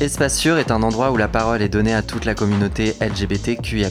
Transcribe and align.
Espace 0.00 0.38
Sûr 0.38 0.56
est 0.56 0.70
un 0.70 0.82
endroit 0.82 1.10
où 1.12 1.16
la 1.18 1.28
parole 1.28 1.60
est 1.60 1.68
donnée 1.68 1.94
à 1.94 2.00
toute 2.00 2.24
la 2.24 2.34
communauté 2.34 2.94
LGBTQIA. 3.00 3.90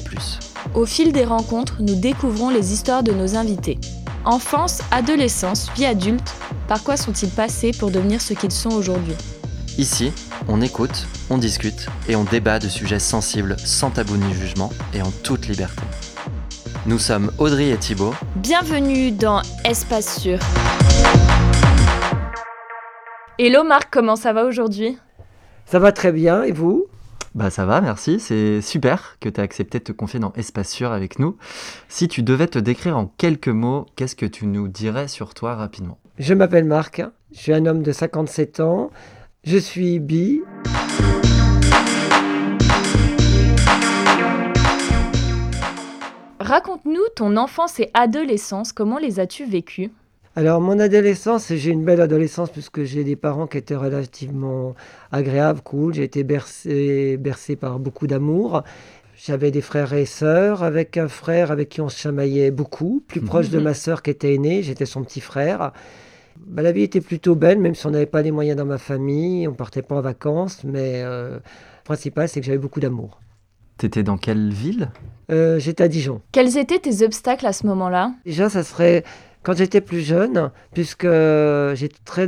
Au 0.73 0.85
fil 0.85 1.11
des 1.11 1.23
rencontres, 1.23 1.77
nous 1.81 1.95
découvrons 1.95 2.49
les 2.49 2.73
histoires 2.73 3.03
de 3.03 3.11
nos 3.11 3.35
invités. 3.35 3.77
Enfance, 4.25 4.81
adolescence, 4.91 5.71
vie 5.75 5.85
adulte, 5.85 6.33
par 6.67 6.83
quoi 6.83 6.97
sont-ils 6.97 7.29
passés 7.29 7.71
pour 7.71 7.91
devenir 7.91 8.21
ce 8.21 8.33
qu'ils 8.33 8.51
sont 8.51 8.71
aujourd'hui? 8.71 9.15
Ici, 9.77 10.11
on 10.47 10.61
écoute, 10.61 11.07
on 11.29 11.37
discute 11.37 11.87
et 12.07 12.15
on 12.15 12.23
débat 12.23 12.59
de 12.59 12.67
sujets 12.67 12.99
sensibles 12.99 13.55
sans 13.63 13.91
tabou 13.91 14.17
ni 14.17 14.33
jugement 14.33 14.71
et 14.93 15.01
en 15.01 15.11
toute 15.23 15.47
liberté. 15.47 15.83
Nous 16.85 16.99
sommes 16.99 17.31
Audrey 17.37 17.69
et 17.69 17.77
Thibault. 17.77 18.13
Bienvenue 18.35 19.11
dans 19.11 19.41
Espace 19.65 20.19
Sûr. 20.19 20.39
Hello 23.37 23.63
Marc, 23.63 23.89
comment 23.91 24.15
ça 24.15 24.33
va 24.33 24.45
aujourd'hui? 24.45 24.97
Ça 25.65 25.79
va 25.79 25.91
très 25.91 26.11
bien, 26.11 26.43
et 26.43 26.51
vous? 26.51 26.87
Bah 27.35 27.49
ça 27.49 27.65
va, 27.65 27.79
merci. 27.79 28.19
C'est 28.19 28.61
super 28.61 29.17
que 29.19 29.29
tu 29.29 29.39
aies 29.39 29.43
accepté 29.43 29.79
de 29.79 29.83
te 29.83 29.91
confier 29.91 30.19
dans 30.19 30.33
Espace 30.33 30.69
Sûr 30.69 30.91
avec 30.91 31.19
nous. 31.19 31.37
Si 31.87 32.07
tu 32.07 32.23
devais 32.23 32.47
te 32.47 32.59
décrire 32.59 32.97
en 32.97 33.05
quelques 33.05 33.49
mots, 33.49 33.85
qu'est-ce 33.95 34.15
que 34.15 34.25
tu 34.25 34.47
nous 34.47 34.67
dirais 34.67 35.07
sur 35.07 35.33
toi 35.33 35.55
rapidement? 35.55 35.99
Je 36.17 36.33
m'appelle 36.33 36.65
Marc, 36.65 37.01
je 37.33 37.39
suis 37.39 37.53
un 37.53 37.65
homme 37.65 37.83
de 37.83 37.91
57 37.91 38.59
ans, 38.61 38.89
je 39.43 39.57
suis 39.57 39.99
bi. 39.99 40.41
Raconte-nous 46.49 47.03
ton 47.15 47.37
enfance 47.37 47.79
et 47.79 47.91
adolescence, 47.93 48.73
comment 48.73 48.97
les 48.97 49.19
as-tu 49.19 49.45
vécues? 49.45 49.91
Alors 50.35 50.61
mon 50.61 50.79
adolescence, 50.79 51.53
j'ai 51.53 51.69
une 51.69 51.85
belle 51.85 52.01
adolescence 52.01 52.49
puisque 52.49 52.85
j'ai 52.85 53.03
des 53.03 53.15
parents 53.15 53.45
qui 53.45 53.59
étaient 53.59 53.75
relativement 53.75 54.73
agréables, 55.11 55.61
cool. 55.61 55.93
J'ai 55.93 56.05
été 56.05 56.23
bercé, 56.23 57.17
bercé 57.17 57.55
par 57.55 57.77
beaucoup 57.77 58.07
d'amour. 58.07 58.63
J'avais 59.15 59.51
des 59.51 59.61
frères 59.61 59.93
et 59.93 60.07
sœurs, 60.07 60.63
avec 60.63 60.97
un 60.97 61.07
frère 61.07 61.51
avec 61.51 61.69
qui 61.69 61.81
on 61.81 61.89
se 61.89 61.99
chamaillait 61.99 62.49
beaucoup, 62.49 63.03
plus 63.07 63.21
proche 63.21 63.49
de 63.49 63.59
ma 63.59 63.75
sœur 63.75 64.01
qui 64.01 64.09
était 64.09 64.33
aînée, 64.33 64.63
j'étais 64.63 64.87
son 64.87 65.03
petit 65.03 65.21
frère. 65.21 65.71
Bah, 66.47 66.63
la 66.63 66.71
vie 66.71 66.81
était 66.81 67.01
plutôt 67.01 67.35
belle, 67.35 67.59
même 67.59 67.75
si 67.75 67.85
on 67.85 67.91
n'avait 67.91 68.07
pas 68.07 68.23
les 68.23 68.31
moyens 68.31 68.57
dans 68.57 68.65
ma 68.65 68.79
famille, 68.79 69.47
on 69.47 69.53
partait 69.53 69.83
pas 69.83 69.97
en 69.97 70.01
vacances, 70.01 70.63
mais 70.63 71.03
euh, 71.03 71.35
le 71.35 71.83
principal 71.83 72.27
c'est 72.27 72.39
que 72.39 72.47
j'avais 72.47 72.57
beaucoup 72.57 72.79
d'amour. 72.79 73.19
T'étais 73.79 74.03
dans 74.03 74.17
quelle 74.17 74.49
ville? 74.51 74.89
Euh, 75.31 75.57
j'étais 75.57 75.85
à 75.85 75.87
Dijon. 75.87 76.21
Quels 76.33 76.57
étaient 76.57 76.79
tes 76.79 77.01
obstacles 77.01 77.47
à 77.47 77.53
ce 77.53 77.65
moment-là? 77.65 78.11
Déjà, 78.25 78.49
ça 78.49 78.63
serait 78.63 79.05
quand 79.41 79.55
j'étais 79.55 79.79
plus 79.79 80.01
jeune, 80.01 80.51
puisque 80.73 81.07
j'ai 81.07 81.89
très, 82.03 82.27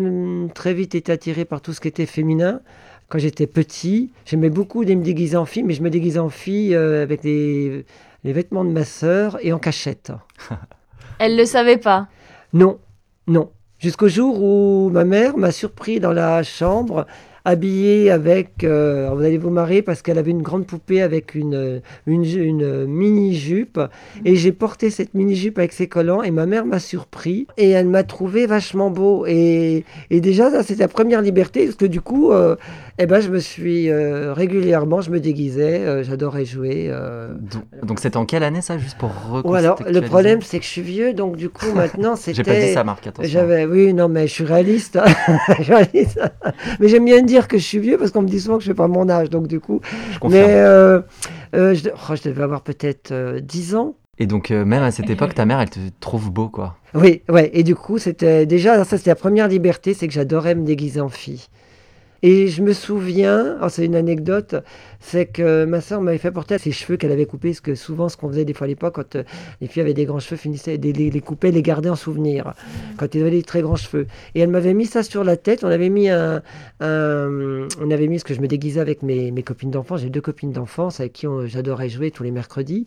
très 0.56 0.74
vite 0.74 0.96
été 0.96 1.12
attiré 1.12 1.44
par 1.44 1.60
tout 1.60 1.74
ce 1.74 1.82
qui 1.82 1.90
était 1.90 2.06
féminin. 2.06 2.62
Quand 3.10 3.20
j'étais 3.20 3.48
petit, 3.48 4.14
j'aimais 4.26 4.50
beaucoup 4.50 4.86
de 4.86 4.94
me 4.94 5.04
déguiser 5.04 5.36
en 5.36 5.44
fille, 5.44 5.64
mais 5.64 5.74
je 5.74 5.84
me 5.84 5.90
déguisais 5.90 6.20
en 6.20 6.30
fille 6.30 6.74
euh, 6.74 7.04
avec 7.04 7.22
les, 7.26 7.86
les 8.24 8.32
vêtements 8.32 8.64
de 8.64 8.72
ma 8.72 8.86
sœur 8.86 9.38
et 9.42 9.52
en 9.52 9.60
cachette. 9.60 10.14
Elle 11.20 11.36
le 11.36 11.44
savait 11.44 11.76
pas? 11.76 12.08
Non, 12.54 12.80
non. 13.28 13.52
Jusqu'au 13.78 14.08
jour 14.08 14.42
où 14.42 14.90
ma 14.90 15.04
mère 15.04 15.38
m'a 15.38 15.52
surpris 15.52 16.00
dans 16.00 16.14
la 16.14 16.44
chambre, 16.44 17.06
habillée 17.46 18.12
avec. 18.12 18.64
euh, 18.64 19.10
vous 19.14 19.24
allez 19.24 19.38
vous 19.38 19.50
marrer 19.50 19.82
parce 19.82 20.02
qu'elle 20.02 20.18
avait 20.18 20.32
une 20.32 20.42
grande 20.42 20.66
poupée 20.66 21.02
avec 21.02 21.36
une, 21.36 21.82
une, 22.06 22.24
une 22.26 22.86
mini-jupe. 22.86 23.80
Et 24.26 24.36
j'ai 24.36 24.52
porté 24.52 24.90
cette 24.90 25.14
mini-jupe 25.14 25.58
avec 25.58 25.74
ses 25.74 25.88
collants 25.88 26.24
et 26.24 26.32
ma 26.32 26.46
mère 26.46 26.66
m'a 26.66 26.80
surpris. 26.80 27.48
Et 27.58 27.70
elle 27.70 27.88
m'a 27.88 28.04
trouvé 28.04 28.46
vachement 28.46 28.90
beau. 28.90 29.26
Et, 29.28 29.86
et 30.10 30.22
déjà, 30.22 30.50
ça, 30.52 30.64
c'était 30.64 30.84
la 30.84 30.88
première 30.88 31.22
liberté 31.22 31.66
parce 31.66 31.76
que 31.78 31.86
du 31.86 32.02
coup, 32.02 32.32
euh, 32.32 32.56
eh 32.98 33.06
ben, 33.06 33.20
je 33.22 33.30
me 33.30 33.40
suis 33.40 33.90
euh, 33.90 34.34
régulièrement, 34.34 35.02
je 35.02 35.10
me 35.12 35.20
déguisais, 35.20 35.80
euh, 35.80 36.04
j'adorais 36.04 36.46
jouer. 36.46 36.92
Donc 37.52 37.64
donc 37.84 38.00
c'était 38.00 38.18
en 38.18 38.26
quelle 38.26 38.44
année 38.44 38.62
ça, 38.62 38.78
juste 38.78 38.98
pour 38.98 39.12
ou 39.44 39.54
alors, 39.54 39.82
le 39.86 40.02
problème, 40.02 40.42
c'est 40.42 40.60
que 40.60 40.66
je 40.66 40.70
suis 40.70 40.82
vieux, 40.82 41.14
donc 41.14 41.36
du 41.36 41.50
coup, 41.50 41.72
maintenant, 41.76 42.16
c'était. 42.16 42.38
J'ai 42.38 42.44
pas 42.44 42.60
dit 42.60 42.74
ça, 42.74 42.84
Marc, 42.84 43.06
attention. 43.08 43.30
J'avais, 43.30 43.66
oui, 43.66 43.94
non, 43.94 44.08
mais 44.08 44.28
je 44.28 44.34
suis 44.34 44.44
réaliste. 44.46 45.00
Suis 45.62 45.74
réaliste. 45.74 46.20
mais 46.80 46.88
j'aime 46.88 47.06
bien 47.06 47.22
dire 47.32 47.48
que 47.48 47.58
je 47.58 47.64
suis 47.64 47.80
vieux 47.80 47.98
parce 47.98 48.12
qu'on 48.12 48.22
me 48.22 48.28
dit 48.28 48.40
souvent 48.40 48.58
que 48.58 48.64
je 48.64 48.70
fais 48.70 48.76
pas 48.76 48.88
mon 48.88 49.10
âge, 49.10 49.30
donc 49.30 49.48
du 49.48 49.60
coup. 49.60 49.82
Je. 50.12 50.28
Mais 50.28 50.46
euh, 50.48 51.02
euh, 51.56 51.74
je, 51.74 51.90
oh, 51.90 52.16
je 52.16 52.30
devais 52.30 52.44
avoir 52.44 52.62
peut-être 52.62 53.12
euh, 53.12 53.40
10 53.40 53.76
ans. 53.76 53.96
Et 54.18 54.28
donc 54.28 54.52
euh, 54.52 54.66
même 54.66 54.84
à 54.84 54.92
cette 54.92 55.10
époque, 55.10 55.34
ta 55.34 55.46
mère, 55.46 55.60
elle 55.60 55.70
te 55.70 55.80
trouve 56.00 56.30
beau, 56.32 56.50
quoi. 56.50 56.76
Oui, 56.94 57.22
ouais. 57.30 57.50
Et 57.54 57.64
du 57.64 57.76
coup, 57.76 57.98
c'était 57.98 58.46
déjà, 58.46 58.84
ça, 58.84 58.98
c'était 58.98 59.12
la 59.12 59.16
première 59.16 59.48
liberté, 59.48 59.94
c'est 59.94 60.08
que 60.08 60.14
j'adorais 60.14 60.56
me 60.56 60.66
déguiser 60.66 61.02
en 61.02 61.10
fille. 61.10 61.48
Et 62.24 62.48
je 62.48 62.62
me 62.62 62.74
souviens, 62.74 63.58
oh, 63.64 63.70
c'est 63.70 63.86
une 63.86 63.96
anecdote, 63.96 64.56
c'est 65.02 65.26
que 65.26 65.66
ma 65.66 65.82
soeur 65.82 66.00
m'avait 66.02 66.18
fait 66.18 66.32
porter 66.32 66.58
ses 66.58 66.72
cheveux 66.72 66.96
qu'elle 66.96 67.12
avait 67.12 67.26
coupés, 67.26 67.50
parce 67.50 67.60
que 67.60 67.76
souvent 67.76 68.08
ce 68.08 68.16
qu'on 68.16 68.30
faisait 68.30 68.46
des 68.46 68.54
fois 68.54 68.66
à 68.66 68.68
l'époque, 68.68 68.96
quand 68.96 69.16
euh, 69.16 69.24
les 69.60 69.68
filles 69.68 69.82
avaient 69.82 69.94
des 69.94 70.06
grands 70.06 70.20
cheveux, 70.20 70.38
finissaient 70.38 70.78
les, 70.78 70.94
les 70.94 71.22
couper, 71.22 71.52
les 71.52 71.62
garder 71.62 71.90
en 71.90 71.96
souvenir, 71.96 72.54
quand 72.98 73.14
ils 73.14 73.22
avaient 73.22 73.32
des 73.32 73.44
très 73.44 73.62
grands 73.62 73.76
cheveux. 73.76 74.08
Et 74.36 74.40
elle 74.40 74.50
m'avait 74.50 74.74
mis 74.74 74.86
ça 74.86 75.04
sur 75.04 75.24
la 75.24 75.36
tête, 75.36 75.64
on 75.64 75.70
avait 75.70 75.90
mis 75.90 76.10
un, 76.10 76.42
on 76.80 77.92
avait 77.92 78.08
mis 78.08 78.20
ce 78.20 78.24
que 78.24 78.34
je 78.34 78.42
me 78.42 78.48
déguisais 78.48 78.80
avec 78.80 79.04
mes, 79.04 79.32
mes 79.32 79.44
copines 79.44 79.72
d'enfance, 79.72 80.02
j'ai 80.02 80.10
deux 80.10 80.22
copines 80.22 80.52
d'enfance 80.52 81.00
avec 81.00 81.14
qui 81.14 81.28
j'adorais 81.46 81.90
jouer 81.90 82.12
tous 82.12 82.24
les 82.24 82.32
mercredis. 82.32 82.86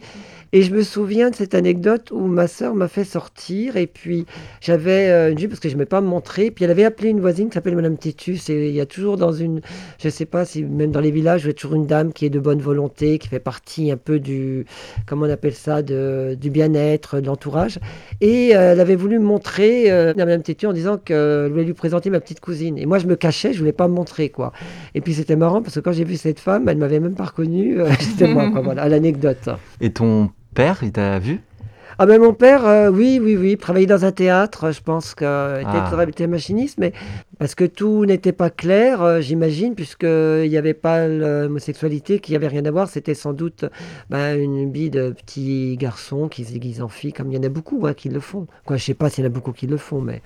Et 0.52 0.62
je 0.62 0.72
me 0.72 0.82
souviens 0.82 1.30
de 1.30 1.34
cette 1.34 1.54
anecdote 1.54 2.10
où 2.12 2.26
ma 2.26 2.46
soeur 2.46 2.74
m'a 2.74 2.88
fait 2.88 3.04
sortir, 3.04 3.76
et 3.76 3.86
puis 3.86 4.26
j'avais 4.60 5.08
euh, 5.08 5.32
une 5.32 5.38
jupe 5.38 5.50
parce 5.50 5.60
que 5.60 5.68
je 5.68 5.76
ne 5.76 5.84
pas 5.84 6.00
me 6.00 6.06
montrer. 6.06 6.50
Puis 6.50 6.64
elle 6.64 6.70
avait 6.70 6.84
appelé 6.84 7.08
une 7.08 7.20
voisine 7.20 7.48
qui 7.48 7.54
s'appelle 7.54 7.76
Madame 7.76 7.96
Tétus. 7.96 8.48
Et 8.50 8.68
il 8.68 8.74
y 8.74 8.80
a 8.80 8.86
toujours 8.86 9.16
dans 9.16 9.32
une, 9.32 9.60
je 10.02 10.08
sais 10.08 10.26
pas 10.26 10.44
si 10.44 10.62
même 10.62 10.90
dans 10.90 11.00
les 11.00 11.10
villages, 11.10 11.42
il 11.44 11.48
y 11.48 11.50
a 11.50 11.54
toujours 11.54 11.74
une 11.74 11.86
dame 11.86 12.03
qui 12.12 12.26
est 12.26 12.30
de 12.30 12.38
bonne 12.38 12.60
volonté, 12.60 13.18
qui 13.18 13.28
fait 13.28 13.38
partie 13.40 13.90
un 13.90 13.96
peu 13.96 14.18
du, 14.18 14.66
comment 15.06 15.26
on 15.26 15.30
appelle 15.30 15.54
ça, 15.54 15.82
de, 15.82 16.36
du 16.40 16.50
bien-être, 16.50 17.20
de 17.20 17.26
l'entourage. 17.26 17.78
Et 18.20 18.54
euh, 18.56 18.72
elle 18.72 18.80
avait 18.80 18.96
voulu 18.96 19.18
me 19.18 19.24
montrer 19.24 19.90
euh, 19.90 20.12
à 20.12 20.16
Madame 20.16 20.42
Tétus 20.42 20.68
en 20.68 20.72
disant 20.72 20.98
qu'elle 20.98 21.50
voulait 21.50 21.64
lui 21.64 21.72
présenter 21.72 22.10
ma 22.10 22.20
petite 22.20 22.40
cousine. 22.40 22.78
Et 22.78 22.86
moi, 22.86 22.98
je 22.98 23.06
me 23.06 23.16
cachais, 23.16 23.52
je 23.52 23.58
voulais 23.58 23.72
pas 23.72 23.88
me 23.88 23.94
montrer, 23.94 24.28
quoi. 24.28 24.52
Et 24.94 25.00
puis 25.00 25.14
c'était 25.14 25.36
marrant 25.36 25.62
parce 25.62 25.74
que 25.74 25.80
quand 25.80 25.92
j'ai 25.92 26.04
vu 26.04 26.16
cette 26.16 26.40
femme, 26.40 26.68
elle 26.68 26.78
m'avait 26.78 27.00
même 27.00 27.14
pas 27.14 27.24
reconnu. 27.24 27.80
euh, 27.80 27.90
C'était 28.00 28.28
moi, 28.28 28.50
quoi. 28.50 28.60
Voilà, 28.64 28.88
l'anecdote. 28.88 29.48
Et 29.80 29.90
ton 29.90 30.30
père, 30.54 30.78
il 30.82 30.92
t'a 30.92 31.18
vu? 31.18 31.40
Ah 31.98 32.06
ben 32.06 32.20
mon 32.20 32.34
père, 32.34 32.66
euh, 32.66 32.90
oui, 32.90 33.20
oui, 33.22 33.36
oui, 33.36 33.56
travaillait 33.56 33.86
dans 33.86 34.04
un 34.04 34.10
théâtre, 34.10 34.72
je 34.72 34.80
pense 34.80 35.14
qu'il 35.14 35.26
était, 35.26 35.68
Ah. 35.68 36.04
était 36.08 36.26
machiniste, 36.26 36.78
mais 36.78 36.92
parce 37.38 37.54
que 37.54 37.64
tout 37.64 38.04
n'était 38.04 38.32
pas 38.32 38.50
clair, 38.50 39.00
euh, 39.02 39.20
j'imagine, 39.20 39.74
puisqu'il 39.74 40.48
n'y 40.48 40.56
avait 40.56 40.74
pas 40.74 41.06
l'homosexualité, 41.06 42.18
qu'il 42.18 42.32
n'y 42.32 42.36
avait 42.36 42.48
rien 42.48 42.64
à 42.64 42.70
voir, 42.72 42.88
c'était 42.88 43.14
sans 43.14 43.32
doute 43.32 43.64
ben, 44.10 44.36
une 44.40 44.70
bille 44.70 44.90
de 44.90 45.10
petit 45.10 45.76
garçon 45.76 46.28
qui 46.28 46.44
se 46.44 46.52
déguise 46.52 46.82
en 46.82 46.88
fille, 46.88 47.12
comme 47.12 47.30
il 47.30 47.36
y 47.36 47.38
en 47.38 47.44
a 47.44 47.48
beaucoup 47.48 47.86
hein, 47.86 47.94
qui 47.94 48.08
le 48.08 48.20
font. 48.20 48.46
Quoi, 48.64 48.76
je 48.76 48.84
sais 48.84 48.94
pas 48.94 49.08
s'il 49.08 49.22
y 49.22 49.26
en 49.26 49.30
a 49.30 49.32
beaucoup 49.32 49.52
qui 49.52 49.66
le 49.66 49.76
font, 49.76 50.00
mais... 50.00 50.20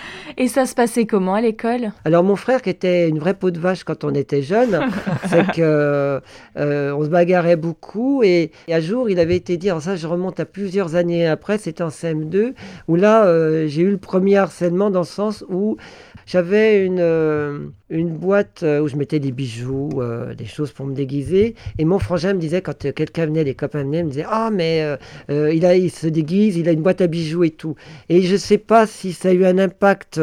Et 0.36 0.48
ça 0.48 0.66
se 0.66 0.74
passait 0.74 1.06
comment 1.06 1.34
à 1.34 1.40
l'école? 1.40 1.92
Alors 2.04 2.22
mon 2.24 2.36
frère 2.36 2.62
qui 2.62 2.70
était 2.70 3.08
une 3.08 3.18
vraie 3.18 3.34
peau 3.34 3.50
de 3.50 3.58
vache 3.58 3.84
quand 3.84 4.04
on 4.04 4.14
était 4.14 4.42
jeune, 4.42 4.80
c'est 5.28 5.50
que 5.52 6.20
euh, 6.56 6.92
on 6.92 7.04
se 7.04 7.08
bagarrait 7.08 7.56
beaucoup 7.56 8.22
et, 8.22 8.50
et 8.68 8.74
un 8.74 8.80
jour 8.80 9.08
il 9.10 9.18
avait 9.18 9.36
été 9.36 9.56
dit, 9.56 9.70
alors 9.70 9.82
ça 9.82 9.96
je 9.96 10.06
remonte 10.06 10.40
à 10.40 10.44
plusieurs 10.44 10.94
années 10.94 11.26
après, 11.26 11.58
c'était 11.58 11.82
en 11.82 11.88
CM2 11.88 12.54
où 12.88 12.96
là 12.96 13.26
euh, 13.26 13.66
j'ai 13.66 13.82
eu 13.82 13.90
le 13.90 13.98
premier 13.98 14.36
harcèlement 14.36 14.90
dans 14.90 15.00
le 15.00 15.06
sens 15.06 15.44
où 15.48 15.76
j'avais 16.26 16.84
une, 16.84 16.98
euh, 17.00 17.68
une 17.88 18.10
boîte 18.10 18.62
euh, 18.62 18.80
où 18.80 18.88
je 18.88 18.96
mettais 18.96 19.20
des 19.20 19.32
bijoux, 19.32 19.90
euh, 19.96 20.34
des 20.34 20.44
choses 20.44 20.72
pour 20.72 20.86
me 20.86 20.94
déguiser 20.94 21.54
et 21.78 21.84
mon 21.84 21.98
frangin 21.98 22.34
me 22.34 22.40
disait 22.40 22.62
quand 22.62 22.92
quelqu'un 22.92 23.26
venait, 23.26 23.44
les 23.44 23.54
copains 23.54 23.84
venaient, 23.84 24.02
me 24.02 24.10
disaient 24.10 24.26
ah 24.28 24.50
mais 24.52 24.96
euh, 25.30 25.54
il 25.54 25.64
a 25.64 25.76
il 25.76 25.90
se 25.90 26.06
déguise, 26.08 26.56
il 26.56 26.68
a 26.68 26.72
une 26.72 26.82
boîte 26.82 27.00
à 27.00 27.06
bijoux 27.06 27.44
et 27.44 27.50
tout 27.50 27.76
et 28.08 28.22
je 28.22 28.36
sais 28.36 28.58
pas 28.58 28.86
si 28.86 29.12
ça 29.12 29.28
a 29.28 29.32
eu 29.32 29.44
un 29.44 29.58
impact 29.58 30.20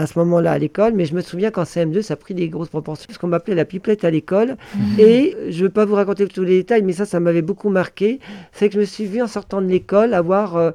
à 0.00 0.06
ce 0.06 0.18
moment-là 0.20 0.52
à 0.52 0.58
l'école, 0.58 0.94
mais 0.94 1.04
je 1.04 1.14
me 1.14 1.20
souviens 1.20 1.50
qu'en 1.50 1.64
CM2, 1.64 2.02
ça 2.02 2.14
a 2.14 2.16
pris 2.16 2.32
des 2.32 2.48
grosses 2.48 2.68
proportions, 2.68 3.06
parce 3.06 3.18
qu'on 3.18 3.26
m'appelait 3.26 3.54
la 3.54 3.64
pipelette 3.66 4.04
à 4.04 4.10
l'école. 4.10 4.56
Et 4.98 5.36
je 5.50 5.58
ne 5.58 5.64
veux 5.64 5.70
pas 5.70 5.84
vous 5.84 5.94
raconter 5.94 6.26
tous 6.26 6.42
les 6.42 6.58
détails, 6.58 6.82
mais 6.82 6.92
ça, 6.92 7.04
ça 7.04 7.20
m'avait 7.20 7.42
beaucoup 7.42 7.68
marqué. 7.68 8.20
C'est 8.52 8.68
que 8.68 8.74
je 8.74 8.80
me 8.80 8.84
suis 8.84 9.04
vu 9.04 9.20
en 9.20 9.26
sortant 9.26 9.60
de 9.60 9.66
l'école 9.66 10.14
avoir, 10.14 10.56
euh, 10.56 10.70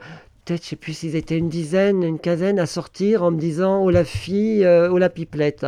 peut-être, 0.46 0.64
je 0.64 0.70
sais 0.70 0.76
plus 0.76 0.94
s'ils 0.94 1.16
étaient 1.16 1.38
une 1.38 1.50
dizaine, 1.50 2.04
une 2.04 2.20
quinzaine 2.20 2.60
à 2.60 2.66
sortir 2.66 3.24
en 3.24 3.32
me 3.32 3.38
disant 3.40 3.84
Oh 3.84 3.90
la 3.90 4.04
fille, 4.04 4.64
euh, 4.64 4.90
oh 4.92 4.98
la 4.98 5.10
pipelette. 5.10 5.66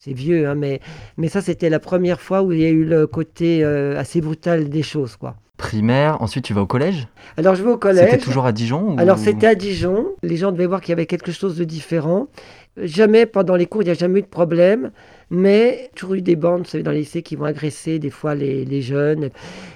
C'est 0.00 0.12
vieux, 0.12 0.48
hein, 0.48 0.54
mais, 0.54 0.80
mais 1.16 1.28
ça, 1.28 1.40
c'était 1.40 1.70
la 1.70 1.78
première 1.78 2.20
fois 2.20 2.42
où 2.42 2.52
il 2.52 2.60
y 2.60 2.64
a 2.64 2.68
eu 2.68 2.84
le 2.84 3.06
côté 3.06 3.62
euh, 3.64 3.98
assez 3.98 4.20
brutal 4.20 4.68
des 4.68 4.82
choses, 4.82 5.16
quoi. 5.16 5.36
Primaire, 5.56 6.20
ensuite 6.20 6.44
tu 6.44 6.52
vas 6.52 6.60
au 6.60 6.66
collège? 6.66 7.08
Alors 7.38 7.54
je 7.54 7.62
vais 7.64 7.70
au 7.70 7.78
collège. 7.78 8.10
C'était 8.10 8.22
toujours 8.24 8.44
à 8.44 8.52
Dijon 8.52 8.92
ou- 8.94 9.00
Alors 9.00 9.16
c'était 9.16 9.46
à 9.46 9.54
Dijon. 9.54 10.08
Les 10.22 10.36
gens 10.36 10.52
devaient 10.52 10.66
voir 10.66 10.82
qu'il 10.82 10.90
y 10.90 10.92
avait 10.92 11.06
quelque 11.06 11.32
chose 11.32 11.56
de 11.56 11.64
différent. 11.64 12.26
Jamais 12.76 13.24
pendant 13.24 13.56
les 13.56 13.64
cours, 13.64 13.80
il 13.80 13.86
n'y 13.86 13.90
a 13.90 13.94
jamais 13.94 14.18
eu 14.18 14.22
de 14.22 14.26
problème. 14.28 14.90
Mais 15.30 15.90
toujours 15.96 16.14
eu 16.14 16.22
des 16.22 16.36
bandes, 16.36 16.62
vous 16.62 16.70
savez, 16.70 16.84
dans 16.84 16.92
les 16.92 17.00
lycées 17.00 17.22
qui 17.22 17.34
vont 17.34 17.46
agresser 17.46 17.98
des 17.98 18.10
fois 18.10 18.34
les, 18.34 18.64
les 18.64 18.80
jeunes. 18.80 19.30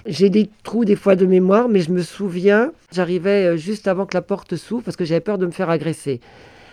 J'ai 0.07 0.31
des 0.31 0.49
trous 0.63 0.85
des 0.85 0.95
fois 0.95 1.17
de 1.17 1.27
mémoire, 1.27 1.69
mais 1.69 1.81
je 1.81 1.91
me 1.91 2.03
souviens, 2.03 2.73
j'arrivais 2.93 3.47
euh, 3.47 3.57
juste 3.57 3.89
avant 3.89 4.07
que 4.07 4.17
la 4.17 4.23
porte 4.23 4.55
s'ouvre 4.55 4.85
parce 4.85 4.97
que 4.97 5.05
j'avais 5.05 5.21
peur 5.21 5.39
de 5.39 5.47
me 5.47 5.51
faire 5.51 5.69
agresser. 5.69 6.21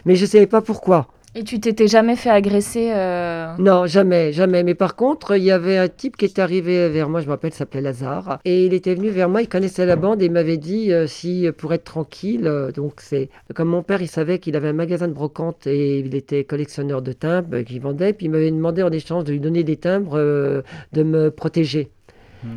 Mais 0.06 0.16
je 0.16 0.22
ne 0.24 0.30
savais 0.30 0.48
pas 0.48 0.62
pourquoi. 0.62 1.08
Et 1.38 1.44
tu 1.44 1.60
t'étais 1.60 1.88
jamais 1.88 2.16
fait 2.16 2.32
agresser 2.32 2.90
euh, 2.96 3.54
Non, 3.60 3.86
jamais, 3.86 4.34
jamais. 4.34 4.64
Mais 4.64 4.74
par 4.74 4.96
contre, 4.96 5.38
il 5.38 5.44
y 5.44 5.52
avait 5.52 5.78
un 5.78 5.88
type 5.88 6.18
qui 6.18 6.26
était 6.26 6.42
arrivé 6.42 6.90
vers 6.90 7.10
moi, 7.10 7.22
je 7.22 7.28
il 7.44 7.54
s'appelait 7.54 7.82
Lazare. 7.82 8.40
Et 8.44 8.66
il 8.66 8.74
était 8.74 8.96
venu 8.96 9.10
vers 9.10 9.30
moi, 9.30 9.44
il 9.44 9.48
connaissait 9.48 9.86
la 9.86 9.98
bande 9.98 10.20
et 10.24 10.26
il 10.26 10.32
m'avait 10.32 10.58
dit 10.58 10.92
euh, 10.92 11.06
si 11.06 11.46
euh, 11.46 11.52
pour 11.52 11.76
être 11.76 11.84
tranquille, 11.84 12.52
donc 12.76 13.02
c'est 13.02 13.30
comme 13.54 13.68
mon 13.68 13.84
père, 13.84 14.02
il 14.02 14.08
savait 14.08 14.40
qu'il 14.40 14.56
avait 14.56 14.70
un 14.70 14.74
magasin 14.74 15.08
de 15.08 15.14
brocante 15.14 15.68
et 15.68 16.00
il 16.00 16.16
était 16.16 16.44
collectionneur 16.44 17.04
de 17.04 17.12
timbres 17.12 17.62
qu'il 17.62 17.82
vendait. 17.82 18.14
Puis 18.14 18.26
il 18.26 18.30
m'avait 18.32 18.50
demandé 18.50 18.82
en 18.82 18.90
échange 18.90 19.26
de 19.26 19.32
lui 19.32 19.40
donner 19.40 19.64
des 19.64 19.78
timbres, 19.78 20.18
de 20.18 21.04
me 21.04 21.30
protéger. 21.30 21.92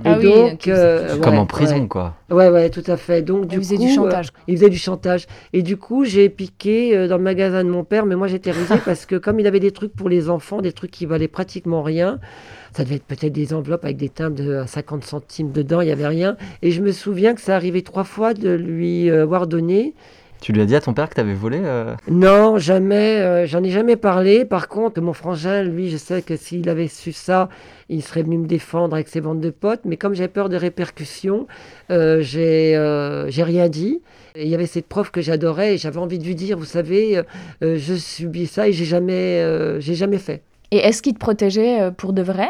Ah 0.04 0.16
oui, 0.18 0.28
ok, 0.52 0.68
euh, 0.68 1.18
Comme 1.20 1.38
en 1.38 1.46
prison, 1.46 1.80
ouais. 1.80 1.88
quoi. 1.88 2.14
Ouais, 2.30 2.48
ouais, 2.50 2.70
tout 2.70 2.82
à 2.86 2.96
fait. 2.96 3.22
Donc, 3.22 3.46
du 3.46 3.56
Il 3.56 3.58
faisait 3.62 3.76
coup, 3.76 3.84
du 3.84 3.90
euh, 3.90 3.94
chantage. 3.94 4.28
il 4.46 4.56
faisait 4.56 4.68
du 4.70 4.76
chantage. 4.78 5.26
Et 5.52 5.62
du 5.62 5.76
coup, 5.76 6.04
j'ai 6.04 6.28
piqué 6.28 6.96
euh, 6.96 7.08
dans 7.08 7.16
le 7.16 7.22
magasin 7.22 7.64
de 7.64 7.70
mon 7.70 7.82
père, 7.84 8.06
mais 8.06 8.14
moi 8.14 8.28
j'étais 8.28 8.50
risée 8.50 8.76
parce 8.84 9.06
que 9.06 9.16
comme 9.16 9.40
il 9.40 9.46
avait 9.46 9.60
des 9.60 9.70
trucs 9.72 9.94
pour 9.94 10.08
les 10.08 10.28
enfants, 10.28 10.60
des 10.60 10.72
trucs 10.72 10.90
qui 10.90 11.06
valaient 11.06 11.28
pratiquement 11.28 11.82
rien, 11.82 12.18
ça 12.76 12.84
devait 12.84 12.96
être 12.96 13.04
peut-être 13.04 13.32
des 13.32 13.52
enveloppes 13.54 13.84
avec 13.84 13.96
des 13.96 14.10
timbres 14.10 14.36
de 14.36 14.54
à 14.56 14.66
50 14.66 15.04
centimes 15.04 15.50
dedans, 15.50 15.80
il 15.80 15.86
n'y 15.86 15.92
avait 15.92 16.06
rien. 16.06 16.36
Et 16.62 16.70
je 16.70 16.82
me 16.82 16.92
souviens 16.92 17.34
que 17.34 17.40
ça 17.40 17.56
arrivait 17.56 17.82
trois 17.82 18.04
fois 18.04 18.34
de 18.34 18.50
lui 18.50 19.10
euh, 19.10 19.22
avoir 19.22 19.46
donné. 19.46 19.94
Tu 20.40 20.52
lui 20.52 20.62
as 20.62 20.66
dit 20.66 20.74
à 20.74 20.80
ton 20.80 20.94
père 20.94 21.08
que 21.10 21.14
t'avais 21.14 21.34
volé 21.34 21.60
euh, 21.62 21.94
Non, 22.10 22.56
jamais, 22.56 23.20
euh, 23.20 23.46
j'en 23.46 23.62
ai 23.62 23.70
jamais 23.70 23.96
parlé. 23.96 24.44
Par 24.44 24.68
contre, 24.68 25.00
mon 25.00 25.12
frangin, 25.12 25.62
lui, 25.62 25.90
je 25.90 25.98
sais 25.98 26.22
que 26.22 26.36
s'il 26.36 26.68
avait 26.68 26.88
su 26.88 27.12
ça, 27.12 27.50
il 27.90 28.02
serait 28.02 28.22
venu 28.22 28.38
me 28.38 28.46
défendre 28.46 28.94
avec 28.94 29.08
ses 29.08 29.20
bandes 29.20 29.40
de 29.40 29.50
potes. 29.50 29.82
Mais 29.84 29.98
comme 29.98 30.14
j'avais 30.14 30.28
peur 30.28 30.48
de 30.48 30.56
répercussions, 30.56 31.46
euh, 31.90 32.22
j'ai 32.22 32.74
euh, 32.76 33.28
j'ai 33.28 33.42
rien 33.42 33.68
dit. 33.68 34.00
Et 34.34 34.44
il 34.44 34.48
y 34.48 34.54
avait 34.54 34.66
cette 34.66 34.86
prof 34.86 35.10
que 35.10 35.20
j'adorais 35.20 35.74
et 35.74 35.78
j'avais 35.78 35.98
envie 35.98 36.18
de 36.18 36.24
lui 36.24 36.34
dire, 36.34 36.56
vous 36.56 36.64
savez, 36.64 37.20
je 37.60 37.94
subis 37.94 38.46
ça 38.46 38.68
et 38.68 38.72
j'ai 38.72 38.84
jamais, 38.84 39.42
euh, 39.42 39.80
j'ai 39.80 39.94
jamais 39.94 40.18
fait. 40.18 40.42
Et 40.70 40.78
est-ce 40.78 41.02
qu'il 41.02 41.14
te 41.14 41.18
protégeait 41.18 41.90
pour 41.96 42.12
de 42.12 42.22
vrai? 42.22 42.48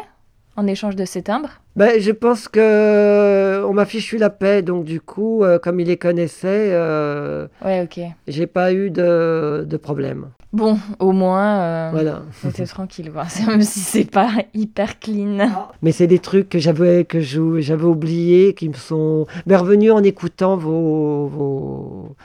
En 0.61 0.67
échange 0.67 0.95
de 0.97 1.05
ces 1.07 1.23
timbres 1.23 1.49
Ben, 1.77 1.99
je 2.01 2.11
pense 2.13 2.47
que 2.49 2.61
euh, 2.61 3.67
on 3.67 3.73
m'a 3.73 3.87
fichu 3.87 4.19
la 4.19 4.29
paix, 4.31 4.61
donc 4.63 4.85
du 4.85 5.01
coup, 5.01 5.43
euh, 5.43 5.59
comme 5.59 5.81
il 5.81 5.87
les 5.87 5.97
connaissait, 5.97 6.69
euh, 6.73 7.47
Ouais, 7.65 7.83
ok. 7.83 8.05
j'ai 8.29 8.47
pas 8.47 8.73
eu 8.73 8.91
de, 8.91 9.65
de 9.67 9.77
problème. 9.79 10.27
Bon, 10.53 10.79
au 10.99 11.13
moins, 11.13 11.61
euh, 11.61 11.89
Voilà. 11.93 12.23
t'étais 12.43 12.67
tranquille, 12.67 13.11
quoi. 13.13 13.25
Même 13.47 13.63
si 13.63 13.79
c'est 13.81 14.11
pas 14.11 14.31
hyper 14.53 14.99
clean. 14.99 15.49
Mais 15.81 15.93
c'est 15.93 16.09
des 16.09 16.19
trucs 16.19 16.49
que 16.49 16.59
j'avais 16.59 17.05
que 17.05 17.21
j'avais 17.21 17.85
oubliés, 17.85 18.53
qui 18.55 18.69
me 18.69 18.75
sont 18.75 19.27
mais 19.47 19.57
revenus 19.57 19.93
en 19.93 20.03
écoutant 20.03 20.57
vos 20.57 21.27
vos, 21.29 22.17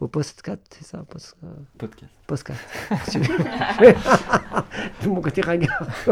vos 0.00 0.08
podcasts, 0.08 0.60
c'est 0.78 0.84
ça, 0.86 1.04
post- 1.08 1.36
Podcast. 1.78 2.12
podcasts. 2.26 2.60
Tout 5.02 5.12
mon 5.12 5.20
côté 5.20 5.40
ringard. 5.40 5.86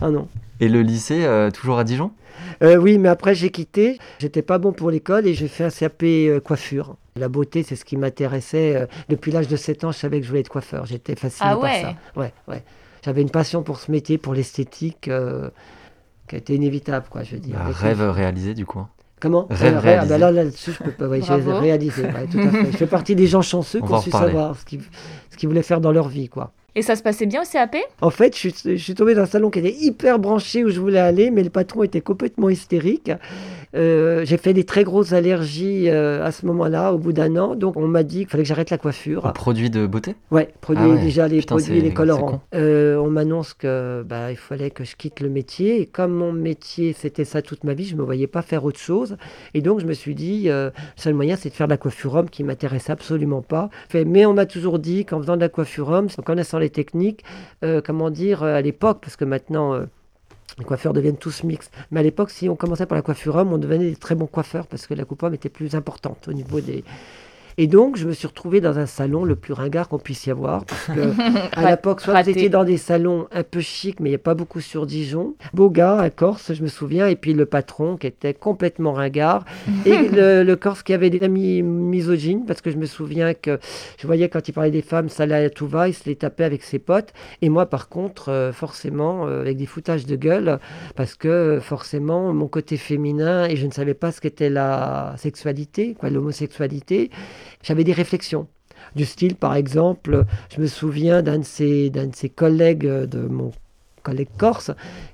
ah 0.00 0.10
non. 0.10 0.28
Et 0.60 0.68
le 0.68 0.82
lycée, 0.82 1.24
euh, 1.24 1.50
toujours 1.50 1.78
à 1.78 1.84
Dijon? 1.84 2.12
Euh, 2.62 2.76
oui, 2.76 2.98
mais 2.98 3.08
après 3.08 3.34
j'ai 3.34 3.50
quitté. 3.50 3.98
J'étais 4.18 4.42
pas 4.42 4.58
bon 4.58 4.72
pour 4.72 4.90
l'école 4.90 5.26
et 5.26 5.34
j'ai 5.34 5.48
fait 5.48 5.64
un 5.64 5.70
CAP 5.70 6.02
euh, 6.02 6.40
coiffure. 6.40 6.96
La 7.16 7.28
beauté, 7.28 7.62
c'est 7.62 7.76
ce 7.76 7.84
qui 7.84 7.96
m'intéressait. 7.96 8.86
depuis 9.08 9.32
l'âge 9.32 9.48
de 9.48 9.56
7 9.56 9.84
ans, 9.84 9.92
je 9.92 9.98
savais 9.98 10.18
que 10.20 10.24
je 10.24 10.28
voulais 10.30 10.40
être 10.40 10.48
coiffeur. 10.48 10.86
J'étais 10.86 11.16
fasciné 11.16 11.50
Ah 11.50 11.54
par 11.54 11.62
ouais. 11.62 11.82
ça. 11.82 11.94
Ouais, 12.20 12.32
ouais. 12.48 12.62
J'avais 13.04 13.22
une 13.22 13.30
passion 13.30 13.62
pour 13.62 13.78
ce 13.78 13.90
métier, 13.90 14.16
pour 14.18 14.34
l'esthétique, 14.34 15.08
euh, 15.08 15.50
qui 16.28 16.36
a 16.36 16.38
été 16.38 16.54
inévitable, 16.54 17.06
quoi, 17.10 17.22
je 17.22 17.32
veux 17.34 17.40
dire. 17.40 17.60
Avec 17.60 17.76
Rêve 17.76 18.00
réalisé, 18.10 18.54
du 18.54 18.64
coup. 18.66 18.86
Comment 19.20 19.46
Euh, 19.50 19.80
ah 20.00 20.04
bah 20.06 20.18
là, 20.18 20.30
là-dessus, 20.30 20.72
je 20.72 20.82
peux 20.82 20.90
pas. 20.92 21.06
Ouais, 21.06 21.20
j'ai 21.20 21.26
Bravo. 21.28 21.58
réalisé. 21.60 22.02
ouais, 22.04 22.26
tout 22.30 22.38
à 22.38 22.50
fait. 22.50 22.72
Je 22.72 22.76
fais 22.76 22.86
partie 22.86 23.14
des 23.14 23.26
gens 23.26 23.42
chanceux 23.42 23.80
qui 23.80 23.92
ont 23.92 23.96
en 23.96 24.00
su 24.00 24.10
savoir 24.10 24.56
ce 24.56 24.64
qu'ils 25.36 25.48
voulaient 25.48 25.62
faire 25.62 25.80
dans 25.80 25.92
leur 25.92 26.08
vie, 26.08 26.28
quoi. 26.28 26.52
Et 26.74 26.82
ça 26.82 26.94
se 26.94 27.02
passait 27.02 27.26
bien 27.26 27.42
au 27.42 27.44
CAP 27.44 27.76
En 28.00 28.10
fait, 28.10 28.34
je 28.34 28.38
suis, 28.48 28.54
je 28.64 28.76
suis 28.82 28.94
tombé 28.94 29.14
dans 29.14 29.22
un 29.22 29.26
salon 29.26 29.50
qui 29.50 29.58
était 29.58 29.74
hyper 29.74 30.18
branché 30.20 30.64
où 30.64 30.70
je 30.70 30.78
voulais 30.80 31.00
aller, 31.00 31.30
mais 31.30 31.42
le 31.42 31.50
patron 31.50 31.82
était 31.82 32.00
complètement 32.00 32.48
hystérique. 32.48 33.10
Euh, 33.76 34.24
j'ai 34.24 34.36
fait 34.36 34.52
des 34.52 34.64
très 34.64 34.82
grosses 34.84 35.12
allergies 35.12 35.88
euh, 35.88 36.24
à 36.24 36.32
ce 36.32 36.44
moment-là, 36.46 36.92
au 36.92 36.98
bout 36.98 37.12
d'un 37.12 37.36
an. 37.36 37.54
Donc, 37.54 37.76
on 37.76 37.86
m'a 37.86 38.02
dit 38.02 38.18
qu'il 38.18 38.28
fallait 38.28 38.42
que 38.42 38.48
j'arrête 38.48 38.70
la 38.70 38.78
coiffure. 38.78 39.26
Un 39.26 39.32
produit 39.32 39.70
de 39.70 39.86
beauté? 39.86 40.16
Ouais, 40.30 40.48
produit 40.60 40.84
Ah 40.86 40.94
ouais. 40.94 41.00
déjà 41.00 41.28
les 41.28 41.38
Putain, 41.38 41.56
produits, 41.56 41.80
les 41.80 41.92
colorants. 41.92 42.42
Euh, 42.54 42.96
on 42.96 43.10
m'annonce 43.10 43.54
que 43.54 44.02
bah, 44.06 44.30
il 44.32 44.36
fallait 44.36 44.70
que 44.70 44.82
je 44.84 44.96
quitte 44.96 45.20
le 45.20 45.28
métier. 45.28 45.80
Et 45.80 45.86
comme 45.86 46.12
mon 46.12 46.32
métier 46.32 46.92
c'était 46.92 47.24
ça 47.24 47.42
toute 47.42 47.64
ma 47.64 47.74
vie, 47.74 47.84
je 47.84 47.96
me 47.96 48.02
voyais 48.02 48.26
pas 48.26 48.42
faire 48.42 48.64
autre 48.64 48.78
chose. 48.78 49.16
Et 49.54 49.60
donc 49.62 49.80
je 49.80 49.86
me 49.86 49.92
suis 49.92 50.14
dit, 50.14 50.44
le 50.48 50.72
seul 50.96 51.14
moyen 51.14 51.36
c'est 51.36 51.50
de 51.50 51.54
faire 51.54 51.66
de 51.68 51.72
la 51.72 51.76
coiffure 51.76 52.14
homme 52.14 52.28
qui 52.30 52.42
m'intéresse 52.44 52.90
absolument 52.90 53.42
pas. 53.42 53.70
Mais 53.94 54.26
on 54.26 54.34
m'a 54.34 54.46
toujours 54.46 54.78
dit 54.78 55.04
qu'en 55.04 55.20
faisant 55.20 55.36
de 55.36 55.40
la 55.40 55.48
coiffure 55.48 55.88
homme, 55.90 56.08
en 56.18 56.22
connaissant 56.22 56.58
les 56.58 56.70
techniques, 56.70 57.24
comment 57.84 58.10
dire, 58.10 58.42
à 58.42 58.60
l'époque, 58.60 58.98
parce 59.00 59.16
que 59.16 59.24
maintenant. 59.24 59.86
Les 60.60 60.64
coiffeurs 60.64 60.92
deviennent 60.92 61.16
tous 61.16 61.42
mixtes. 61.42 61.72
Mais 61.90 62.00
à 62.00 62.02
l'époque, 62.02 62.30
si 62.30 62.48
on 62.48 62.54
commençait 62.54 62.86
par 62.86 62.96
la 62.96 63.02
coiffure 63.02 63.34
homme, 63.34 63.52
on 63.52 63.58
devenait 63.58 63.90
des 63.90 63.96
très 63.96 64.14
bons 64.14 64.26
coiffeurs 64.26 64.66
parce 64.66 64.86
que 64.86 64.94
la 64.94 65.04
coupe 65.04 65.22
homme 65.22 65.34
était 65.34 65.48
plus 65.48 65.74
importante 65.74 66.28
au 66.28 66.32
niveau 66.32 66.60
des. 66.60 66.84
Et 67.58 67.66
donc, 67.66 67.96
je 67.96 68.06
me 68.06 68.12
suis 68.12 68.26
retrouvé 68.26 68.60
dans 68.60 68.78
un 68.78 68.86
salon 68.86 69.24
le 69.24 69.36
plus 69.36 69.52
ringard 69.52 69.88
qu'on 69.88 69.98
puisse 69.98 70.26
y 70.26 70.30
avoir. 70.30 70.64
Parce 70.64 70.86
que, 70.86 71.12
à 71.58 71.70
l'époque, 71.70 72.00
soit 72.00 72.26
étiez 72.26 72.48
dans 72.48 72.64
des 72.64 72.76
salons 72.76 73.26
un 73.32 73.42
peu 73.42 73.60
chics, 73.60 74.00
mais 74.00 74.10
il 74.10 74.12
n'y 74.12 74.16
a 74.16 74.18
pas 74.18 74.34
beaucoup 74.34 74.60
sur 74.60 74.86
Dijon. 74.86 75.34
Beau 75.54 75.70
gars, 75.70 75.98
un 76.00 76.10
Corse, 76.10 76.52
je 76.52 76.62
me 76.62 76.68
souviens. 76.68 77.06
Et 77.06 77.16
puis 77.16 77.34
le 77.34 77.46
patron 77.46 77.96
qui 77.96 78.06
était 78.06 78.34
complètement 78.34 78.92
ringard. 78.92 79.44
Et 79.86 80.08
le, 80.08 80.42
le 80.42 80.56
Corse 80.56 80.82
qui 80.82 80.92
avait 80.92 81.10
des 81.10 81.22
amis 81.22 81.62
misogynes, 81.62 82.44
parce 82.46 82.60
que 82.60 82.70
je 82.70 82.76
me 82.76 82.86
souviens 82.86 83.34
que 83.34 83.58
je 83.98 84.06
voyais 84.06 84.28
quand 84.28 84.48
il 84.48 84.52
parlait 84.52 84.70
des 84.70 84.82
femmes, 84.82 85.08
ça 85.08 85.24
allait 85.24 85.44
à 85.44 85.50
tout 85.50 85.66
va, 85.66 85.88
il 85.88 85.94
se 85.94 86.04
les 86.04 86.16
tapait 86.16 86.44
avec 86.44 86.62
ses 86.62 86.78
potes. 86.78 87.12
Et 87.42 87.48
moi, 87.48 87.66
par 87.66 87.88
contre, 87.88 88.30
euh, 88.30 88.52
forcément, 88.52 89.26
euh, 89.26 89.40
avec 89.40 89.56
des 89.56 89.66
foutages 89.66 90.06
de 90.06 90.16
gueule, 90.16 90.58
parce 90.96 91.14
que 91.14 91.58
forcément, 91.60 92.32
mon 92.32 92.48
côté 92.48 92.76
féminin, 92.76 93.46
et 93.46 93.56
je 93.56 93.66
ne 93.66 93.72
savais 93.72 93.94
pas 93.94 94.12
ce 94.12 94.20
qu'était 94.20 94.50
la 94.50 95.14
sexualité, 95.16 95.94
quoi, 95.98 96.10
l'homosexualité, 96.10 97.10
j'avais 97.62 97.84
des 97.84 97.92
réflexions. 97.92 98.46
Du 98.96 99.04
style, 99.04 99.36
par 99.36 99.54
exemple, 99.54 100.24
je 100.54 100.60
me 100.60 100.66
souviens 100.66 101.22
d'un 101.22 101.38
de 101.38 101.44
ses, 101.44 101.90
de 101.90 102.08
ses 102.12 102.28
collègues, 102.28 102.86
euh, 102.86 103.06
de 103.06 103.20
mon 103.20 103.52
collègue 104.02 104.28
corse, 104.38 104.70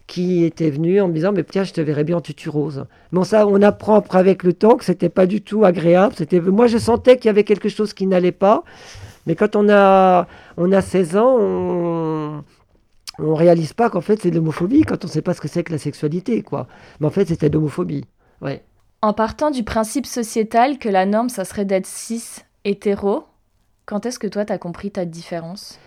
qui 0.07 0.45
était 0.45 0.71
venu 0.71 1.01
en 1.01 1.09
me 1.09 1.13
disant, 1.13 1.33
mais 1.33 1.43
tiens, 1.43 1.65
je 1.65 1.73
te 1.73 1.81
verrais 1.81 2.05
bien 2.05 2.19
en 2.19 2.21
tutu 2.21 2.49
rose. 2.49 2.87
Bon, 3.13 3.25
ça, 3.25 3.47
on 3.47 3.61
apprend 3.63 3.97
après 3.97 4.19
avec 4.19 4.45
le 4.45 4.53
temps 4.53 4.77
que 4.77 4.85
c'était 4.85 5.09
pas 5.09 5.27
du 5.27 5.43
tout 5.43 5.65
agréable. 5.65 6.15
C'était, 6.17 6.41
moi, 6.41 6.69
je 6.69 6.79
sentais 6.79 7.17
qu'il 7.17 7.27
y 7.27 7.29
avait 7.31 7.45
quelque 7.45 7.69
chose 7.69 7.93
qui 7.93 8.07
n'allait 8.07 8.33
pas. 8.33 8.63
Mais 9.27 9.35
quand 9.35 9.57
on 9.57 9.69
a, 9.69 10.29
on 10.57 10.71
a 10.71 10.81
16 10.81 11.17
ans, 11.17 11.37
on, 11.39 12.45
on 13.19 13.35
réalise 13.35 13.73
pas 13.73 13.91
qu'en 13.91 14.01
fait 14.01 14.21
c'est 14.23 14.31
de 14.31 14.37
l'homophobie 14.37 14.83
quand 14.83 15.05
on 15.05 15.09
sait 15.09 15.23
pas 15.23 15.35
ce 15.35 15.41
que 15.41 15.49
c'est 15.49 15.65
que 15.65 15.73
la 15.73 15.79
sexualité, 15.79 16.43
quoi. 16.43 16.69
Mais 17.01 17.07
en 17.07 17.11
fait, 17.11 17.27
c'était 17.27 17.51
de 17.51 17.55
l'homophobie. 17.55 18.05
Ouais. 18.41 18.63
En 19.03 19.13
partant 19.13 19.51
du 19.51 19.63
principe 19.63 20.07
sociétal 20.07 20.79
que 20.79 20.89
la 20.89 21.07
norme, 21.07 21.29
ça 21.29 21.45
serait 21.45 21.65
d'être 21.65 21.87
cis, 21.87 22.23
hétéro, 22.65 23.25
quand 23.85 24.07
est-ce 24.07 24.19
que 24.19 24.27
toi, 24.27 24.45
t'as 24.45 24.59
compris 24.59 24.91
ta 24.91 25.05
différence? 25.05 25.79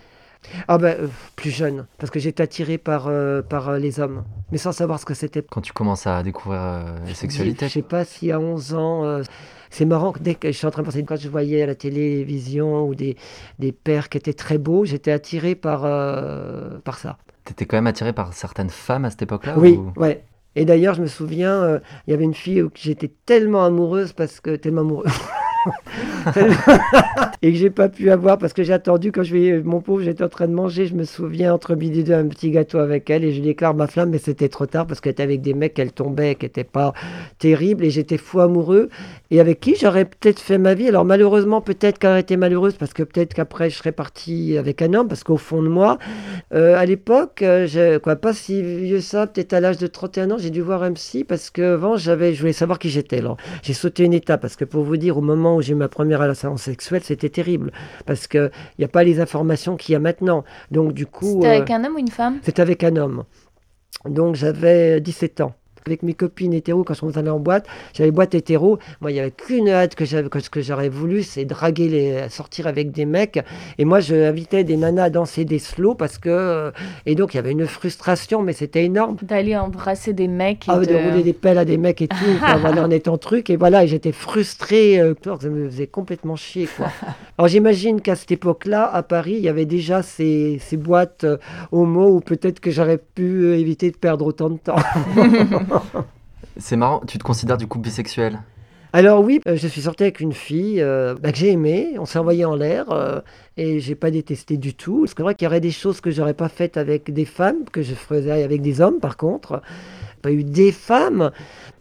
Ah 0.68 0.78
ben, 0.78 0.96
euh, 0.98 1.08
plus 1.36 1.50
jeune, 1.50 1.86
parce 1.98 2.10
que 2.10 2.18
j'étais 2.18 2.42
attiré 2.42 2.78
par, 2.78 3.08
euh, 3.08 3.42
par 3.42 3.68
euh, 3.68 3.78
les 3.78 4.00
hommes, 4.00 4.24
mais 4.50 4.56
sans 4.56 4.72
savoir 4.72 4.98
ce 4.98 5.04
que 5.04 5.12
c'était. 5.12 5.42
Quand 5.42 5.60
tu 5.60 5.74
commences 5.74 6.06
à 6.06 6.22
découvrir 6.22 6.60
euh, 6.62 6.98
la 7.06 7.14
sexualité 7.14 7.68
Je 7.68 7.72
sais 7.74 7.82
pas 7.82 8.06
si 8.06 8.32
à 8.32 8.40
11 8.40 8.72
ans, 8.72 9.04
euh, 9.04 9.22
c'est 9.68 9.84
marrant, 9.84 10.12
que 10.12 10.18
dès 10.20 10.34
que 10.36 10.50
je 10.50 10.56
suis 10.56 10.66
en 10.66 10.70
train 10.70 10.80
de 10.80 10.86
penser, 10.86 11.04
quand 11.04 11.16
je 11.20 11.28
voyais 11.28 11.62
à 11.62 11.66
la 11.66 11.74
télévision 11.74 12.86
ou 12.86 12.94
des, 12.94 13.18
des 13.58 13.70
pères 13.72 14.08
qui 14.08 14.16
étaient 14.16 14.32
très 14.32 14.56
beaux, 14.56 14.86
j'étais 14.86 15.12
attiré 15.12 15.54
par, 15.54 15.82
euh, 15.84 16.78
par 16.84 16.96
ça. 16.98 17.18
T'étais 17.44 17.66
quand 17.66 17.76
même 17.76 17.86
attiré 17.86 18.14
par 18.14 18.32
certaines 18.32 18.70
femmes 18.70 19.04
à 19.04 19.10
cette 19.10 19.22
époque-là 19.22 19.58
Oui, 19.58 19.76
ou- 19.76 19.92
ouais. 20.00 20.24
Et 20.56 20.64
d'ailleurs, 20.64 20.94
je 20.94 21.02
me 21.02 21.06
souviens, 21.06 21.62
euh, 21.62 21.78
il 22.06 22.10
y 22.10 22.14
avait 22.14 22.24
une 22.24 22.34
fille 22.34 22.62
où 22.62 22.70
j'étais 22.74 23.12
tellement 23.26 23.64
amoureuse 23.64 24.12
parce 24.12 24.40
que 24.40 24.56
tellement 24.56 24.82
amoureuse. 24.82 25.12
et 27.42 27.52
que 27.52 27.58
j'ai 27.58 27.70
pas 27.70 27.88
pu 27.88 28.10
avoir 28.10 28.38
parce 28.38 28.52
que 28.52 28.62
j'ai 28.62 28.72
attendu 28.72 29.12
quand 29.12 29.22
je 29.22 29.34
vais, 29.34 29.62
mon 29.62 29.80
pauvre, 29.80 30.02
j'étais 30.02 30.24
en 30.24 30.28
train 30.28 30.46
de 30.46 30.52
manger, 30.52 30.86
je 30.86 30.94
me 30.94 31.04
souviens 31.04 31.54
entre 31.54 31.74
midi 31.74 32.00
et 32.00 32.02
deux 32.02 32.14
un 32.14 32.26
petit 32.26 32.50
gâteau 32.50 32.78
avec 32.78 33.08
elle 33.10 33.24
et 33.24 33.32
je 33.32 33.40
déclare 33.40 33.74
ma 33.74 33.86
flamme, 33.86 34.10
mais 34.10 34.18
c'était 34.18 34.48
trop 34.48 34.66
tard 34.66 34.86
parce 34.86 35.00
qu'elle 35.00 35.12
était 35.12 35.22
avec 35.22 35.40
des 35.40 35.54
mecs, 35.54 35.78
elle 35.78 35.92
tombait, 35.92 36.34
qui 36.34 36.46
n'étaient 36.46 36.64
pas 36.64 36.92
terribles 37.38 37.84
et 37.84 37.90
j'étais 37.90 38.18
fou 38.18 38.40
amoureux 38.40 38.88
et 39.30 39.40
avec 39.40 39.60
qui 39.60 39.74
j'aurais 39.76 40.04
peut-être 40.04 40.40
fait 40.40 40.58
ma 40.58 40.74
vie? 40.74 40.88
Alors 40.88 41.04
malheureusement, 41.04 41.60
peut-être 41.60 41.98
qu'elle 41.98 42.10
aurait 42.10 42.20
été 42.20 42.36
malheureuse 42.36 42.74
parce 42.74 42.92
que 42.92 43.02
peut-être 43.02 43.34
qu'après 43.34 43.70
je 43.70 43.76
serais 43.76 43.92
partie 43.92 44.56
avec 44.56 44.82
un 44.82 44.94
homme 44.94 45.08
parce 45.08 45.24
qu'au 45.24 45.36
fond 45.36 45.62
de 45.62 45.68
moi, 45.68 45.98
euh, 46.54 46.76
à 46.76 46.84
l'époque, 46.84 47.42
euh, 47.42 47.66
je, 47.66 47.98
quoi, 47.98 48.16
pas 48.16 48.32
si 48.32 48.62
vieux 48.62 49.00
ça, 49.00 49.26
peut-être 49.26 49.52
à 49.52 49.60
l'âge 49.60 49.78
de 49.78 49.86
31 49.86 50.32
ans, 50.32 50.38
j'ai 50.38 50.50
dû 50.50 50.60
voir 50.60 50.82
un 50.82 50.92
psy 50.92 51.24
parce 51.24 51.50
que 51.50 51.74
avant 51.74 51.96
j'avais, 51.96 52.34
je 52.34 52.40
voulais 52.40 52.52
savoir 52.52 52.78
qui 52.78 52.90
j'étais. 52.90 53.18
Alors 53.18 53.36
j'ai 53.62 53.74
sauté 53.74 54.04
une 54.04 54.14
étape 54.14 54.40
parce 54.40 54.56
que 54.56 54.64
pour 54.64 54.84
vous 54.84 54.96
dire, 54.96 55.18
au 55.18 55.20
moment 55.20 55.49
où 55.56 55.62
j'ai 55.62 55.72
eu 55.72 55.76
ma 55.76 55.88
première 55.88 56.20
relation 56.20 56.56
sexuelle, 56.56 57.02
c'était 57.02 57.28
terrible 57.28 57.72
parce 58.06 58.26
qu'il 58.26 58.50
n'y 58.78 58.84
a 58.84 58.88
pas 58.88 59.04
les 59.04 59.20
informations 59.20 59.76
qu'il 59.76 59.92
y 59.92 59.96
a 59.96 60.00
maintenant. 60.00 60.44
Donc 60.70 60.92
du 60.92 61.06
coup. 61.06 61.40
C'était 61.40 61.48
avec 61.48 61.70
un 61.70 61.84
homme 61.84 61.94
ou 61.94 61.98
une 61.98 62.08
femme? 62.08 62.38
C'était 62.42 62.62
avec 62.62 62.84
un 62.84 62.96
homme. 62.96 63.24
Donc 64.08 64.34
j'avais 64.34 65.00
17 65.00 65.40
ans 65.42 65.54
avec 65.86 66.02
mes 66.02 66.14
copines 66.14 66.52
hétéro 66.52 66.84
quand 66.84 66.94
je 66.94 67.18
allait 67.18 67.30
en 67.30 67.38
boîte. 67.38 67.66
J'avais 67.94 68.10
boîte 68.10 68.34
hétéro. 68.34 68.78
Moi, 69.00 69.10
il 69.10 69.14
n'y 69.14 69.20
avait 69.20 69.30
qu'une 69.30 69.68
hâte 69.68 69.94
que 69.94 70.04
j'avais, 70.04 70.28
que 70.28 70.40
ce 70.40 70.50
que 70.50 70.60
j'aurais 70.60 70.88
voulu, 70.88 71.22
c'est 71.22 71.44
draguer 71.44 71.88
les, 71.88 72.28
sortir 72.28 72.66
avec 72.66 72.92
des 72.92 73.06
mecs. 73.06 73.40
Et 73.78 73.84
moi, 73.84 74.00
je 74.00 74.14
invitais 74.14 74.64
des 74.64 74.76
nanas 74.76 75.04
à 75.04 75.10
danser 75.10 75.44
des 75.44 75.58
slow 75.58 75.94
parce 75.94 76.18
que, 76.18 76.72
et 77.06 77.14
donc 77.14 77.34
il 77.34 77.38
y 77.38 77.40
avait 77.40 77.52
une 77.52 77.66
frustration, 77.66 78.42
mais 78.42 78.52
c'était 78.52 78.84
énorme. 78.84 79.16
D'aller 79.22 79.56
embrasser 79.56 80.12
des 80.12 80.28
mecs. 80.28 80.68
Et 80.68 80.72
ah, 80.72 80.78
de... 80.78 80.94
rouler 80.94 81.22
des 81.22 81.32
pelles 81.32 81.58
à 81.58 81.64
des 81.64 81.78
mecs 81.78 82.02
et 82.02 82.08
tout. 82.08 82.16
voilà, 82.60 82.82
en 82.82 82.90
étant 82.90 83.18
truc. 83.18 83.50
Et 83.50 83.56
voilà, 83.56 83.84
et 83.84 83.88
j'étais 83.88 84.12
frustrée. 84.12 85.00
Euh, 85.00 85.14
ça 85.40 85.48
me 85.48 85.68
faisait 85.68 85.86
complètement 85.86 86.36
chier, 86.36 86.68
quoi. 86.76 86.88
Alors 87.38 87.48
j'imagine 87.48 88.00
qu'à 88.00 88.16
cette 88.16 88.32
époque-là, 88.32 88.90
à 88.92 89.02
Paris, 89.02 89.34
il 89.38 89.42
y 89.42 89.48
avait 89.48 89.64
déjà 89.64 90.02
ces, 90.02 90.58
ces 90.60 90.76
boîtes 90.76 91.24
euh, 91.24 91.38
homo 91.72 92.08
où 92.16 92.20
peut-être 92.20 92.60
que 92.60 92.70
j'aurais 92.70 92.98
pu 92.98 93.44
euh, 93.44 93.56
éviter 93.56 93.90
de 93.90 93.96
perdre 93.96 94.26
autant 94.26 94.50
de 94.50 94.58
temps. 94.58 94.76
C'est 96.56 96.76
marrant, 96.76 97.00
tu 97.06 97.18
te 97.18 97.22
considères 97.22 97.56
du 97.56 97.66
coup 97.66 97.78
bisexuel? 97.78 98.40
Alors 98.92 99.22
oui, 99.22 99.40
euh, 99.46 99.56
je 99.56 99.68
suis 99.68 99.82
sorti 99.82 100.02
avec 100.02 100.18
une 100.18 100.32
fille 100.32 100.82
euh, 100.82 101.14
bah, 101.14 101.30
que 101.30 101.38
j'ai 101.38 101.52
aimée, 101.52 101.94
on 101.98 102.06
s'est 102.06 102.18
envoyé 102.18 102.44
en 102.44 102.56
l'air 102.56 102.90
euh, 102.90 103.20
et 103.56 103.78
j'ai 103.78 103.94
pas 103.94 104.10
détesté 104.10 104.56
du 104.56 104.74
tout. 104.74 105.06
C'est 105.06 105.20
vrai 105.20 105.36
qu'il 105.36 105.44
y 105.44 105.48
aurait 105.48 105.60
des 105.60 105.70
choses 105.70 106.00
que 106.00 106.10
j'aurais 106.10 106.34
pas 106.34 106.48
faites 106.48 106.76
avec 106.76 107.12
des 107.12 107.24
femmes, 107.24 107.64
que 107.70 107.82
je 107.82 107.94
faisais 107.94 108.42
avec 108.42 108.62
des 108.62 108.80
hommes 108.80 108.98
par 108.98 109.16
contre. 109.16 109.62
Pas 110.22 110.32
eu 110.32 110.44
des 110.44 110.72
femmes. 110.72 111.30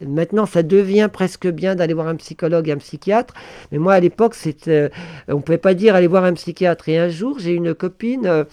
Maintenant, 0.06 0.46
ça 0.46 0.64
devient 0.64 1.10
presque 1.12 1.48
bien 1.48 1.76
d'aller 1.76 1.94
voir 1.94 2.08
un 2.08 2.16
psychologue, 2.16 2.72
un 2.72 2.78
psychiatre. 2.78 3.34
Mais 3.72 3.80
moi, 3.80 3.94
à 3.94 4.00
l'époque, 4.00 4.34
c'était, 4.34 4.92
on 5.28 5.42
pouvait 5.42 5.58
pas 5.58 5.74
dire 5.74 5.94
aller 5.94 6.08
voir 6.08 6.24
un 6.24 6.32
psychiatre. 6.32 6.88
Et 6.88 6.98
un 6.98 7.10
jour, 7.10 7.38
j'ai 7.38 7.52
une 7.52 7.74
copine 7.74 8.46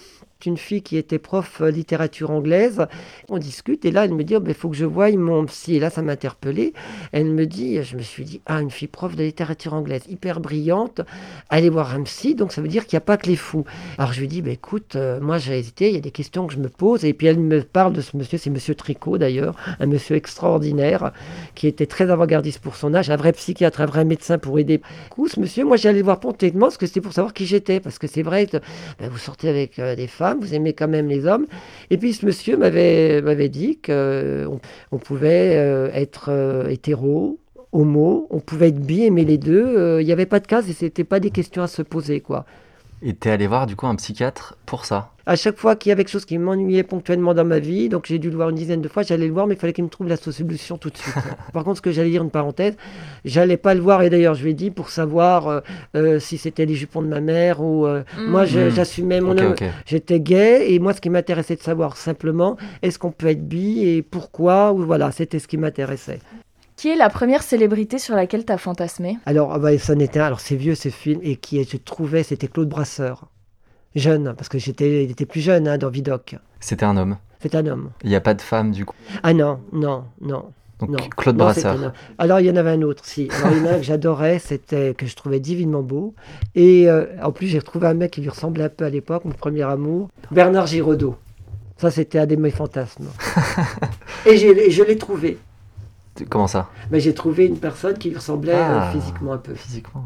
une 0.45 0.59
fille 0.59 0.83
qui 0.83 0.97
était 0.97 1.19
prof 1.19 1.61
euh, 1.61 1.71
littérature 1.71 2.31
anglaise. 2.31 2.87
On 3.29 3.39
discute 3.39 3.85
et 3.85 3.91
là, 3.91 4.05
elle 4.05 4.13
me 4.13 4.23
dit, 4.23 4.35
il 4.35 4.37
oh, 4.37 4.55
faut 4.55 4.69
que 4.69 4.77
je 4.77 4.85
voie 4.85 5.11
mon 5.13 5.47
psy. 5.47 5.77
Et 5.77 5.81
là, 5.81 5.89
ça 5.89 6.03
m'a 6.03 6.13
interpellé. 6.13 6.75
Elle 7.13 7.27
me 7.27 7.47
dit, 7.47 7.83
je 7.83 7.97
me 7.97 8.03
suis 8.03 8.25
dit, 8.25 8.43
ah, 8.47 8.61
une 8.61 8.71
fille 8.71 8.89
prof 8.89 9.17
de 9.17 9.25
littérature 9.25 9.73
anglaise, 9.73 10.03
hyper 10.09 10.41
brillante, 10.41 11.01
aller 11.49 11.71
voir 11.71 11.95
un 11.95 12.03
psy, 12.03 12.35
donc 12.35 12.53
ça 12.53 12.61
veut 12.61 12.69
dire 12.69 12.87
qu'il 12.87 12.97
n'y 12.97 13.03
a 13.03 13.07
pas 13.07 13.17
que 13.17 13.29
les 13.29 13.37
fous. 13.37 13.65
Alors 13.97 14.13
je 14.13 14.21
lui 14.21 14.29
dis, 14.29 14.43
bah, 14.43 14.51
écoute, 14.51 14.95
euh, 14.97 15.21
moi 15.21 15.39
j'ai 15.39 15.59
hésité, 15.59 15.89
il 15.89 15.95
y 15.95 15.99
a 15.99 16.01
des 16.01 16.11
questions 16.11 16.47
que 16.47 16.53
je 16.53 16.59
me 16.59 16.69
pose. 16.69 17.05
Et 17.05 17.15
puis 17.15 17.27
elle 17.29 17.41
me 17.41 17.63
parle 17.63 17.95
de 17.95 18.03
ce 18.03 18.17
monsieur, 18.17 18.37
c'est 18.37 18.51
monsieur 18.51 18.75
Tricot 18.75 19.17
d'ailleurs, 19.17 19.57
un 19.81 19.87
monsieur 19.87 20.17
extraordinaire, 20.17 21.13
qui 21.55 21.67
était 21.67 21.87
très 21.87 22.11
avant-gardiste 22.11 22.59
pour 22.59 22.77
son 22.77 22.95
âge, 22.95 23.09
un 23.11 23.17
vrai 23.17 23.33
psychiatre, 23.33 23.81
un 23.81 23.87
vrai 23.87 24.05
médecin 24.05 24.39
pour 24.39 24.59
aider. 24.59 24.79
Du 24.79 24.85
coup, 25.11 25.29
ce 25.29 25.41
monsieur, 25.41 25.65
moi 25.65 25.77
j'allais 25.77 26.03
voir 26.03 26.21
ponctuellement 26.21 26.67
parce 26.67 26.77
que 26.77 26.87
c'était 26.87 27.01
pour 27.01 27.13
savoir 27.13 27.33
qui 27.33 27.47
j'étais. 27.47 27.81
Parce 27.81 27.99
que 27.99 28.07
c'est 28.07 28.23
vrai 28.23 28.47
que 28.47 28.59
bah, 28.99 29.09
vous 29.11 29.19
sortez 29.19 29.49
avec 29.49 29.79
euh, 29.79 29.95
des 29.97 30.07
femmes 30.07 30.26
vous 30.35 30.55
aimez 30.55 30.73
quand 30.73 30.89
même 30.89 31.09
les 31.09 31.27
hommes. 31.27 31.47
Et 31.91 31.97
puis 31.97 32.13
ce 32.13 32.27
monsieur 32.27 32.57
m'avait, 32.57 33.49
dit 33.49 33.79
qu'on 33.79 34.61
on 34.93 34.99
pouvait 34.99 35.57
euh, 35.57 35.91
être 35.93 36.31
euh, 36.31 36.69
hétéro, 36.69 37.39
homo, 37.73 38.27
on 38.31 38.41
pouvait 38.41 38.69
être 38.69 38.81
bi, 38.81 39.03
aimer 39.05 39.25
les 39.25 39.39
deux. 39.39 39.65
Euh, 39.65 40.03
il 40.03 40.07
n'y 40.07 40.13
avait 40.13 40.27
pas 40.27 40.41
de 40.41 40.47
cas 40.47 40.63
et 40.63 40.73
c'était 40.73 41.05
pas 41.05 41.21
des 41.21 41.31
questions 41.31 41.63
à 41.63 41.69
se 41.69 41.83
poser, 41.83 42.21
quoi. 42.21 42.45
Et 43.03 43.15
t'es 43.15 43.31
allé 43.31 43.47
voir 43.47 43.67
du 43.67 43.77
coup 43.77 43.87
un 43.87 43.95
psychiatre 43.97 44.57
pour 44.67 44.85
ça 44.85 45.13
à 45.27 45.35
chaque 45.35 45.59
fois 45.59 45.75
qu'il 45.75 45.91
y 45.91 45.93
avait 45.93 46.05
quelque 46.05 46.13
chose 46.13 46.25
qui 46.25 46.39
m'ennuyait 46.39 46.85
ponctuellement 46.85 47.35
dans 47.35 47.45
ma 47.45 47.59
vie, 47.59 47.89
donc 47.89 48.07
j'ai 48.07 48.21
dû 48.21 48.31
le 48.31 48.37
voir 48.37 48.51
une 48.51 48.55
dizaine 48.55 48.81
de 48.81 48.89
fois, 48.89 49.03
j'allais 49.03 49.27
le 49.27 49.33
voir, 49.33 49.49
mais 49.49 49.55
il 49.55 49.59
fallait 49.59 49.73
qu'il 49.73 49.83
me 49.83 49.91
trouve 49.91 50.07
la 50.07 50.17
solution 50.17 50.79
tout 50.79 50.89
de 50.89 50.97
suite. 50.97 51.15
Par 51.53 51.65
contre, 51.65 51.79
ce 51.79 51.83
que 51.83 51.91
j'allais 51.91 52.11
dire, 52.11 52.23
une 52.23 52.31
parenthèse, 52.31 52.77
j'allais 53.25 53.57
pas 53.57 53.75
le 53.75 53.81
voir, 53.81 54.03
et 54.03 54.11
d'ailleurs 54.11 54.35
je 54.35 54.45
lui 54.45 54.53
ai 54.53 54.55
dit, 54.55 54.71
pour 54.71 54.89
savoir 54.89 55.49
euh, 55.49 55.61
euh, 55.97 56.21
si 56.21 56.39
c'était 56.39 56.65
les 56.65 56.77
jupons 56.77 57.03
de 57.03 57.09
ma 57.09 57.21
mère, 57.21 57.61
ou 57.61 57.87
euh, 57.87 58.05
mm. 58.17 58.31
moi 58.31 58.45
mm. 58.45 58.71
j'assumais 58.71 59.21
mon 59.21 59.37
homme, 59.37 59.57
j'étais 59.85 60.21
gay, 60.21 60.73
et 60.73 60.79
moi 60.79 60.93
ce 60.93 61.01
qui 61.01 61.11
m'intéressait 61.11 61.57
de 61.57 61.63
savoir 61.63 61.97
simplement, 61.97 62.57
est-ce 62.83 63.01
qu'on 63.01 63.11
peut 63.11 63.27
être 63.27 63.47
bi, 63.47 63.85
et 63.85 64.03
pourquoi, 64.03 64.73
ou 64.73 64.85
voilà, 64.85 65.11
c'était 65.11 65.41
ce 65.41 65.49
qui 65.49 65.57
m'intéressait. 65.57 66.21
Qui 66.77 66.91
est 66.91 66.97
la 66.97 67.09
première 67.09 67.43
célébrité 67.43 67.99
sur 67.99 68.15
laquelle 68.15 68.45
tu 68.45 68.53
as 68.53 68.59
fantasmé? 68.59 69.19
Alors, 69.25 69.53
ah 69.53 69.59
bah, 69.59 69.77
ça 69.79 69.95
n'était 69.95 70.21
alors 70.21 70.41
c'est 70.41 70.57
vieux 70.57 70.75
ce 70.75 70.91
film, 70.91 71.21
et 71.23 71.37
qui 71.37 71.63
je 71.65 71.77
trouvais, 71.79 72.23
c'était 72.23 72.49
Claude 72.49 72.69
Brasseur 72.69 73.29
jeune, 73.97 74.35
parce 74.37 74.49
que 74.49 74.59
j'étais, 74.59 75.05
il 75.05 75.11
était 75.11 75.27
plus 75.27 75.41
jeune 75.41 75.67
hein, 75.67 75.79
dans 75.79 75.89
Vidoc. 75.89 76.37
C'était 76.61 76.85
un 76.85 76.97
homme. 76.97 77.17
C'était 77.41 77.57
un 77.57 77.67
homme. 77.67 77.91
Il 78.05 78.11
n'y 78.11 78.17
a 78.17 78.21
pas 78.21 78.35
de 78.35 78.43
femme 78.43 78.71
du 78.71 78.85
coup? 78.85 78.95
Ah 79.23 79.33
non, 79.33 79.61
non, 79.73 80.05
non. 80.21 80.45
Donc 80.81 81.15
Claude 81.17 81.37
Brasseur. 81.37 81.95
Alors 82.19 82.41
il 82.41 82.47
y 82.47 82.51
en 82.51 82.57
avait 82.57 82.71
un 82.71 82.83
autre, 82.83 83.03
si. 83.07 83.29
Alors, 83.31 83.53
il 83.53 83.59
y 83.59 83.61
en 83.63 83.67
a 83.67 83.75
un 83.75 83.79
que 83.79 83.83
j'adorais, 83.83 84.39
c'était 84.39 84.93
que 84.93 85.07
je 85.07 85.17
trouvais 85.17 85.41
divinement 85.41 85.83
beau. 85.83 86.15
Et 86.55 86.91
euh, 86.91 87.07
en 87.23 87.33
plus 87.33 87.47
j'ai 87.47 87.59
retrouvé 87.59 87.87
un 87.87 87.95
mec 87.95 88.11
qui 88.13 88.21
lui 88.21 88.29
ressemblait 88.29 88.65
un 88.65 88.69
peu 88.69 88.85
à 88.85 88.91
l'époque, 88.91 89.25
mon 89.25 89.33
premier 89.33 89.63
amour, 89.63 90.11
Bernard 90.31 90.67
Giraudot. 90.67 91.17
Ça 91.79 91.91
c'était 91.91 92.19
un 92.19 92.27
de 92.27 92.37
mes 92.37 92.51
fantasmes. 92.51 93.09
et, 94.27 94.37
je 94.37 94.83
l'ai 94.83 94.99
trouvé. 94.99 95.39
Comment 96.25 96.47
ça 96.47 96.69
Mais 96.91 97.01
j'ai 97.01 97.15
trouvé 97.15 97.47
une 97.47 97.59
personne 97.59 97.99
qui 97.99 98.11
lui 98.11 98.17
ressemblait 98.17 98.55
euh, 98.55 98.79
ah, 98.81 98.91
physiquement 98.93 99.33
un 99.33 99.39
peu. 99.39 99.55
Physiquement. 99.55 100.05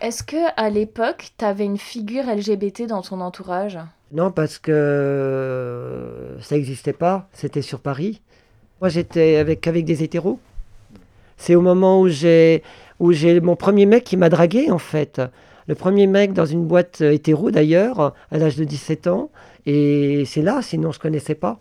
Est-ce 0.00 0.22
que 0.22 0.36
à 0.56 0.68
l'époque, 0.68 1.30
tu 1.38 1.44
avais 1.44 1.64
une 1.64 1.78
figure 1.78 2.24
LGBT 2.24 2.86
dans 2.86 3.02
ton 3.02 3.20
entourage? 3.20 3.78
Non, 4.12 4.30
parce 4.30 4.58
que 4.58 6.36
ça 6.40 6.56
n'existait 6.56 6.92
pas. 6.92 7.28
C'était 7.32 7.62
sur 7.62 7.80
Paris. 7.80 8.20
Moi, 8.80 8.88
j'étais 8.88 9.36
avec, 9.36 9.66
avec 9.66 9.84
des 9.84 10.02
hétéros. 10.02 10.38
C'est 11.36 11.54
au 11.54 11.62
moment 11.62 12.00
où 12.00 12.08
j'ai 12.08 12.62
où 13.00 13.12
j'ai 13.12 13.40
mon 13.40 13.56
premier 13.56 13.86
mec 13.86 14.04
qui 14.04 14.16
m'a 14.16 14.28
dragué, 14.28 14.70
en 14.70 14.78
fait. 14.78 15.20
Le 15.66 15.74
premier 15.74 16.06
mec 16.06 16.32
dans 16.32 16.46
une 16.46 16.66
boîte 16.66 17.00
hétéro, 17.00 17.50
d'ailleurs, 17.50 18.14
à 18.30 18.38
l'âge 18.38 18.56
de 18.56 18.64
17 18.64 19.06
ans. 19.06 19.30
Et 19.66 20.24
c'est 20.26 20.42
là, 20.42 20.62
sinon 20.62 20.92
je 20.92 20.98
ne 20.98 21.02
connaissais 21.02 21.34
pas. 21.34 21.60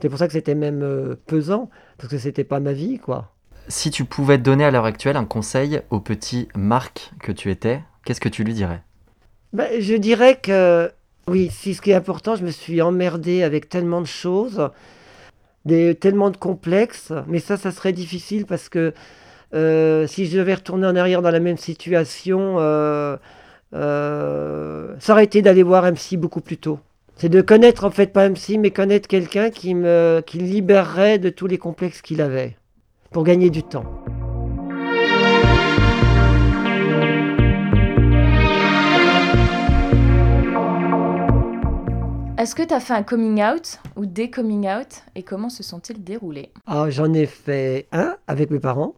C'est 0.00 0.08
pour 0.08 0.18
ça 0.18 0.26
que 0.26 0.32
c'était 0.32 0.54
même 0.54 0.82
euh, 0.82 1.16
pesant, 1.26 1.70
parce 1.98 2.08
que 2.08 2.18
c'était 2.18 2.44
pas 2.44 2.60
ma 2.60 2.72
vie, 2.72 2.98
quoi. 2.98 3.32
Si 3.68 3.90
tu 3.90 4.04
pouvais 4.04 4.38
donner 4.38 4.64
à 4.64 4.70
l'heure 4.70 4.84
actuelle 4.86 5.16
un 5.16 5.24
conseil 5.24 5.80
au 5.90 6.00
petit 6.00 6.48
Marc 6.54 7.12
que 7.20 7.32
tu 7.32 7.50
étais, 7.50 7.80
qu'est-ce 8.04 8.20
que 8.20 8.28
tu 8.28 8.42
lui 8.42 8.54
dirais? 8.54 8.82
Ben, 9.52 9.80
Je 9.80 9.94
dirais 9.94 10.38
que, 10.40 10.90
oui, 11.28 11.50
si 11.52 11.74
ce 11.74 11.82
qui 11.82 11.90
est 11.90 11.94
important, 11.94 12.36
je 12.36 12.44
me 12.44 12.50
suis 12.50 12.80
emmerdé 12.82 13.42
avec 13.42 13.68
tellement 13.68 14.00
de 14.00 14.06
choses, 14.06 14.70
des, 15.64 15.94
tellement 15.94 16.30
de 16.30 16.36
complexes, 16.36 17.12
mais 17.26 17.38
ça, 17.38 17.56
ça 17.56 17.70
serait 17.70 17.92
difficile 17.92 18.46
parce 18.46 18.68
que 18.68 18.94
euh, 19.54 20.06
si 20.06 20.26
je 20.26 20.38
devais 20.38 20.54
retourner 20.54 20.86
en 20.86 20.96
arrière 20.96 21.22
dans 21.22 21.30
la 21.30 21.40
même 21.40 21.56
situation, 21.56 22.56
euh, 22.58 23.16
euh, 23.74 24.94
ça 24.98 25.12
aurait 25.12 25.24
été 25.24 25.42
d'aller 25.42 25.62
voir 25.62 25.84
MC 25.84 26.16
beaucoup 26.16 26.40
plus 26.40 26.56
tôt. 26.56 26.78
C'est 27.20 27.28
de 27.28 27.42
connaître 27.42 27.84
en 27.84 27.90
fait 27.90 28.14
pas 28.14 28.30
MC, 28.30 28.56
mais 28.58 28.70
connaître 28.70 29.06
quelqu'un 29.06 29.50
qui 29.50 29.74
me 29.74 30.22
qui 30.26 30.38
libérerait 30.38 31.18
de 31.18 31.28
tous 31.28 31.46
les 31.46 31.58
complexes 31.58 32.00
qu'il 32.00 32.22
avait 32.22 32.56
pour 33.10 33.24
gagner 33.24 33.50
du 33.50 33.62
temps. 33.62 33.84
Est-ce 42.38 42.54
que 42.54 42.62
tu 42.62 42.72
as 42.72 42.80
fait 42.80 42.94
un 42.94 43.02
coming 43.02 43.42
out 43.42 43.80
ou 43.96 44.06
des 44.06 44.30
coming 44.30 44.66
out 44.66 45.02
et 45.14 45.22
comment 45.22 45.50
se 45.50 45.62
sont-ils 45.62 46.02
déroulés? 46.02 46.50
Ah, 46.66 46.86
J'en 46.88 47.12
ai 47.12 47.26
fait 47.26 47.86
un 47.92 48.16
avec 48.28 48.50
mes 48.50 48.60
parents. 48.60 48.94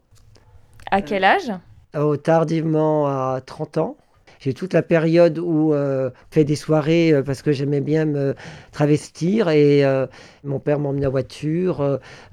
À 0.91 1.01
quel 1.01 1.25
âge? 1.25 1.51
Oh, 1.93 2.15
Tardivement 2.15 3.05
à 3.05 3.41
30 3.45 3.79
ans. 3.79 3.97
J'ai 4.43 4.53
toute 4.53 4.73
la 4.73 4.81
période 4.81 5.39
où 5.39 5.73
euh, 5.73 6.09
fait 6.29 6.43
des 6.43 6.57
soirées 6.57 7.13
euh, 7.13 7.23
parce 7.23 7.41
que 7.41 7.53
j'aimais 7.53 7.79
bien 7.79 8.03
me 8.03 8.35
travestir 8.73 9.47
et 9.47 9.85
euh, 9.85 10.05
mon 10.43 10.59
père 10.59 10.79
m'emmenait 10.79 11.05
en 11.05 11.11
voiture. 11.11 11.79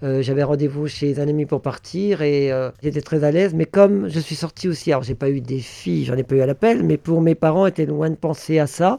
Euh, 0.02 0.20
j'avais 0.20 0.42
rendez-vous 0.42 0.88
chez 0.88 1.20
un 1.20 1.28
ami 1.28 1.46
pour 1.46 1.62
partir 1.62 2.22
et 2.22 2.50
j'étais 2.82 3.00
très 3.00 3.22
à 3.22 3.30
l'aise. 3.30 3.54
Mais 3.54 3.64
comme 3.64 4.08
je 4.08 4.18
suis 4.18 4.34
sorti 4.34 4.66
aussi, 4.66 4.90
alors 4.90 5.04
j'ai 5.04 5.14
pas 5.14 5.30
eu 5.30 5.40
des 5.40 5.60
filles, 5.60 6.04
j'en 6.04 6.16
ai 6.16 6.24
pas 6.24 6.34
eu 6.34 6.40
à 6.40 6.46
l'appel, 6.46 6.82
mais 6.82 6.96
pour 6.96 7.20
mes 7.20 7.36
parents, 7.36 7.66
étaient 7.66 7.86
loin 7.86 8.10
de 8.10 8.16
penser 8.16 8.58
à 8.58 8.66
ça. 8.66 8.98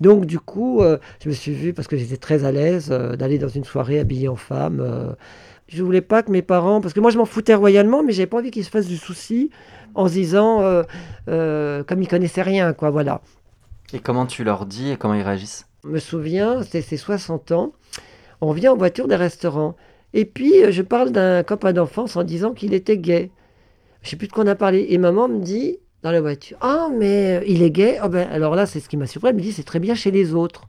Donc 0.00 0.24
du 0.24 0.38
coup, 0.38 0.82
je 1.22 1.28
me 1.28 1.34
suis 1.34 1.52
vu 1.52 1.74
parce 1.74 1.88
que 1.88 1.96
j'étais 1.98 2.16
très 2.16 2.44
à 2.44 2.52
l'aise 2.52 2.88
d'aller 2.88 3.38
dans 3.38 3.48
une 3.48 3.64
soirée 3.64 3.98
habillée 3.98 4.28
en 4.28 4.36
femme 4.36 5.14
Je 5.68 5.82
voulais 5.82 6.00
pas 6.00 6.22
que 6.22 6.30
mes 6.30 6.42
parents, 6.42 6.80
parce 6.80 6.94
que 6.94 7.00
moi 7.00 7.10
je 7.10 7.18
m'en 7.18 7.24
foutais 7.24 7.54
royalement, 7.54 8.02
mais 8.02 8.12
j'avais 8.12 8.26
pas 8.26 8.38
envie 8.38 8.50
qu'ils 8.50 8.64
se 8.64 8.70
fassent 8.70 8.86
du 8.86 8.96
souci 8.96 9.50
en 9.94 10.06
se 10.08 10.12
disant, 10.12 10.62
euh, 10.62 10.82
euh, 11.28 11.82
comme 11.82 12.02
ils 12.02 12.08
connaissaient 12.08 12.42
rien, 12.42 12.72
quoi, 12.72 12.90
voilà. 12.90 13.20
Et 13.92 13.98
comment 13.98 14.26
tu 14.26 14.44
leur 14.44 14.66
dis 14.66 14.90
et 14.92 14.96
comment 14.96 15.14
ils 15.14 15.22
réagissent? 15.22 15.66
Je 15.84 15.88
me 15.88 15.98
souviens, 15.98 16.62
c'était 16.62 16.82
ses 16.82 16.96
60 16.96 17.52
ans, 17.52 17.72
on 18.40 18.52
vient 18.52 18.72
en 18.72 18.76
voiture 18.76 19.08
des 19.08 19.16
restaurants. 19.16 19.76
Et 20.14 20.24
puis, 20.24 20.62
euh, 20.62 20.70
je 20.70 20.82
parle 20.82 21.10
d'un 21.10 21.42
copain 21.42 21.72
d'enfance 21.72 22.16
en 22.16 22.22
disant 22.22 22.52
qu'il 22.52 22.74
était 22.74 22.98
gay. 22.98 23.30
Je 24.02 24.10
sais 24.10 24.16
plus 24.16 24.28
de 24.28 24.32
quoi 24.32 24.44
on 24.44 24.48
a 24.48 24.54
parlé. 24.54 24.86
Et 24.90 24.98
maman 24.98 25.28
me 25.28 25.40
dit, 25.40 25.78
dans 26.02 26.10
la 26.12 26.20
voiture, 26.20 26.56
ah, 26.60 26.88
mais 26.96 27.42
il 27.46 27.62
est 27.62 27.70
gay? 27.70 27.98
Ah 28.00 28.08
ben, 28.08 28.28
alors 28.30 28.54
là, 28.54 28.66
c'est 28.66 28.78
ce 28.80 28.88
qui 28.88 28.96
m'a 28.96 29.06
surpris. 29.06 29.30
Elle 29.30 29.36
me 29.36 29.40
dit, 29.40 29.52
c'est 29.52 29.64
très 29.64 29.80
bien 29.80 29.94
chez 29.94 30.10
les 30.12 30.32
autres. 30.34 30.68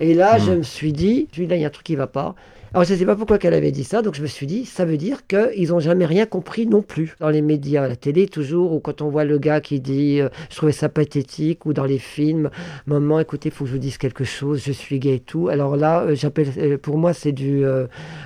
Et 0.00 0.14
là, 0.14 0.38
je 0.38 0.52
Hmm. 0.52 0.58
me 0.58 0.62
suis 0.62 0.92
dit, 0.92 1.28
je 1.32 1.42
là, 1.44 1.56
il 1.56 1.60
y 1.60 1.64
a 1.64 1.68
un 1.68 1.70
truc 1.70 1.86
qui 1.86 1.96
va 1.96 2.06
pas. 2.06 2.34
Alors, 2.74 2.84
je 2.84 2.92
ne 2.92 2.98
sais 2.98 3.06
pas 3.06 3.16
pourquoi 3.16 3.38
qu'elle 3.38 3.54
avait 3.54 3.70
dit 3.70 3.84
ça, 3.84 4.02
donc 4.02 4.14
je 4.14 4.22
me 4.22 4.26
suis 4.26 4.46
dit, 4.46 4.66
ça 4.66 4.84
veut 4.84 4.96
dire 4.98 5.26
qu'ils 5.26 5.68
n'ont 5.70 5.80
jamais 5.80 6.04
rien 6.04 6.26
compris 6.26 6.66
non 6.66 6.82
plus. 6.82 7.16
Dans 7.20 7.30
les 7.30 7.40
médias, 7.40 7.84
à 7.84 7.88
la 7.88 7.96
télé, 7.96 8.26
toujours, 8.28 8.72
ou 8.74 8.80
quand 8.80 9.00
on 9.00 9.08
voit 9.08 9.24
le 9.24 9.38
gars 9.38 9.60
qui 9.60 9.80
dit, 9.80 10.20
euh, 10.20 10.28
je 10.50 10.56
trouvais 10.56 10.72
ça 10.72 10.88
pathétique, 10.88 11.64
ou 11.64 11.72
dans 11.72 11.84
les 11.84 11.98
films, 11.98 12.50
maman, 12.86 13.18
écoutez, 13.20 13.48
il 13.48 13.52
faut 13.52 13.64
que 13.64 13.68
je 13.70 13.74
vous 13.74 13.80
dise 13.80 13.96
quelque 13.98 14.24
chose, 14.24 14.62
je 14.64 14.72
suis 14.72 14.98
gay 14.98 15.14
et 15.16 15.20
tout. 15.20 15.48
Alors 15.48 15.76
là, 15.76 16.02
euh, 16.02 16.14
j'appelle, 16.14 16.48
euh, 16.58 16.76
pour 16.76 16.98
moi, 16.98 17.12
c'est 17.14 17.32
du, 17.32 17.64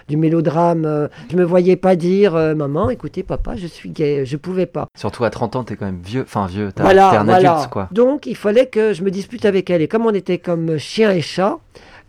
du 0.08 0.16
mélodrame. 0.16 1.08
je 1.30 1.36
me 1.36 1.44
voyais 1.44 1.76
pas 1.76 1.94
dire, 1.96 2.32
maman, 2.34 2.90
écoutez, 2.90 3.22
papa, 3.22 3.54
je 3.56 3.66
suis 3.66 3.90
gay. 3.90 4.24
Je 4.26 4.36
pouvais 4.36 4.66
pas. 4.66 4.86
Surtout 4.98 5.24
à 5.24 5.30
30 5.30 5.56
ans, 5.56 5.64
t'es 5.64 5.76
quand 5.76 5.86
même 5.86 6.00
vieux. 6.04 6.22
Enfin, 6.22 6.46
vieux, 6.46 6.70
t'as- 6.74 6.82
Voilà, 6.82 7.10
t'es 7.12 7.16
un 7.18 7.24
voilà. 7.24 7.52
adulte, 7.56 7.70
quoi. 7.70 7.88
Donc, 7.92 8.26
il 8.26 8.36
fallait 8.36 8.66
que 8.66 8.92
je 8.94 9.02
me 9.04 9.10
dispute 9.10 9.44
avec 9.44 9.70
elle. 9.70 9.82
Et 9.82 9.88
comme 9.88 10.06
on 10.06 10.14
était 10.14 10.38
comme 10.38 10.76
chien 10.78 11.10
et 11.12 11.20
chat, 11.20 11.58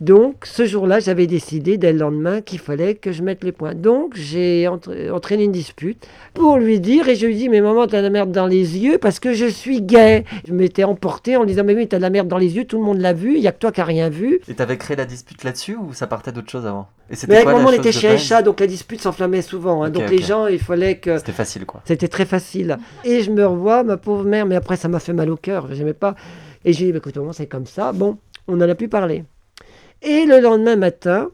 donc 0.02 0.44
ce 0.44 0.66
jour-là, 0.66 0.98
j'avais 0.98 1.28
décidé 1.28 1.78
dès 1.78 1.92
le 1.92 1.98
lendemain 2.00 2.40
qu'il 2.40 2.58
fallait 2.58 2.96
que 2.96 3.12
je 3.12 3.22
mette 3.22 3.44
les 3.44 3.52
points. 3.52 3.74
Donc, 3.74 4.16
j'ai 4.16 4.66
entra- 4.66 4.92
entraîné 5.12 5.44
une 5.44 5.52
dispute 5.52 6.06
pour 6.34 6.58
lui 6.58 6.80
dire, 6.80 7.08
et 7.08 7.14
je 7.14 7.24
lui 7.26 7.36
dis, 7.36 7.48
mais 7.48 7.60
maman, 7.60 7.86
t'as 7.86 7.98
de 7.98 8.02
la 8.02 8.10
merde 8.10 8.32
dans 8.32 8.48
les 8.48 8.78
yeux 8.78 8.98
parce 8.98 9.20
que 9.20 9.32
je 9.32 9.46
suis 9.46 9.80
gay. 9.80 10.24
Je 10.46 10.52
m'étais 10.52 10.82
emporté 10.82 11.36
en 11.36 11.44
disant, 11.44 11.62
mais 11.64 11.76
oui, 11.76 11.86
t'as 11.86 11.98
de 11.98 12.02
la 12.02 12.10
merde 12.10 12.26
dans 12.26 12.36
les 12.38 12.56
yeux, 12.56 12.64
tout 12.64 12.78
le 12.78 12.84
monde 12.84 12.98
l'a 12.98 13.12
vu, 13.12 13.36
il 13.36 13.40
y 13.42 13.46
a 13.46 13.52
que 13.52 13.58
toi 13.60 13.70
qui 13.70 13.78
n'as 13.80 13.86
rien 13.86 14.08
vu. 14.08 14.40
Et 14.48 14.54
t'avais 14.54 14.76
créé 14.76 14.96
la 14.96 15.04
dispute 15.04 15.44
là-dessus 15.44 15.76
ou 15.76 15.92
ça 15.92 16.08
partait 16.08 16.32
d'autre 16.32 16.50
chose 16.50 16.66
avant? 16.66 16.88
Et 17.10 17.14
Mais 17.28 17.42
quoi 17.44 17.52
maman, 17.52 17.68
on 17.68 17.72
était 17.72 17.92
base? 17.92 18.20
chat, 18.20 18.42
donc 18.42 18.58
la 18.58 18.66
dispute 18.66 19.00
s'enflammait 19.00 19.42
souvent. 19.42 19.82
hein. 19.84 19.90
Donc 19.90 20.10
les 20.10 20.18
gens, 20.18 20.46
il 20.48 20.58
fallait 20.58 20.96
que... 20.96 21.18
C'était 21.18 21.30
facile, 21.32 21.64
quoi. 21.64 21.80
C'était 21.84 22.08
très 22.08 22.24
facile. 22.24 22.76
Et 23.04 23.20
je 23.22 23.30
me 23.30 23.46
revois, 23.46 23.84
ma 23.84 23.96
pauvre 23.98 24.24
mère, 24.24 24.46
mais 24.46 24.56
après 24.56 24.76
ça 24.76 24.88
m'a 24.88 24.98
fait 24.98 25.12
mal 25.12 25.30
au 25.30 25.36
cœur, 25.36 25.68
j'aimais 25.72 25.92
pas. 25.92 26.16
Et 26.64 26.72
j'ai 26.72 26.90
dit, 26.90 26.96
écoute, 26.96 27.16
maman, 27.16 27.32
c'est 27.32 27.46
comme 27.46 27.66
ça. 27.66 27.92
Bon, 27.92 28.18
on 28.48 28.56
n'en 28.56 28.68
a 28.68 28.74
plus 28.74 28.88
parlé. 28.88 29.24
Et 30.04 30.26
le 30.26 30.40
lendemain 30.40 30.74
matin, 30.74 31.30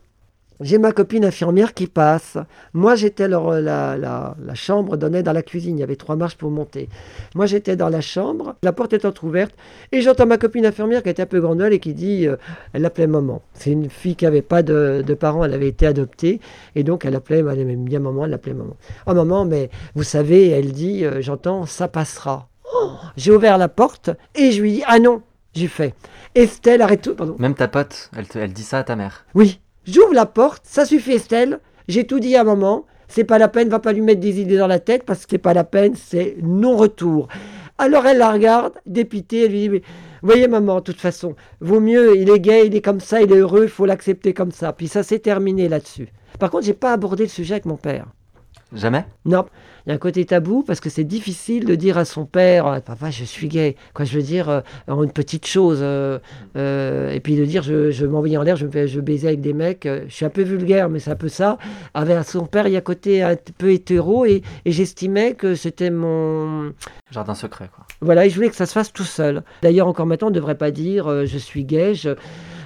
j'ai 0.61 0.77
ma 0.77 0.93
copine 0.93 1.25
infirmière 1.25 1.73
qui 1.73 1.87
passe. 1.87 2.37
Moi, 2.75 2.97
j'étais 2.97 3.29
la, 3.29 3.97
la, 3.97 4.55
chambre 4.55 4.97
donnait 4.97 5.23
dans 5.23 5.33
la 5.33 5.43
cuisine. 5.43 5.79
Il 5.79 5.81
y 5.81 5.85
avait 5.85 5.97
trois 5.97 6.17
marches 6.17 6.37
pour 6.37 6.51
monter. 6.51 6.91
Moi, 7.35 7.47
j'étais 7.47 7.77
dans 7.77 7.89
la 7.89 8.01
chambre, 8.01 8.57
la 8.63 8.73
porte 8.73 8.93
était 8.93 9.07
entrouverte, 9.07 9.55
et 9.93 10.03
j'entends 10.03 10.27
ma 10.27 10.37
copine 10.37 10.67
infirmière 10.67 11.03
qui 11.03 11.09
était 11.09 11.23
un 11.23 11.27
peu 11.27 11.41
grandole 11.41 11.73
et 11.73 11.79
qui 11.79 11.95
dit, 11.95 12.27
euh, 12.27 12.37
elle 12.73 12.83
l'appelait 12.83 13.07
maman. 13.07 13.41
C'est 13.55 13.71
une 13.71 13.89
fille 13.89 14.17
qui 14.17 14.25
n'avait 14.25 14.43
pas 14.43 14.63
de, 14.63 15.03
parents, 15.19 15.45
elle 15.45 15.55
avait 15.55 15.69
été 15.69 15.87
adoptée, 15.87 16.41
et 16.75 16.83
donc 16.83 17.05
elle 17.05 17.15
appelait, 17.15 17.39
elle 17.39 17.77
bien 17.77 18.01
maman, 18.01 18.25
elle 18.25 18.33
l'appelait 18.33 18.55
maman. 18.55 18.77
Oh 19.07 19.15
maman, 19.15 19.45
mais 19.45 19.71
vous 19.95 20.03
savez, 20.03 20.49
elle 20.49 20.73
dit, 20.73 21.05
euh, 21.05 21.23
j'entends, 21.23 21.65
ça 21.65 21.89
passera. 21.89 22.49
Oh, 22.75 22.91
j'ai 23.17 23.33
ouvert 23.33 23.57
la 23.57 23.69
porte 23.69 24.11
et 24.35 24.53
je 24.53 24.61
lui 24.61 24.73
dis, 24.73 24.83
ah 24.87 24.99
non, 24.99 25.23
j'ai 25.55 25.69
fait. 25.69 25.95
Estelle, 26.39 26.83
arrête 26.83 27.03
tout, 27.03 27.15
pardon. 27.15 27.37
Même 27.39 27.55
ta 27.55 27.69
pote, 27.69 28.11
elle, 28.17 28.29
te- 28.29 28.39
elle 28.39 28.53
dit 28.53 28.63
ça 28.63 28.79
à 28.79 28.85
ta 28.85 28.97
mère. 28.97 29.25
Oui, 29.35 29.61
j'ouvre 29.85 30.15
la 30.15 30.27
porte, 30.27 30.63
ça 30.65 30.85
suffit 30.85 31.13
Estelle, 31.13 31.61
j'ai 31.89 32.07
tout 32.07 32.21
dit 32.21 32.37
à 32.37 32.45
maman, 32.45 32.85
c'est 33.09 33.25
pas 33.25 33.39
la 33.39 33.49
peine, 33.49 33.69
va 33.69 33.79
pas 33.79 33.93
lui 33.93 34.03
mettre 34.03 34.21
des 34.21 34.41
idées 34.41 34.59
dans 34.59 34.67
la 34.67 34.79
tête 34.81 35.05
parce 35.05 35.21
que 35.21 35.31
c'est 35.31 35.39
pas 35.39 35.55
la 35.55 35.65
peine, 35.65 35.95
c'est 35.97 36.37
non-retour. 36.43 37.29
Alors 37.79 38.07
elle 38.07 38.19
la 38.19 38.33
regarde, 38.33 38.75
dépitée, 38.87 39.45
elle 39.47 39.53
lui 39.53 39.61
dit, 39.61 39.69
mais 39.71 39.83
voyez 40.23 40.49
maman, 40.49 40.77
de 40.77 40.81
toute 40.81 41.01
façon, 41.01 41.35
vaut 41.61 41.81
mieux, 41.81 42.17
il 42.17 42.29
est 42.29 42.41
gay, 42.41 42.67
il 42.67 42.75
est 42.77 42.83
comme 42.83 43.01
ça, 43.01 43.23
il 43.23 43.33
est 43.33 43.37
heureux, 43.37 43.63
il 43.65 43.69
faut 43.71 43.87
l'accepter 43.87 44.35
comme 44.35 44.51
ça. 44.53 44.73
Puis 44.73 44.89
ça 44.89 45.03
s'est 45.03 45.21
terminé 45.21 45.69
là-dessus. 45.69 46.09
Par 46.39 46.51
contre, 46.51 46.65
j'ai 46.67 46.75
pas 46.75 46.93
abordé 46.93 47.23
le 47.25 47.29
sujet 47.31 47.55
avec 47.55 47.65
mon 47.67 47.77
père. 47.77 48.07
Jamais? 48.75 49.05
Non, 49.25 49.47
il 49.87 49.89
y 49.89 49.93
a 49.93 49.95
un 49.95 49.99
côté 49.99 50.25
tabou 50.27 50.63
parce 50.63 50.79
que 50.81 50.91
c'est 50.91 51.05
difficile 51.05 51.65
de 51.65 51.75
dire 51.75 51.97
à 51.97 52.05
son 52.05 52.27
père 52.27 52.67
Ah, 52.67 52.81
Papa, 52.83 53.11
je 53.11 53.25
suis 53.25 53.49
gay. 53.49 53.77
Quoi, 53.95 54.05
je 54.05 54.15
veux 54.17 54.23
dire, 54.23 54.49
euh, 54.51 54.61
en 54.89 55.03
une 55.03 55.11
petite 55.11 55.47
chose. 55.47 55.79
euh, 55.81 56.19
euh, 56.57 57.11
et 57.11 57.21
puis 57.21 57.35
de 57.37 57.45
dire 57.47 57.63
Je, 57.63 57.91
je 57.91 58.05
m'envoyais 58.05 58.37
en 58.37 58.43
l'air, 58.43 58.57
je, 58.57 58.67
baisais 58.67 59.29
avec 59.29 59.41
des 59.41 59.55
mecs. 59.55 59.89
je 60.07 60.13
suis 60.15 60.27
un 60.27 60.31
peu 60.31 60.43
vulgaire, 60.43 60.91
mais 60.91 60.99
c'est 60.99 61.11
un 61.11 61.17
peu 61.17 61.29
ça. 61.29 61.57
Avec 61.95 62.23
son 62.27 62.45
père, 62.45 62.67
il 62.67 62.75
y 62.75 62.77
a 62.77 62.81
un 62.81 62.83
côté 62.83 63.23
un 63.23 63.37
peu 63.57 63.73
hétéro 63.73 64.27
et, 64.27 64.43
et 64.67 64.73
j'estimais 64.73 65.33
que 65.35 65.55
c'était 65.55 65.91
mon. 65.91 66.75
Jardin 67.11 67.35
secret, 67.35 67.71
quoi. 67.75 67.87
Voilà, 68.03 68.27
et 68.27 68.31
je 68.31 68.35
voulais 68.35 68.51
que 68.51 68.57
ça 68.57 68.67
se 68.67 68.73
fasse 68.73 68.93
tout 68.93 69.05
seul. 69.05 69.43
D'ailleurs, 69.63 69.87
encore 69.89 70.05
maintenant, 70.07 70.29
on 70.29 70.31
ne 70.31 70.35
devrait 70.37 70.59
pas 70.59 70.71
dire 70.71 71.25
Je 71.27 71.39
suis 71.39 71.65
gay. 71.65 71.95
je- 71.95 72.11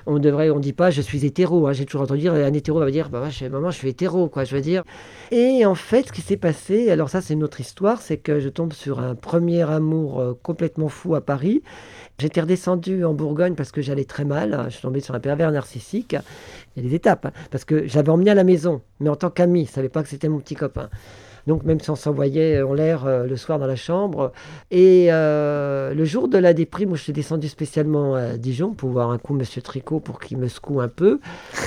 On 0.07 0.19
devrait, 0.19 0.51
on 0.51 0.59
dit 0.59 0.73
pas 0.73 0.91
je 0.91 1.01
suis 1.01 1.25
hétéro. 1.25 1.67
hein. 1.67 1.73
J'ai 1.73 1.85
toujours 1.87 2.03
entendu 2.03 2.21
dire 2.21 2.35
un 2.35 2.53
hétéro 2.53 2.79
va 2.81 2.91
dire 2.91 3.09
bah, 3.11 3.29
je, 3.31 3.47
maman 3.47 3.71
je 3.71 3.79
suis 3.79 3.89
hétéro 3.89 4.29
quoi. 4.29 4.45
Je 4.45 4.55
veux 4.55 4.61
dire. 4.61 4.83
Et 5.31 5.65
en 5.65 5.75
fait, 5.75 6.09
ce 6.09 6.13
qui 6.13 6.21
s'est 6.21 6.37
passé, 6.37 6.91
alors 6.91 7.09
ça 7.09 7.21
c'est 7.21 7.35
une 7.35 7.45
autre 7.45 7.61
histoire, 7.61 8.01
c'est 8.01 8.17
que 8.19 8.41
je 8.41 8.49
tombe 8.49 8.73
sur 8.73 9.01
un 9.01 9.15
premier 9.15 9.63
amour 9.63 10.21
euh, 10.21 10.33
complètement 10.43 10.89
fou 10.89 11.15
à 11.15 11.21
Paris. 11.21 11.63
J'étais 12.19 12.41
redescendu 12.43 13.05
en 13.05 13.15
Bourgogne 13.15 13.55
parce 13.55 13.73
que 13.73 13.81
j'allais 13.81 14.05
très 14.05 14.25
mal. 14.25 14.65
Je 14.67 14.75
suis 14.75 14.83
tombé 14.83 15.01
sur 15.01 15.15
un 15.15 15.21
pervers 15.21 15.51
narcissique. 15.51 16.15
Il 16.77 16.83
y 16.83 16.87
a 16.87 16.89
des 16.89 16.95
étapes, 16.95 17.27
hein, 17.27 17.33
parce 17.51 17.65
que 17.65 17.87
je 17.89 17.97
l'avais 17.97 18.11
emmené 18.11 18.31
à 18.31 18.35
la 18.35 18.45
maison, 18.45 18.83
mais 19.01 19.09
en 19.09 19.17
tant 19.17 19.31
qu'ami, 19.31 19.67
je 19.67 19.73
savais 19.73 19.89
pas 19.89 20.03
que 20.03 20.09
c'était 20.09 20.29
mon 20.29 20.39
petit 20.39 20.55
copain. 20.55 20.89
Donc 21.47 21.65
même 21.65 21.81
si 21.81 21.91
on 21.91 21.97
s'envoyait 21.97 22.63
en 22.63 22.75
l'air 22.75 23.07
euh, 23.07 23.27
le 23.27 23.37
soir 23.37 23.59
dans 23.59 23.67
la 23.67 23.77
chambre. 23.77 24.33
Et 24.71 25.09
euh, 25.11 25.95
le 25.95 26.05
jour 26.05 26.29
de 26.29 26.39
la 26.39 26.55
déprime 26.55 26.93
où 26.93 26.97
je 26.97 27.03
suis 27.03 27.13
descendu 27.13 27.49
spécialement 27.49 28.15
à 28.15 28.37
Dijon 28.37 28.73
pour 28.75 28.91
voir 28.91 29.11
un 29.11 29.19
coup 29.19 29.35
Monsieur 29.35 29.63
Tricot 29.63 30.01
pour 30.01 30.21
qu'il 30.21 30.39
me 30.39 30.49
secoue 30.49 30.81
un 30.81 30.89
peu, 30.89 31.21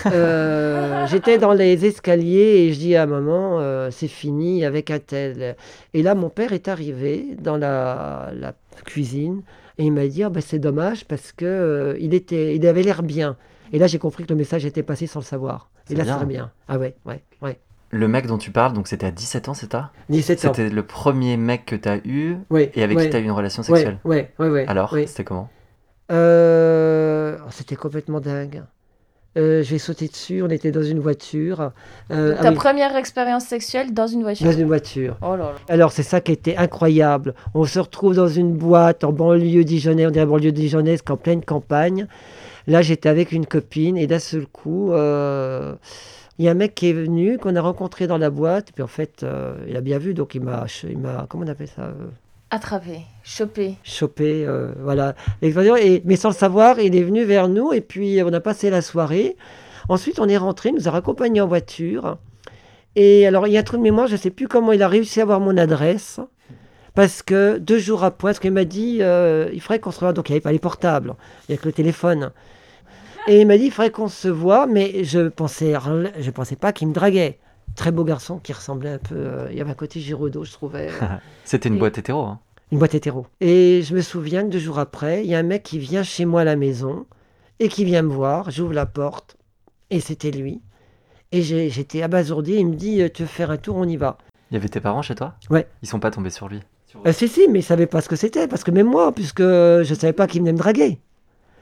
euh, 0.06 1.06
j'étais 1.10 1.38
dans 1.38 1.54
les 1.54 1.86
escaliers 1.86 2.66
et 2.68 2.74
je 2.74 2.80
dis 2.80 2.96
à 2.96 3.06
maman 3.06 3.60
euh, 3.60 3.90
c'est 3.92 4.08
fini 4.08 4.66
avec 4.66 4.92
un 4.92 5.00
tel. 5.00 5.56
Et 5.94 6.04
là 6.04 6.16
mon 6.16 6.30
père 6.30 6.54
est 6.54 6.68
arrivé 6.68 7.36
dans 7.42 7.58
la, 7.58 8.32
la 8.34 8.54
cuisine 8.86 9.42
et 9.78 9.86
il 9.86 9.92
m'a 9.92 10.08
dit 10.08 10.24
Ah, 10.24 10.30
ben, 10.30 10.42
c'est 10.42 10.60
dommage 10.60 11.06
parce 11.06 11.32
que 11.32 11.46
euh, 11.46 11.98
il 12.00 12.14
était, 12.14 12.56
il 12.56 12.66
avait 12.68 12.84
l'air 12.84 13.04
bien. 13.04 13.38
Et 13.74 13.80
là 13.80 13.88
j'ai 13.88 14.00
compris 14.00 14.24
que 14.24 14.30
le 14.30 14.38
message 14.38 14.66
était 14.66 14.84
passé 14.84 15.08
sans 15.08 15.20
le 15.20 15.26
savoir. 15.26 15.70
Et 15.90 15.96
là 15.96 16.04
c'est 16.20 16.26
bien. 16.26 16.52
Ah 16.68 16.78
ouais, 16.78 16.96
ouais, 17.06 17.22
ouais. 17.42 17.60
Le 17.96 18.10
mec 18.10 18.28
dont 18.28 18.38
tu 18.38 18.52
parles, 18.52 18.74
donc 18.74 18.90
c'était 18.90 19.06
à 19.06 19.12
17 19.12 19.48
ans, 19.48 19.54
c'est 19.54 19.72
ça? 19.72 19.92
17 20.10 20.40
ans. 20.40 20.42
C'était 20.54 20.70
le 20.70 20.84
premier 20.84 21.38
mec 21.38 21.66
que 21.66 21.78
t'as 21.78 21.98
eu 22.04 22.36
Ouais, 22.50 22.70
et 22.76 22.84
avec 22.84 22.98
ouais, 22.98 23.06
qui 23.06 23.10
t'as 23.10 23.20
eu 23.20 23.24
une 23.24 23.32
relation 23.32 23.64
sexuelle. 23.64 24.00
ouais, 24.04 24.34
ouais, 24.38 24.50
ouais, 24.50 24.66
Alors, 24.68 24.92
ouais. 24.92 25.08
c'était 25.08 25.24
comment? 25.24 25.48
Euh, 26.12 27.38
oh, 27.42 27.48
C'était 27.52 27.78
complètement 27.78 28.20
dingue. 28.20 28.64
Euh, 29.38 29.64
J'ai 29.64 29.80
sauté 29.80 30.08
dessus, 30.10 30.42
on 30.44 30.50
était 30.50 30.72
dans 30.72 30.84
une 30.84 31.00
voiture. 31.00 31.72
Euh, 32.12 32.36
ah 32.38 32.44
ta 32.44 32.50
oui, 32.50 32.56
première 32.56 32.96
expérience 32.98 33.46
sexuelle 33.46 33.94
dans 33.94 34.08
une 34.08 34.24
voiture. 34.24 34.46
dans 34.46 34.58
une 34.58 34.68
voiture. 34.68 35.16
Oh 35.22 35.38
là 35.38 35.46
là. 35.46 35.56
Alors 35.70 35.92
c'est 35.94 36.04
ça 36.04 36.20
qui 36.20 36.34
était 36.34 36.58
incroyable. 36.58 37.34
On 37.54 37.64
se 37.66 37.80
retrouve 37.80 38.16
dans 38.16 38.28
une 38.30 38.54
boîte 38.58 39.06
en 39.06 39.12
banlieue 39.14 39.64
dijonnais, 39.64 40.06
on 40.06 40.12
dirait 40.12 40.26
banlieue 40.26 40.52
dijonnais, 40.54 40.98
qu'en 41.00 41.18
pleine 41.18 41.44
campagne. 41.44 42.08
Là 42.68 42.82
j'étais 42.82 43.10
avec 43.10 43.32
une 43.34 43.46
copine 43.46 43.98
et 43.98 44.08
d'un 44.08 44.20
seul 44.20 44.48
coup, 44.48 44.92
euh, 44.94 45.76
il 46.38 46.46
y 46.46 46.48
a 46.48 46.52
un 46.52 46.56
mec 46.56 46.76
qui 46.76 46.90
est 46.90 46.94
venu, 46.94 47.38
qu'on 47.38 47.56
a 47.56 47.62
rencontré 47.62 48.08
dans 48.08 48.18
la 48.18 48.30
boîte. 48.30 48.72
Puis 48.74 48.84
en 48.84 48.88
fait, 48.88 49.24
euh, 49.24 49.56
il 49.68 49.76
a 49.78 49.82
bien 49.82 49.98
vu, 49.98 50.14
donc 50.14 50.36
il 50.36 50.42
m'a, 50.42 50.66
il 50.84 50.98
m'a, 50.98 51.26
comment 51.30 51.46
on 51.46 51.48
appelle 51.48 51.68
ça 51.68 51.84
euh, 51.84 52.08
Attrapé, 52.52 53.02
chopé. 53.24 53.76
chopé, 53.84 54.46
euh, 54.46 54.72
voilà. 54.82 55.16
Et, 55.42 56.02
mais 56.06 56.16
sans 56.16 56.30
le 56.30 56.36
savoir, 56.36 56.80
il 56.80 56.96
est 56.96 57.04
venu 57.04 57.24
vers 57.24 57.50
nous 57.50 57.74
et 57.74 57.82
puis 57.82 58.22
on 58.24 58.32
a 58.34 58.40
passé 58.40 58.70
la 58.70 58.82
soirée. 58.82 59.36
Ensuite, 59.90 60.20
on 60.20 60.28
est 60.28 60.38
rentré, 60.38 60.70
il 60.70 60.76
nous 60.76 60.88
a 60.88 60.92
raccompagnés 60.92 61.42
en 61.42 61.48
voiture. 61.48 62.18
Et 62.96 63.28
alors, 63.28 63.48
il 63.48 63.54
y 63.54 63.58
a 63.58 63.60
un 63.60 63.64
trou 63.64 63.78
de 63.78 63.82
mémoire, 63.82 64.08
je 64.08 64.14
ne 64.14 64.18
sais 64.18 64.30
plus 64.30 64.48
comment 64.48 64.72
il 64.72 64.82
a 64.82 64.88
réussi 64.88 65.20
à 65.20 65.24
avoir 65.24 65.40
mon 65.40 65.58
adresse. 65.58 66.20
Parce 66.94 67.22
que 67.22 67.58
deux 67.58 67.78
jours 67.78 68.06
après, 68.06 68.30
parce 68.30 68.40
qu'il 68.40 68.54
m'a 68.54 68.64
dit, 68.64 69.00
euh, 69.02 69.50
il 69.54 69.60
faudrait 69.60 69.80
qu'on 69.80 69.92
se 69.92 70.00
revoie. 70.00 70.14
Donc, 70.14 70.30
il 70.30 70.32
n'y 70.32 70.36
avait 70.38 70.42
pas 70.42 70.54
les 70.54 70.60
portables, 70.60 71.14
il 71.48 71.52
n'y 71.52 71.58
a 71.58 71.62
que 71.62 71.66
le 71.66 71.74
téléphone. 71.74 72.32
Et 73.28 73.42
il 73.42 73.48
m'a 73.48 73.58
dit, 73.58 73.66
il 73.66 73.72
faudrait 73.72 73.90
qu'on 73.92 74.08
se 74.08 74.28
voit, 74.28 74.68
mais 74.68 75.04
je 75.04 75.28
pensais, 75.30 75.74
je 76.20 76.32
pensais 76.32 76.56
pas 76.56 76.72
qu'il 76.74 76.88
me 76.88 76.94
draguait. 76.94 77.40
Très 77.76 77.92
beau 77.92 78.04
garçon 78.04 78.38
qui 78.38 78.54
ressemblait 78.54 78.92
un 78.92 78.98
peu. 79.00 79.16
euh, 79.16 79.48
il 79.52 79.58
y 79.58 79.62
avait 79.62 79.72
un 79.72 79.76
côté 79.76 80.00
Giraudot, 80.00 80.44
je 80.46 80.52
trouvais. 80.52 80.90
C'était 81.44 81.68
une 81.70 81.76
Et- 81.76 81.80
boîte 81.80 81.98
hétéro. 81.98 82.22
Hein. 82.22 82.40
Une 82.72 82.78
boîte 82.80 82.96
hétéro. 82.96 83.26
Et 83.42 83.82
je 83.84 83.94
me 83.96 84.02
souviens 84.02 84.44
que 84.44 84.50
deux 84.50 84.60
jours 84.60 84.80
après, 84.80 85.24
il 85.24 85.30
y 85.30 85.36
a 85.36 85.40
un 85.40 85.44
mec 85.44 85.64
qui 85.64 85.80
vient 85.80 86.04
chez 86.04 86.26
moi 86.26 86.42
à 86.42 86.44
la 86.44 86.56
maison 86.56 87.06
et 87.60 87.68
qui 87.68 87.84
vient 87.84 88.02
me 88.04 88.14
voir. 88.14 88.50
J'ouvre 88.52 88.74
la 88.74 88.86
porte 88.86 89.36
et 89.90 90.00
c'était 90.00 90.32
lui. 90.32 90.62
Et 91.32 91.42
j'étais 91.42 92.02
abasourdi. 92.04 92.54
Il 92.54 92.68
me 92.68 92.76
dit 92.76 93.02
euh, 93.02 93.10
Tu 93.10 93.24
veux 93.24 93.28
faire 93.28 93.52
un 93.52 93.58
tour 93.58 93.76
On 93.76 93.88
y 93.88 93.98
va. 93.98 94.18
Il 94.52 94.54
y 94.54 94.58
avait 94.58 94.70
tes 94.70 94.80
parents 94.80 95.02
chez 95.02 95.16
toi? 95.16 95.34
Ouais. 95.50 95.68
Ils 95.82 95.88
sont 95.90 96.00
pas 96.00 96.12
tombés 96.12 96.30
sur 96.30 96.48
lui? 96.48 96.62
Euh, 97.06 97.12
si, 97.12 97.28
si, 97.28 97.48
mais 97.50 97.60
il 97.60 97.64
savait 97.64 97.88
pas 97.88 98.00
ce 98.02 98.08
que 98.08 98.16
c'était. 98.16 98.48
Parce 98.48 98.64
que 98.64 98.72
même 98.72 98.88
moi, 98.88 99.12
puisque 99.12 99.42
je 99.42 99.94
savais 100.00 100.14
pas 100.14 100.28
qu'il 100.28 100.42
venait 100.42 100.54
me 100.54 100.58
draguer. 100.58 101.00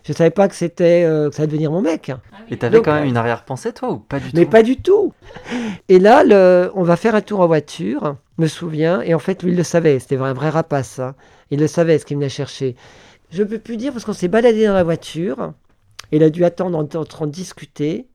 Je 0.03 0.13
savais 0.13 0.29
pas 0.31 0.47
que 0.47 0.55
c'était 0.55 1.03
euh, 1.05 1.29
que 1.29 1.35
ça 1.35 1.43
allait 1.43 1.51
devenir 1.51 1.71
mon 1.71 1.81
mec. 1.81 2.11
Et 2.49 2.57
t'avais 2.57 2.75
Donc, 2.75 2.85
quand 2.85 2.93
même 2.93 3.05
euh, 3.05 3.09
une 3.09 3.17
arrière-pensée, 3.17 3.71
toi, 3.73 3.91
ou 3.91 3.97
pas 3.99 4.19
du 4.19 4.31
Mais 4.35 4.43
tout 4.45 4.49
pas 4.51 4.63
du 4.63 4.77
tout. 4.81 5.13
Et 5.89 5.99
là, 5.99 6.23
le- 6.23 6.71
on 6.75 6.83
va 6.83 6.95
faire 6.97 7.15
un 7.15 7.21
tour 7.21 7.39
en 7.39 7.47
voiture, 7.47 8.17
je 8.37 8.43
me 8.43 8.47
souviens. 8.47 9.01
Et 9.01 9.13
en 9.13 9.19
fait, 9.19 9.43
lui, 9.43 9.51
il 9.51 9.57
le 9.57 9.63
savait. 9.63 9.99
C'était 9.99 10.17
un 10.17 10.33
vrai 10.33 10.49
rapace. 10.49 10.99
hein. 10.99 11.15
Il 11.51 11.59
le 11.59 11.67
savait, 11.67 11.99
ce 11.99 12.05
qu'il 12.05 12.17
venait 12.17 12.29
chercher. 12.29 12.75
Je 13.31 13.43
peux 13.43 13.59
plus 13.59 13.77
dire 13.77 13.93
parce 13.93 14.03
qu'on 14.05 14.13
s'est 14.13 14.27
baladé 14.27 14.67
dans 14.67 14.73
la 14.73 14.83
voiture. 14.83 15.53
Il 16.11 16.21
a 16.23 16.29
dû 16.29 16.43
attendre 16.45 16.77
en, 16.77 16.81
en 16.99 17.05
train 17.05 17.25
de 17.27 17.31
discuter. 17.31 18.07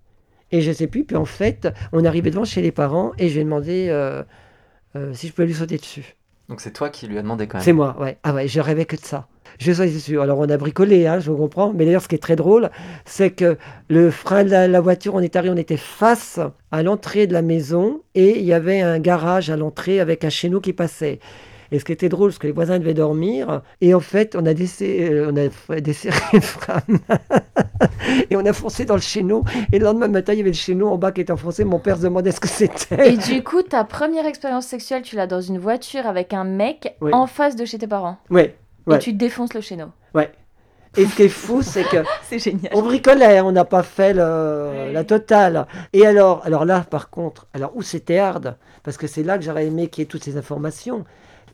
Et 0.53 0.61
je 0.61 0.73
sais 0.73 0.87
plus. 0.87 1.05
Puis 1.05 1.17
en 1.17 1.25
fait, 1.25 1.69
on 1.93 2.05
est 2.05 2.07
arrivé 2.07 2.31
devant 2.31 2.45
chez 2.45 2.63
les 2.63 2.73
parents 2.73 3.13
et 3.19 3.29
je 3.29 3.35
lui 3.35 3.41
ai 3.41 3.45
demandé 3.45 3.87
euh, 3.91 4.23
euh, 4.97 5.13
si 5.15 5.29
je 5.29 5.33
pouvais 5.33 5.47
lui 5.47 5.55
sauter 5.55 5.77
dessus. 5.79 6.17
Donc 6.49 6.61
c'est 6.63 6.73
toi 6.73 6.89
qui 6.89 7.07
lui 7.07 7.19
as 7.19 7.23
demandé 7.23 7.47
quand 7.47 7.59
même. 7.59 7.65
C'est 7.65 7.73
moi, 7.75 7.97
ouais. 8.01 8.17
Ah 8.23 8.33
ouais, 8.33 8.49
je 8.49 8.61
rêvais 8.61 8.87
que 8.87 8.97
de 8.97 9.03
ça. 9.03 9.27
Je 9.59 9.73
suis 9.73 9.93
dessus. 9.93 10.21
Alors 10.21 10.39
on 10.39 10.49
a 10.49 10.57
bricolé, 10.57 11.07
hein, 11.07 11.21
je 11.21 11.31
comprends. 11.33 11.73
Mais 11.75 11.85
d'ailleurs, 11.85 12.03
ce 12.03 12.09
qui 12.09 12.15
est 12.15 12.23
très 12.23 12.37
drôle, 12.37 12.71
c'est 13.05 13.31
que 13.31 13.57
le 13.89 14.11
frein 14.11 14.45
de 14.45 14.51
la, 14.51 14.69
la 14.69 14.81
voiture, 14.81 15.15
on 15.15 15.21
est 15.21 15.35
arrivé, 15.37 15.53
on 15.55 15.59
était 15.59 15.77
face 15.77 16.41
à 16.71 16.83
l'entrée 16.83 17.27
de 17.27 17.33
la 17.33 17.43
maison 17.43 18.01
et 18.15 18.39
il 18.39 18.45
y 18.45 18.53
avait 18.53 18.81
un 18.81 18.99
garage 18.99 19.51
à 19.51 19.57
l'entrée 19.57 20.01
avec 20.01 20.25
un 20.25 20.31
chéneau 20.31 20.61
qui 20.61 20.73
passait. 20.73 21.21
Et 21.71 21.79
ce 21.79 21.85
qui 21.85 21.93
était 21.93 22.09
drôle, 22.09 22.33
c'est 22.33 22.39
que 22.39 22.47
les 22.47 22.53
voisins 22.55 22.79
devaient 22.79 22.95
dormir. 22.95 23.61
Et 23.83 23.93
en 23.93 24.01
fait, 24.01 24.35
on 24.35 24.47
a, 24.47 24.55
desserré, 24.55 25.11
euh, 25.13 25.31
on 25.31 25.75
a 25.77 25.81
desserré 25.81 26.17
le 26.33 26.41
frein 26.41 26.81
et 28.31 28.37
on 28.37 28.45
a 28.47 28.53
foncé 28.55 28.87
dans 28.87 28.95
le 28.95 29.03
chéneau. 29.03 29.45
Et 29.73 29.79
le 29.79 29.85
lendemain 29.85 30.09
matin, 30.09 30.33
il 30.33 30.39
y 30.39 30.41
avait 30.41 30.51
le 30.51 30.57
chéneau 30.57 30.89
en 30.89 30.97
bas 30.97 31.13
qui 31.13 31.21
était 31.21 31.33
enfoncé. 31.33 31.65
Mon 31.65 31.79
père 31.79 31.99
se 31.99 32.03
demandait 32.03 32.33
ce 32.33 32.41
que 32.41 32.49
c'était. 32.49 33.13
Et 33.13 33.17
du 33.19 33.43
coup, 33.43 33.63
ta 33.63 33.85
première 33.85 34.25
expérience 34.27 34.67
sexuelle, 34.67 35.03
tu 35.03 35.17
l'as 35.17 35.27
dans 35.27 35.43
une 35.43 35.59
voiture 35.59 36.07
avec 36.07 36.33
un 36.33 36.45
mec 36.45 36.97
Oui. 37.03 37.13
en 37.13 37.27
face 37.27 37.55
de 37.55 37.67
chez 37.67 37.79
tes 37.79 37.87
parents? 37.87 38.17
Ouais, 38.31 38.57
Ouais. 38.89 38.97
Et 38.97 38.99
tu 39.01 39.13
défonces 39.13 39.55
le 39.55 39.61
chéneau. 39.61 39.89
Et 40.97 41.05
ce 41.05 41.15
qui 41.15 41.23
est 41.25 41.29
fou, 41.29 41.61
c'est 41.63 41.85
que 41.85 41.99
C'est 42.29 42.39
génial. 42.39 42.73
On 42.75 42.81
bricolait, 42.83 43.41
on 43.43 43.53
n'a 43.53 43.67
pas 43.67 43.83
fait 43.83 44.15
le- 44.15 44.91
la 44.91 45.05
totale. 45.05 45.67
Et 45.93 46.07
alors, 46.07 46.41
alors 46.47 46.65
là, 46.65 46.81
par 46.89 47.11
contre, 47.11 47.47
alors 47.53 47.73
où 47.77 47.83
c'était 47.83 48.19
hard 48.19 48.57
Parce 48.83 48.97
que 48.97 49.07
c'est 49.07 49.23
là 49.23 49.37
que 49.37 49.45
j'aurais 49.45 49.67
aimé 49.67 49.89
qu'il 49.89 50.03
y 50.03 50.05
ait 50.05 50.09
toutes 50.09 50.25
ces 50.25 50.39
informations. 50.39 51.05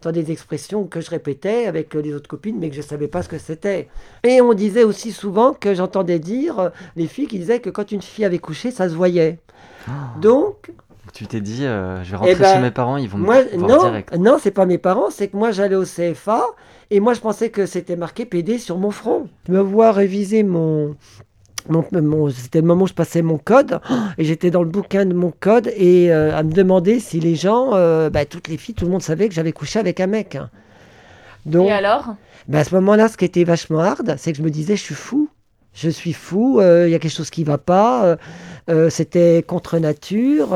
Dans 0.03 0.13
des 0.13 0.31
expressions 0.31 0.85
que 0.85 1.01
je 1.01 1.11
répétais 1.11 1.67
avec 1.67 1.95
euh, 1.97 2.01
les 2.01 2.15
autres 2.15 2.29
copines, 2.29 2.57
mais 2.59 2.69
que 2.69 2.75
je 2.77 2.81
ne 2.81 2.87
savais 2.87 3.09
pas 3.09 3.23
ce 3.23 3.29
que 3.29 3.39
c'était. 3.39 3.89
Et 4.23 4.41
on 4.41 4.55
disait 4.55 4.85
aussi 4.85 5.11
souvent 5.13 5.53
que 5.53 5.75
j'entendais 5.75 6.19
dire, 6.21 6.59
euh, 6.61 6.69
les 6.95 7.07
filles 7.09 7.27
qui 7.27 7.39
disaient 7.39 7.59
que 7.61 7.71
quand 7.71 7.91
une 7.91 8.03
fille 8.03 8.25
avait 8.25 8.39
couché, 8.39 8.71
ça 8.71 8.89
se 8.89 8.95
voyait. 8.95 9.41
Oh. 9.89 9.93
Donc, 10.21 10.71
Tu 11.13 11.27
t'es 11.27 11.41
dit, 11.41 11.65
euh, 11.67 12.03
je 12.05 12.11
vais 12.13 12.17
rentrer 12.19 12.33
Eh 12.33 12.37
ben, 12.37 12.55
chez 12.55 12.61
mes 12.61 12.71
parents, 12.71 12.99
ils 12.99 13.09
vont 13.09 13.19
me 13.19 13.25
moi, 13.25 13.43
voir 13.43 13.69
non, 13.69 13.83
direct. 13.83 14.15
non, 14.17 14.37
c'est 14.41 14.51
pas 14.53 14.67
mes 14.67 14.79
parents, 14.79 15.11
c'est 15.11 15.29
que 15.29 15.37
moi 15.37 15.51
j'allais 15.53 15.75
au 15.77 15.85
CFA 15.85 16.45
et 16.91 17.01
moi 17.01 17.15
je 17.15 17.21
pensais 17.21 17.51
que 17.51 17.67
c'était 17.67 17.97
marqué 17.97 18.25
PD 18.27 18.59
sur 18.59 18.79
mon 18.79 18.91
front. 18.91 19.29
Je 19.47 19.53
me 19.53 19.61
vois 19.61 19.93
réviser 19.93 20.43
mon. 20.43 20.97
c'était 22.31 22.61
le 22.61 22.67
moment 22.67 22.85
où 22.85 22.89
je 22.89 22.93
passais 22.95 23.23
mon 23.23 23.39
code 23.39 23.81
et 24.19 24.25
j'étais 24.25 24.51
dans 24.51 24.63
le 24.63 24.69
bouquin 24.69 25.07
de 25.07 25.15
mon 25.15 25.33
code 25.33 25.71
et 25.77 26.13
euh, 26.13 26.37
à 26.37 26.43
me 26.43 26.53
demander 26.53 27.01
si 27.01 27.21
les 27.21 27.35
gens, 27.35 27.71
euh, 27.75 28.11
bah, 28.11 28.25
toutes 28.25 28.49
les 28.49 28.57
filles, 28.57 28.75
tout 28.75 28.85
le 28.85 28.91
monde 28.91 29.03
savait 29.03 29.29
que 29.29 29.35
j'avais 29.35 29.53
couché 29.53 29.79
avec 29.79 30.01
un 30.01 30.07
mec. 30.07 30.39
Donc, 31.47 31.69
Et 31.69 31.73
alors? 31.73 32.15
bah, 32.49 32.61
à 32.61 32.65
ce 32.65 32.75
moment-là, 32.75 33.09
ce 33.09 33.17
qui 33.17 33.25
était 33.25 33.45
vachement 33.45 33.81
hard, 33.81 34.15
c'est 34.19 34.33
que 34.33 34.39
je 34.39 34.43
me 34.43 34.51
disais, 34.51 34.77
je 34.77 34.83
suis 34.83 34.95
fou. 34.95 35.29
Je 35.75 35.91
suis 35.91 36.13
fou, 36.13 36.61
euh, 36.61 36.87
il 36.87 36.93
y 36.93 36.95
a 36.95 37.01
quelque 37.01 37.11
chose 37.13 37.31
qui 37.31 37.43
va 37.45 37.59
pas. 37.59 38.17
C'était 38.89 39.45
contre 39.47 39.79
nature. 39.79 40.55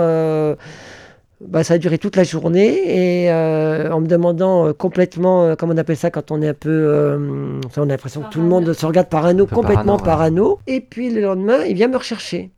Bah, 1.41 1.63
ça 1.63 1.75
a 1.75 1.79
duré 1.79 1.99
toute 1.99 2.17
la 2.17 2.25
journée 2.25 3.25
et 3.25 3.31
euh, 3.31 3.91
en 3.93 4.01
me 4.01 4.07
demandant 4.07 4.67
euh, 4.67 4.73
complètement, 4.73 5.45
euh, 5.45 5.55
comment 5.55 5.73
on 5.73 5.77
appelle 5.77 5.97
ça 5.97 6.11
quand 6.11 6.31
on 6.31 6.43
est 6.43 6.49
un 6.49 6.55
peu. 6.55 6.69
euh, 6.71 7.61
on 7.77 7.83
a 7.83 7.87
l'impression 7.87 8.23
que 8.23 8.31
tout 8.31 8.41
le 8.41 8.49
monde 8.49 8.73
se 8.73 8.85
regarde 8.87 9.09
parano, 9.09 9.47
complètement 9.47 9.99
parano, 9.99 10.57
parano. 10.57 10.59
Et 10.67 10.81
puis 10.81 11.11
le 11.11 11.21
lendemain, 11.21 11.63
il 11.65 11.75
vient 11.75 11.89
me 11.89 11.97
rechercher. 11.97 12.51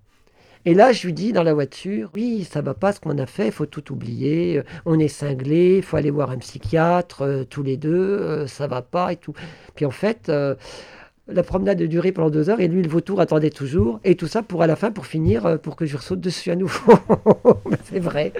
Et 0.66 0.74
là, 0.74 0.92
je 0.92 1.06
lui 1.06 1.14
dis 1.14 1.32
dans 1.32 1.42
la 1.42 1.54
voiture, 1.54 2.10
oui, 2.14 2.46
ça 2.50 2.60
va 2.60 2.74
pas 2.74 2.92
ce 2.92 3.00
qu'on 3.00 3.16
a 3.16 3.24
fait, 3.26 3.46
il 3.46 3.52
faut 3.52 3.64
tout 3.64 3.92
oublier, 3.92 4.62
on 4.84 4.98
est 4.98 5.08
cinglé, 5.08 5.78
il 5.78 5.82
faut 5.82 5.96
aller 5.96 6.10
voir 6.10 6.30
un 6.30 6.36
psychiatre, 6.36 7.46
tous 7.48 7.62
les 7.62 7.78
deux, 7.78 8.46
ça 8.46 8.66
va 8.66 8.82
pas 8.82 9.10
et 9.12 9.16
tout. 9.16 9.32
Puis 9.74 9.86
en 9.86 9.90
fait, 9.90 10.30
la 11.32 11.42
promenade 11.42 11.80
a 11.80 11.86
duré 11.86 12.12
pendant 12.12 12.30
deux 12.30 12.50
heures 12.50 12.60
et 12.60 12.68
lui, 12.68 12.82
le 12.82 12.88
vautour 12.88 13.20
attendait 13.20 13.50
toujours. 13.50 14.00
Et 14.04 14.14
tout 14.14 14.26
ça 14.26 14.42
pour 14.42 14.62
à 14.62 14.66
la 14.66 14.76
fin, 14.76 14.90
pour 14.90 15.06
finir, 15.06 15.46
euh, 15.46 15.56
pour 15.56 15.76
que 15.76 15.86
je 15.86 15.96
saute 15.96 16.20
dessus 16.20 16.50
à 16.50 16.56
nouveau. 16.56 16.92
Ben, 17.70 17.78
c'est 17.84 18.00
vrai. 18.00 18.32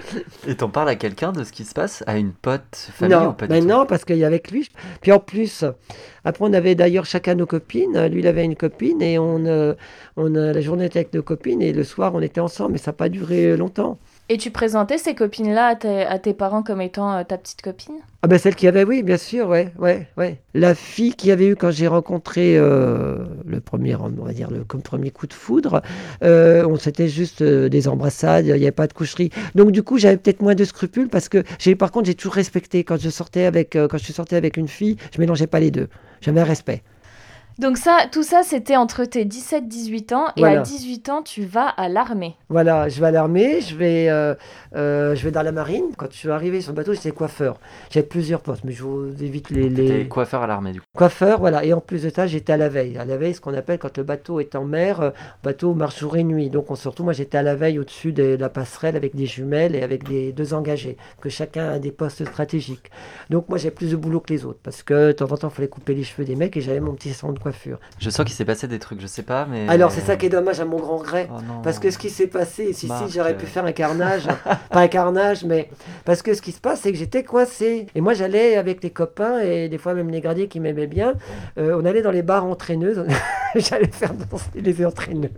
Et 0.47 0.55
t'en 0.55 0.69
parles 0.69 0.89
à 0.89 0.95
quelqu'un 0.95 1.31
de 1.31 1.43
ce 1.43 1.51
qui 1.51 1.63
se 1.63 1.73
passe? 1.73 2.03
À 2.07 2.17
une 2.17 2.31
pote, 2.31 2.89
famille 2.93 3.15
non, 3.15 3.29
ou 3.29 3.33
pas 3.33 3.47
ben 3.47 3.65
non, 3.65 3.85
parce 3.85 4.03
qu'il 4.03 4.17
y 4.17 4.23
avait 4.23 4.35
avec 4.35 4.51
lui. 4.51 4.69
Puis 5.01 5.11
en 5.11 5.19
plus, 5.19 5.63
après, 6.25 6.45
on 6.45 6.53
avait 6.53 6.75
d'ailleurs 6.75 7.05
chacun 7.05 7.35
nos 7.35 7.45
copines. 7.45 8.07
Lui, 8.07 8.19
il 8.19 8.27
avait 8.27 8.43
une 8.43 8.55
copine 8.55 9.01
et 9.01 9.19
on, 9.19 9.45
euh, 9.45 9.73
on 10.17 10.35
a, 10.35 10.53
la 10.53 10.61
journée 10.61 10.85
était 10.85 10.99
avec 10.99 11.13
nos 11.13 11.23
copines 11.23 11.61
et 11.61 11.73
le 11.73 11.83
soir, 11.83 12.13
on 12.15 12.21
était 12.21 12.41
ensemble. 12.41 12.73
Mais 12.73 12.77
ça 12.77 12.91
n'a 12.91 12.95
pas 12.95 13.09
duré 13.09 13.55
longtemps. 13.55 13.99
Et 14.31 14.37
tu 14.37 14.49
présentais 14.49 14.97
ces 14.97 15.13
copines-là 15.13 15.65
à 15.65 15.75
tes, 15.75 16.05
à 16.05 16.17
tes 16.17 16.33
parents 16.33 16.63
comme 16.63 16.79
étant 16.79 17.11
euh, 17.17 17.23
ta 17.25 17.37
petite 17.37 17.61
copine? 17.61 17.95
Ah 18.21 18.29
ben 18.29 18.39
celle 18.39 18.55
qui 18.55 18.65
avait, 18.65 18.85
oui, 18.85 19.03
bien 19.03 19.17
sûr, 19.17 19.49
ouais, 19.49 19.73
ouais, 19.77 20.07
ouais. 20.15 20.37
La 20.53 20.73
fille 20.73 21.15
qui 21.15 21.31
avait 21.31 21.47
eu 21.47 21.57
quand 21.57 21.69
j'ai 21.69 21.87
rencontré 21.87 22.55
euh, 22.55 23.25
le 23.45 23.59
premier, 23.59 23.93
on 23.97 24.07
va 24.07 24.31
dire 24.31 24.49
le 24.49 24.63
comme 24.63 24.81
premier 24.81 25.11
coup 25.11 25.27
de 25.27 25.33
foudre, 25.33 25.81
euh, 26.23 26.65
on 26.65 26.77
s'était 26.77 27.09
juste 27.09 27.43
des 27.43 27.87
embrassades, 27.89 28.45
il 28.45 28.53
n'y 28.53 28.61
avait 28.61 28.71
pas 28.71 28.87
de 28.87 28.93
coucherie. 28.93 29.31
Donc 29.53 29.71
du 29.71 29.83
coup, 29.83 29.97
j'avais 29.97 30.15
peut-être 30.15 30.41
moins 30.41 30.55
de 30.55 30.63
scrupules 30.63 31.09
parce 31.09 31.27
que 31.27 31.43
j'ai, 31.59 31.75
par 31.75 31.91
contre, 31.91 32.05
j'ai 32.05 32.15
toujours 32.15 32.35
respecté 32.35 32.85
quand 32.85 33.01
je 33.01 33.09
sortais 33.09 33.43
avec, 33.43 33.71
quand 33.71 33.97
je 33.97 34.13
suis 34.13 34.13
avec 34.31 34.55
une 34.55 34.69
fille, 34.69 34.95
je 35.13 35.19
mélangeais 35.19 35.47
pas 35.47 35.59
les 35.59 35.71
deux. 35.71 35.89
J'avais 36.21 36.39
un 36.39 36.45
respect. 36.45 36.83
Donc 37.61 37.77
ça, 37.77 38.07
tout 38.11 38.23
ça, 38.23 38.41
c'était 38.41 38.75
entre 38.75 39.05
tes 39.05 39.23
17-18 39.23 40.15
ans. 40.15 40.25
Et 40.35 40.43
à 40.43 40.47
Voilà. 40.47 40.61
18 40.61 41.09
ans, 41.09 41.21
tu 41.21 41.45
vas 41.45 41.67
à 41.67 41.89
l'armée. 41.89 42.35
Voilà, 42.49 42.89
je 42.89 42.99
vais 42.99 43.05
à 43.05 43.11
l'armée, 43.11 43.61
je 43.61 43.75
vais, 43.75 44.09
euh, 44.09 44.33
euh, 44.75 45.13
je 45.13 45.23
vais 45.23 45.29
dans 45.29 45.43
la 45.43 45.51
marine. 45.51 45.85
Quand 45.95 46.07
je 46.09 46.17
suis 46.17 46.31
arrivé 46.31 46.61
sur 46.61 46.71
le 46.71 46.77
bateau, 46.77 46.93
j'étais 46.93 47.11
coiffeur. 47.11 47.59
J'avais 47.91 48.07
plusieurs 48.07 48.41
postes, 48.41 48.63
mais 48.63 48.71
je 48.71 48.81
vous 48.81 49.09
évite 49.23 49.51
les, 49.51 49.69
les... 49.69 50.07
Coiffeur 50.07 50.41
à 50.41 50.47
l'armée 50.47 50.71
du 50.71 50.81
coup. 50.81 50.87
Coiffeur, 50.97 51.37
voilà. 51.37 51.63
Et 51.63 51.71
en 51.71 51.81
plus 51.81 52.01
de 52.01 52.09
ça, 52.09 52.25
j'étais 52.25 52.51
à 52.51 52.57
la 52.57 52.67
veille. 52.67 52.97
À 52.97 53.05
la 53.05 53.15
veille, 53.15 53.35
ce 53.35 53.41
qu'on 53.41 53.53
appelle 53.53 53.77
quand 53.77 53.95
le 53.95 54.03
bateau 54.03 54.39
est 54.39 54.55
en 54.55 54.63
mer, 54.63 54.99
euh, 54.99 55.09
le 55.09 55.49
bateau 55.51 55.75
marche 55.75 55.99
jour 55.99 56.17
et 56.17 56.23
nuit. 56.23 56.49
Donc, 56.49 56.71
on, 56.71 56.75
surtout, 56.75 57.03
moi, 57.03 57.13
j'étais 57.13 57.37
à 57.37 57.43
la 57.43 57.53
veille 57.53 57.77
au-dessus 57.77 58.11
de 58.11 58.37
la 58.39 58.49
passerelle 58.49 58.95
avec 58.95 59.15
des 59.15 59.27
jumelles 59.27 59.75
et 59.75 59.83
avec 59.83 60.03
des 60.05 60.31
deux 60.31 60.55
engagés, 60.55 60.97
que 61.21 61.29
chacun 61.29 61.73
a 61.73 61.77
des 61.77 61.91
postes 61.91 62.25
stratégiques. 62.25 62.89
Donc, 63.29 63.49
moi, 63.49 63.59
j'ai 63.59 63.69
plus 63.69 63.91
de 63.91 63.97
boulot 63.97 64.19
que 64.19 64.33
les 64.33 64.45
autres 64.45 64.61
parce 64.63 64.81
que 64.81 65.09
de 65.09 65.11
temps 65.11 65.31
en 65.31 65.37
temps, 65.37 65.49
il 65.49 65.53
fallait 65.53 65.67
couper 65.67 65.93
les 65.93 66.03
cheveux 66.03 66.25
des 66.25 66.35
mecs 66.35 66.57
et 66.57 66.61
j'avais 66.61 66.79
mon 66.79 66.95
petit 66.95 67.13
salon 67.13 67.33
de 67.33 67.50
coiffure. 67.51 67.79
Je 67.99 68.09
sens 68.09 68.25
qu'il 68.25 68.35
s'est 68.35 68.45
passé 68.45 68.67
des 68.67 68.79
trucs, 68.79 69.01
je 69.01 69.07
sais 69.07 69.23
pas, 69.23 69.45
mais. 69.49 69.67
Alors, 69.67 69.91
c'est 69.91 70.01
ça 70.01 70.15
qui 70.15 70.25
est 70.27 70.29
dommage 70.29 70.59
à 70.59 70.65
mon 70.65 70.77
grand 70.77 70.97
regret. 70.97 71.27
Oh. 71.31 71.39
Parce 71.63 71.79
que 71.79 71.91
ce 71.91 71.97
qui 71.97 72.09
s'est 72.09 72.27
passé, 72.27 72.73
si, 72.73 72.87
Marc, 72.87 73.07
si, 73.07 73.13
j'aurais 73.13 73.33
euh. 73.33 73.37
pu 73.37 73.45
faire 73.45 73.65
un 73.65 73.71
carnage, 73.71 74.27
pas 74.69 74.79
un 74.79 74.87
carnage, 74.87 75.43
mais 75.43 75.69
parce 76.05 76.21
que 76.21 76.33
ce 76.33 76.41
qui 76.41 76.51
se 76.51 76.61
passe, 76.61 76.81
c'est 76.81 76.91
que 76.91 76.97
j'étais 76.97 77.23
coincé. 77.23 77.87
Et 77.95 78.01
moi, 78.01 78.13
j'allais 78.13 78.55
avec 78.55 78.83
les 78.83 78.89
copains 78.89 79.39
et 79.39 79.69
des 79.69 79.77
fois 79.77 79.93
même 79.93 80.09
les 80.09 80.21
gardiens 80.21 80.47
qui 80.47 80.59
m'aimaient 80.59 80.87
bien, 80.87 81.13
euh, 81.57 81.79
on 81.79 81.85
allait 81.85 82.01
dans 82.01 82.11
les 82.11 82.23
bars 82.23 82.45
entraîneuses, 82.45 83.05
j'allais 83.55 83.87
faire 83.91 84.13
danser 84.13 84.45
les 84.55 84.85
entraîneuses. 84.85 85.29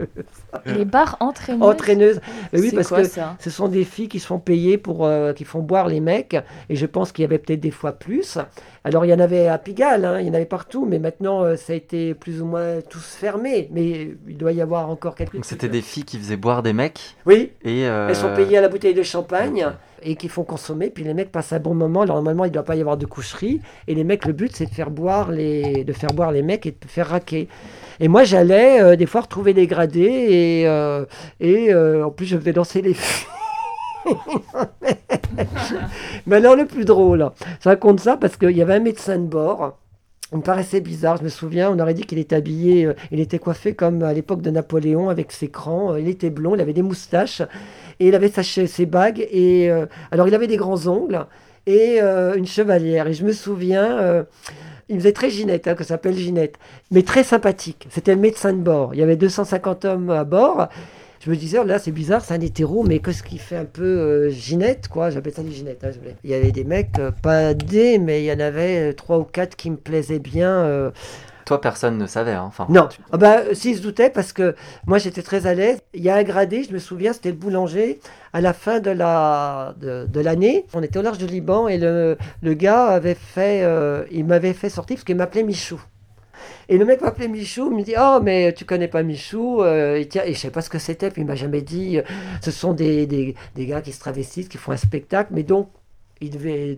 Les 0.65 0.85
bars 0.85 1.17
entraîneuses. 1.19 1.63
Entraîneuses, 1.63 2.21
Euh, 2.53 2.59
oui, 2.59 2.69
C'est 2.69 2.75
parce 2.75 2.87
quoi, 2.89 3.01
que 3.01 3.07
ça 3.07 3.35
ce 3.39 3.49
sont 3.49 3.67
des 3.67 3.83
filles 3.83 4.07
qui 4.07 4.19
se 4.19 4.27
font 4.27 4.39
payer 4.39 4.77
pour, 4.77 5.05
euh, 5.05 5.33
qui 5.33 5.43
font 5.43 5.59
boire 5.59 5.87
les 5.87 5.99
mecs, 5.99 6.37
et 6.69 6.75
je 6.75 6.85
pense 6.85 7.11
qu'il 7.11 7.23
y 7.23 7.25
avait 7.25 7.39
peut-être 7.39 7.59
des 7.59 7.71
fois 7.71 7.93
plus. 7.93 8.37
Alors 8.85 9.05
il 9.05 9.09
y 9.09 9.13
en 9.13 9.19
avait 9.19 9.47
à 9.47 9.57
Pigalle, 9.57 10.03
hein, 10.03 10.19
il 10.19 10.27
y 10.27 10.29
en 10.29 10.33
avait 10.33 10.45
partout, 10.45 10.85
mais 10.85 10.99
maintenant 10.99 11.41
euh, 11.43 11.55
ça 11.55 11.71
a 11.71 11.75
été 11.77 12.13
plus 12.13 12.41
ou 12.41 12.45
moins 12.45 12.81
tous 12.89 13.15
fermés. 13.15 13.69
Mais 13.71 14.09
il 14.27 14.37
doit 14.37 14.51
y 14.51 14.61
avoir 14.61 14.89
encore 14.89 15.15
quelques. 15.15 15.35
Donc 15.35 15.45
c'était 15.45 15.69
des 15.69 15.81
filles 15.81 16.03
qui 16.03 16.17
faisaient 16.17 16.35
boire 16.35 16.63
des 16.63 16.73
mecs 16.73 17.15
Oui, 17.25 17.51
et. 17.63 17.87
euh, 17.87 18.09
Elles 18.09 18.15
sont 18.15 18.33
payées 18.33 18.57
à 18.57 18.61
la 18.61 18.67
bouteille 18.67 18.93
de 18.93 19.03
champagne 19.03 19.67
et 20.05 20.17
qui 20.17 20.27
font 20.27 20.43
consommer. 20.43 20.89
Puis 20.89 21.05
les 21.05 21.13
mecs 21.13 21.31
passent 21.31 21.53
un 21.53 21.59
bon 21.59 21.73
moment. 21.73 22.01
Alors, 22.01 22.17
normalement, 22.17 22.43
il 22.43 22.49
ne 22.49 22.53
doit 22.55 22.63
pas 22.63 22.75
y 22.75 22.81
avoir 22.81 22.97
de 22.97 23.05
coucherie. 23.05 23.61
Et 23.87 23.95
les 23.95 24.03
mecs, 24.03 24.25
le 24.25 24.33
but, 24.33 24.53
c'est 24.53 24.65
de 24.65 24.73
faire 24.73 24.89
boire 24.91 25.31
les, 25.31 25.85
de 25.85 25.93
faire 25.93 26.09
boire 26.09 26.33
les 26.33 26.41
mecs 26.41 26.65
et 26.65 26.71
de 26.71 26.87
faire 26.89 27.07
raquer. 27.07 27.47
Et 28.01 28.09
moi, 28.09 28.25
j'allais 28.25 28.81
euh, 28.81 28.95
des 28.97 29.05
fois 29.05 29.21
retrouver 29.21 29.53
les 29.53 29.65
gradés 29.65 30.01
et, 30.01 30.63
et 31.39 31.73
en 31.73 32.11
plus, 32.11 32.25
je 32.25 32.37
faisais 32.37 32.51
danser 32.51 32.81
les 32.81 32.93
filles. 32.93 33.27
Mais 36.27 36.35
alors, 36.37 36.55
le 36.55 36.65
plus 36.65 36.85
drôle, 36.85 37.31
je 37.61 37.69
raconte 37.69 37.99
ça 37.99 38.17
parce 38.17 38.37
qu'il 38.37 38.51
y 38.51 38.61
avait 38.61 38.75
un 38.75 38.79
médecin 38.79 39.17
de 39.17 39.25
bord. 39.25 39.77
Il 40.31 40.37
me 40.37 40.43
paraissait 40.43 40.81
bizarre, 40.81 41.17
je 41.17 41.23
me 41.23 41.29
souviens, 41.29 41.69
on 41.69 41.77
aurait 41.79 41.93
dit 41.93 42.05
qu'il 42.05 42.17
était 42.17 42.35
habillé, 42.35 42.85
euh, 42.85 42.95
il 43.11 43.19
était 43.19 43.37
coiffé 43.37 43.75
comme 43.75 44.01
à 44.01 44.13
l'époque 44.13 44.41
de 44.41 44.49
Napoléon 44.49 45.09
avec 45.09 45.31
ses 45.31 45.47
crans, 45.49 45.93
euh, 45.93 45.99
il 45.99 46.07
était 46.07 46.31
blond, 46.31 46.55
il 46.55 46.61
avait 46.61 46.73
des 46.73 46.81
moustaches, 46.81 47.43
et 47.99 48.07
il 48.07 48.15
avait 48.15 48.29
sa, 48.29 48.43
ses 48.43 48.85
bagues, 48.85 49.27
et 49.31 49.69
euh, 49.69 49.85
alors 50.11 50.27
il 50.27 50.35
avait 50.35 50.47
des 50.47 50.57
grands 50.57 50.87
ongles, 50.87 51.25
et 51.65 51.99
euh, 52.01 52.35
une 52.35 52.47
chevalière, 52.47 53.07
et 53.07 53.13
je 53.13 53.23
me 53.23 53.31
souviens, 53.31 53.99
euh, 53.99 54.23
il 54.89 54.97
faisait 54.97 55.13
très 55.13 55.29
Ginette, 55.29 55.67
hein, 55.67 55.75
que 55.75 55.83
s'appelle 55.83 56.15
Ginette, 56.15 56.55
mais 56.91 57.03
très 57.03 57.23
sympathique, 57.23 57.87
c'était 57.89 58.15
le 58.15 58.21
médecin 58.21 58.53
de 58.53 58.59
bord, 58.59 58.93
il 58.93 58.99
y 58.99 59.03
avait 59.03 59.15
250 59.15 59.85
hommes 59.85 60.09
à 60.09 60.23
bord, 60.23 60.67
je 61.23 61.29
me 61.29 61.37
disais, 61.37 61.57
oh 61.57 61.63
là, 61.63 61.79
c'est 61.79 61.91
bizarre, 61.91 62.25
c'est 62.25 62.33
un 62.33 62.41
hétéro, 62.41 62.83
mais 62.83 62.99
qu'est-ce 62.99 63.23
qui 63.23 63.37
fait 63.37 63.55
un 63.55 63.65
peu 63.65 63.83
euh, 63.83 64.29
Ginette, 64.29 64.89
quoi? 64.89 65.09
J'appelle 65.09 65.33
ça 65.33 65.41
des 65.41 65.51
Ginettes. 65.51 65.81
hein, 65.83 65.91
je. 65.93 65.99
Il 66.23 66.29
y 66.29 66.33
avait 66.33 66.51
des 66.51 66.65
mecs, 66.65 66.99
euh, 66.99 67.11
pas 67.11 67.53
des, 67.53 67.97
mais 67.97 68.23
il 68.23 68.25
y 68.25 68.33
en 68.33 68.41
avait 68.41 68.89
euh, 68.89 68.93
trois 68.93 69.19
ou 69.19 69.23
quatre 69.23 69.55
qui 69.55 69.71
me 69.71 69.77
plaisaient 69.77 70.19
bien. 70.19 70.91
Toi, 71.45 71.61
personne 71.61 71.97
ne 71.97 72.07
savait. 72.07 72.31
Hein. 72.31 72.45
Enfin, 72.47 72.67
non, 72.69 72.89
ah 73.11 73.17
bah, 73.17 73.41
si, 73.53 73.75
se 73.75 73.81
doutait 73.81 74.09
parce 74.09 74.33
que 74.33 74.55
moi 74.85 74.97
j'étais 74.97 75.21
très 75.21 75.45
à 75.47 75.53
l'aise. 75.53 75.79
Il 75.93 76.01
y 76.01 76.09
a 76.09 76.15
un 76.15 76.23
gradé, 76.23 76.63
je 76.63 76.73
me 76.73 76.79
souviens, 76.79 77.13
c'était 77.13 77.31
le 77.31 77.35
boulanger 77.35 77.99
à 78.31 78.41
la 78.41 78.53
fin 78.53 78.79
de 78.79 78.91
la 78.91 79.75
de, 79.79 80.19
l'année. 80.19 80.65
On 80.73 80.81
était 80.81 80.99
au 80.99 81.01
large 81.01 81.17
du 81.17 81.27
Liban 81.27 81.67
et 81.67 81.77
le, 81.77 82.17
le 82.41 82.53
gars 82.53 82.85
avait 82.85 83.15
fait, 83.15 83.63
euh, 83.63 84.05
il 84.11 84.25
m'avait 84.25 84.53
fait 84.53 84.69
sortir 84.69 84.95
parce 84.95 85.03
qu'il 85.03 85.15
m'appelait 85.15 85.43
Michou. 85.43 85.81
Et 86.69 86.77
le 86.77 86.85
mec 86.85 87.01
m'appelait 87.01 87.27
Michou, 87.27 87.69
il 87.71 87.77
me 87.77 87.83
dit 87.83 87.95
Oh, 87.99 88.19
mais 88.21 88.53
tu 88.53 88.65
connais 88.65 88.87
pas 88.87 89.03
Michou 89.03 89.61
euh, 89.61 89.95
et, 89.95 90.07
tiens, 90.07 90.23
et 90.25 90.33
je 90.33 90.39
sais 90.39 90.51
pas 90.51 90.61
ce 90.61 90.69
que 90.69 90.79
c'était, 90.79 91.11
puis 91.11 91.21
il 91.21 91.25
m'a 91.25 91.35
jamais 91.35 91.61
dit 91.61 91.97
euh, 91.97 92.03
Ce 92.41 92.51
sont 92.51 92.73
des, 92.73 93.05
des, 93.05 93.35
des, 93.55 93.65
gars 93.65 93.81
qui 93.81 93.91
se 93.91 93.99
travestissent, 93.99 94.47
qui 94.47 94.57
font 94.57 94.71
un 94.71 94.77
spectacle, 94.77 95.31
mais 95.33 95.43
donc 95.43 95.69
il, 96.21 96.29
devait, 96.29 96.75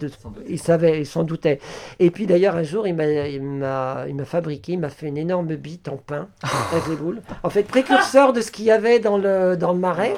il 0.50 0.60
savait, 0.60 1.02
il 1.02 1.06
s'en 1.06 1.24
doutait. 1.24 1.60
Et 2.00 2.10
puis 2.10 2.26
d'ailleurs, 2.26 2.56
un 2.56 2.64
jour, 2.64 2.86
m'a, 2.94 3.28
il 3.28 3.42
m'a 3.42 4.26
fabriqué, 4.26 4.74
il 4.74 4.80
m'a 4.80 4.90
fait 4.90 5.08
une 5.08 5.18
énorme 5.18 5.56
bite 5.56 5.88
en 5.88 5.98
pain 5.98 6.30
avec 6.72 6.88
les 6.88 6.96
boules. 6.96 7.22
En 7.44 7.50
fait, 7.50 7.64
précurseur 7.64 8.34
de 8.34 8.42
ce 8.42 8.52
qu'il 8.52 8.66
y 8.66 8.72
avait 8.72 9.00
dans 9.00 9.18
le, 9.18 9.56
dans 9.56 9.74
le 9.74 9.80
marais. 9.80 10.14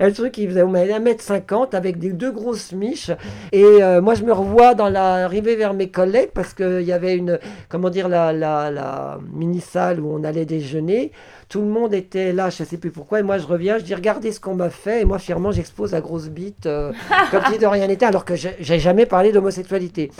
Un 0.00 0.10
truc, 0.10 0.38
il 0.38 0.48
faisait 0.48 0.64
1m50 0.64 1.74
avec 1.74 1.98
des 1.98 2.12
deux 2.12 2.30
grosses 2.30 2.72
miches. 2.72 3.10
Et 3.52 3.64
euh, 3.64 4.00
moi, 4.00 4.14
je 4.14 4.22
me 4.22 4.32
revois 4.32 4.74
dans 4.74 4.88
l'arrivée 4.88 5.56
vers 5.56 5.74
mes 5.74 5.88
collègues 5.90 6.30
parce 6.34 6.54
qu'il 6.54 6.82
y 6.82 6.92
avait 6.92 7.16
une, 7.16 7.38
comment 7.68 7.90
dire, 7.90 8.08
la, 8.08 8.32
la, 8.32 8.70
la 8.70 9.18
mini-salle 9.32 10.00
où 10.00 10.12
on 10.12 10.24
allait 10.24 10.44
déjeuner. 10.46 11.12
Tout 11.48 11.60
le 11.60 11.68
monde 11.68 11.94
était 11.94 12.32
là, 12.32 12.50
je 12.50 12.62
ne 12.62 12.68
sais 12.68 12.76
plus 12.76 12.90
pourquoi. 12.90 13.20
Et 13.20 13.22
moi, 13.22 13.38
je 13.38 13.46
reviens, 13.46 13.78
je 13.78 13.84
dis 13.84 13.94
regardez 13.94 14.32
ce 14.32 14.40
qu'on 14.40 14.54
m'a 14.54 14.70
fait. 14.70 15.02
Et 15.02 15.04
moi, 15.04 15.18
fièrement, 15.18 15.52
j'expose 15.52 15.92
la 15.92 16.00
grosse 16.00 16.28
bite 16.28 16.66
euh, 16.66 16.92
comme 17.30 17.42
si 17.52 17.58
de 17.58 17.66
rien 17.66 17.86
n'était, 17.86 18.06
alors 18.06 18.24
que 18.24 18.34
j'ai 18.34 18.78
jamais 18.78 19.06
parlé 19.06 19.32
d'homosexualité. 19.32 20.10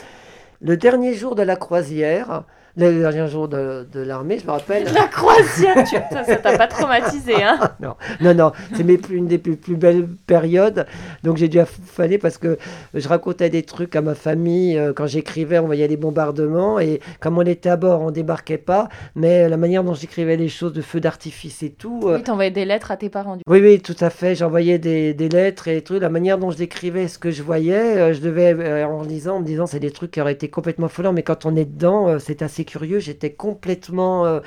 Le 0.63 0.77
dernier 0.77 1.15
jour 1.15 1.35
de 1.35 1.43
la 1.43 1.57
croisière, 1.57 2.45
les 2.77 2.99
derniers 2.99 3.29
jours 3.29 3.49
de, 3.49 3.87
de 3.91 4.01
l'armée, 4.01 4.39
je 4.39 4.47
me 4.47 4.51
rappelle. 4.51 4.85
La 4.93 5.09
croisière, 5.09 5.83
tu... 5.85 5.97
ça, 6.13 6.25
ça 6.25 6.37
t'a 6.37 6.59
pas 6.59 6.67
traumatisé, 6.67 7.43
hein 7.43 7.59
Non, 7.81 7.97
non, 8.21 8.35
non, 8.35 8.53
c'est 8.75 8.83
une 9.11 9.27
des 9.27 9.39
plus, 9.39 9.57
plus, 9.57 9.77
belles 9.77 10.07
périodes. 10.27 10.87
Donc 11.23 11.39
j'ai 11.39 11.49
dû 11.49 11.59
affaler 11.59 12.19
parce 12.19 12.37
que 12.37 12.59
je 12.93 13.09
racontais 13.09 13.49
des 13.49 13.63
trucs 13.63 13.97
à 13.97 14.03
ma 14.03 14.15
famille. 14.15 14.77
Euh, 14.77 14.93
quand 14.93 15.07
j'écrivais, 15.07 15.59
on 15.59 15.67
voyait 15.67 15.89
des 15.89 15.97
bombardements. 15.97 16.79
Et 16.79 17.01
comme 17.21 17.39
on 17.39 17.43
était 17.43 17.71
à 17.71 17.77
bord, 17.77 18.03
on 18.03 18.11
débarquait 18.11 18.59
pas. 18.59 18.89
Mais 19.15 19.49
la 19.49 19.57
manière 19.57 19.83
dont 19.83 19.95
j'écrivais 19.95 20.37
les 20.37 20.49
choses, 20.49 20.75
de 20.75 20.83
feu 20.83 21.01
d'artifice 21.01 21.63
et 21.63 21.71
tout. 21.71 22.03
Euh, 22.05 22.17
oui, 22.17 22.23
t'envoyais 22.23 22.51
des 22.51 22.67
lettres 22.67 22.91
à 22.91 22.99
tes 22.99 23.09
parents. 23.09 23.37
Du 23.37 23.43
oui, 23.49 23.61
oui, 23.63 23.81
tout 23.81 23.97
à 24.01 24.11
fait. 24.11 24.35
J'envoyais 24.35 24.79
des, 24.79 25.15
des, 25.15 25.29
lettres 25.31 25.69
et 25.69 25.81
tout. 25.81 25.99
La 25.99 26.11
manière 26.11 26.37
dont 26.37 26.51
je 26.51 26.59
décrivais 26.59 27.09
ce 27.09 27.19
que 27.19 27.31
je 27.31 27.43
voyais, 27.43 27.97
euh, 27.97 28.13
je 28.13 28.21
devais, 28.21 28.85
en 28.85 29.03
lisant, 29.03 29.37
en 29.37 29.41
me 29.41 29.47
disant, 29.47 29.67
c'est 29.67 29.81
des 29.81 29.91
trucs 29.91 30.11
qui 30.11 30.21
auraient 30.21 30.33
été 30.33 30.49
complètement 30.49 30.89
folants. 30.89 31.15
Mais 31.15 31.23
quand 31.23 31.47
on 31.47 31.57
est 31.57 31.65
dedans, 31.65 32.19
c'est 32.19 32.43
assez 32.43 32.66
curieux, 32.67 32.99
j'étais 32.99 33.31
complètement... 33.31 34.27
Euh, 34.27 34.41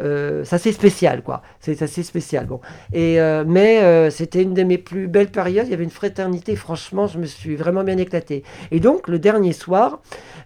euh, 0.00 0.44
c'est 0.44 0.70
spécial, 0.72 1.22
quoi. 1.22 1.42
C'est 1.58 1.82
assez 1.82 2.04
spécial, 2.04 2.46
bon. 2.46 2.60
Et, 2.92 3.20
euh, 3.20 3.44
mais 3.46 4.10
c'était 4.10 4.42
une 4.42 4.54
de 4.54 4.62
mes 4.62 4.78
plus 4.78 5.08
belles 5.08 5.30
périodes, 5.30 5.66
il 5.66 5.70
y 5.70 5.74
avait 5.74 5.82
une 5.82 5.90
fraternité, 5.90 6.54
franchement, 6.54 7.08
je 7.08 7.18
me 7.18 7.26
suis 7.26 7.56
vraiment 7.56 7.82
bien 7.82 7.98
éclaté. 7.98 8.44
Et 8.70 8.78
donc, 8.78 9.08
le 9.08 9.18
dernier 9.18 9.52
soir, 9.52 10.00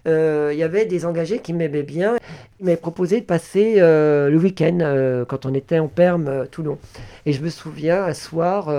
il 0.06 0.56
y 0.56 0.62
avait 0.62 0.86
des 0.86 1.04
engagés 1.04 1.40
qui 1.40 1.52
m'aimaient 1.52 1.82
bien. 1.82 2.16
Ils 2.60 2.64
m'avaient 2.64 2.76
proposé 2.76 3.20
de 3.20 3.26
passer 3.26 3.74
le 3.76 4.36
week-end, 4.36 5.24
quand 5.28 5.44
on 5.44 5.52
était 5.52 5.78
en 5.78 5.88
Perme, 5.88 6.46
Toulon. 6.50 6.78
Et 7.26 7.32
je 7.32 7.42
me 7.42 7.50
souviens, 7.50 8.04
un 8.04 8.14
soir... 8.14 8.70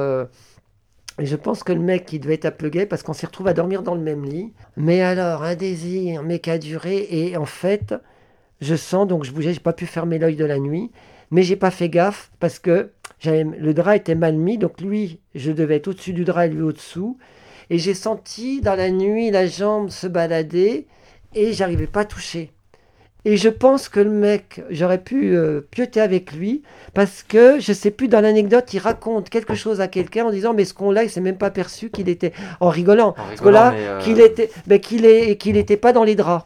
Et 1.19 1.25
je 1.25 1.35
pense 1.35 1.63
que 1.63 1.73
le 1.73 1.79
mec, 1.79 2.13
il 2.13 2.19
devait 2.19 2.39
être 2.43 2.67
gay 2.67 2.85
parce 2.85 3.01
qu'on 3.01 3.13
s'y 3.13 3.25
retrouve 3.25 3.47
à 3.47 3.53
dormir 3.53 3.81
dans 3.81 3.95
le 3.95 4.01
même 4.01 4.23
lit. 4.23 4.53
Mais 4.75 5.01
alors, 5.01 5.41
un 5.41 5.55
désir, 5.55 6.21
mais 6.21 6.37
qui 6.37 6.51
a 6.51 6.59
duré. 6.59 7.07
Et 7.09 7.37
en 7.37 7.45
fait, 7.45 7.95
je 8.61 8.75
sens, 8.75 9.07
donc 9.07 9.23
je 9.23 9.31
bougeais, 9.31 9.53
j'ai 9.53 9.59
pas 9.59 9.73
pu 9.73 9.85
fermer 9.85 10.19
l'œil 10.19 10.35
de 10.35 10.45
la 10.45 10.59
nuit, 10.59 10.91
mais 11.31 11.43
j'ai 11.43 11.55
pas 11.55 11.71
fait 11.71 11.89
gaffe 11.89 12.31
parce 12.39 12.59
que 12.59 12.91
le 13.23 13.73
drap 13.73 13.95
était 13.95 14.15
mal 14.15 14.35
mis, 14.35 14.57
donc 14.57 14.79
lui, 14.81 15.19
je 15.35 15.51
devais 15.51 15.77
être 15.77 15.89
au-dessus 15.89 16.13
du 16.13 16.23
drap 16.23 16.45
et 16.45 16.49
lui 16.49 16.61
au-dessous. 16.61 17.17
Et 17.69 17.79
j'ai 17.79 17.93
senti 17.93 18.61
dans 18.61 18.75
la 18.75 18.89
nuit 18.91 19.29
la 19.29 19.45
jambe 19.45 19.89
se 19.89 20.07
balader 20.07 20.87
et 21.35 21.53
j'arrivais 21.53 21.87
pas 21.87 22.01
à 22.01 22.05
toucher. 22.05 22.51
Et 23.25 23.35
je 23.35 23.49
pense 23.49 23.89
que 23.89 23.99
le 23.99 24.09
mec, 24.09 24.63
j'aurais 24.69 25.03
pu 25.03 25.35
euh, 25.35 25.59
pioter 25.59 25.99
avec 25.99 26.31
lui 26.31 26.63
parce 26.93 27.23
que 27.23 27.59
je 27.59 27.73
sais 27.73 27.91
plus 27.91 28.07
dans 28.07 28.21
l'anecdote, 28.21 28.73
il 28.73 28.79
raconte 28.79 29.29
quelque 29.29 29.53
chose 29.53 29.81
à 29.81 29.89
quelqu'un 29.89 30.25
en 30.25 30.31
disant 30.31 30.53
mais 30.53 30.63
ce 30.63 30.73
qu'on 30.73 30.91
là, 30.91 31.03
il 31.03 31.09
s'est 31.09 31.19
même 31.19 31.37
pas 31.37 31.51
perçu 31.51 31.89
qu'il 31.89 32.07
était 32.07 32.31
en 32.61 32.69
rigolant, 32.69 33.15
là, 33.43 33.73
euh, 33.73 33.99
qu'il 33.99 34.21
était, 34.21 34.49
mais 34.67 34.79
qu'il 34.79 35.05
est, 35.05 35.35
qu'il 35.35 35.55
n'était 35.55 35.75
pas 35.75 35.91
dans 35.91 36.05
les 36.05 36.15
draps. 36.15 36.45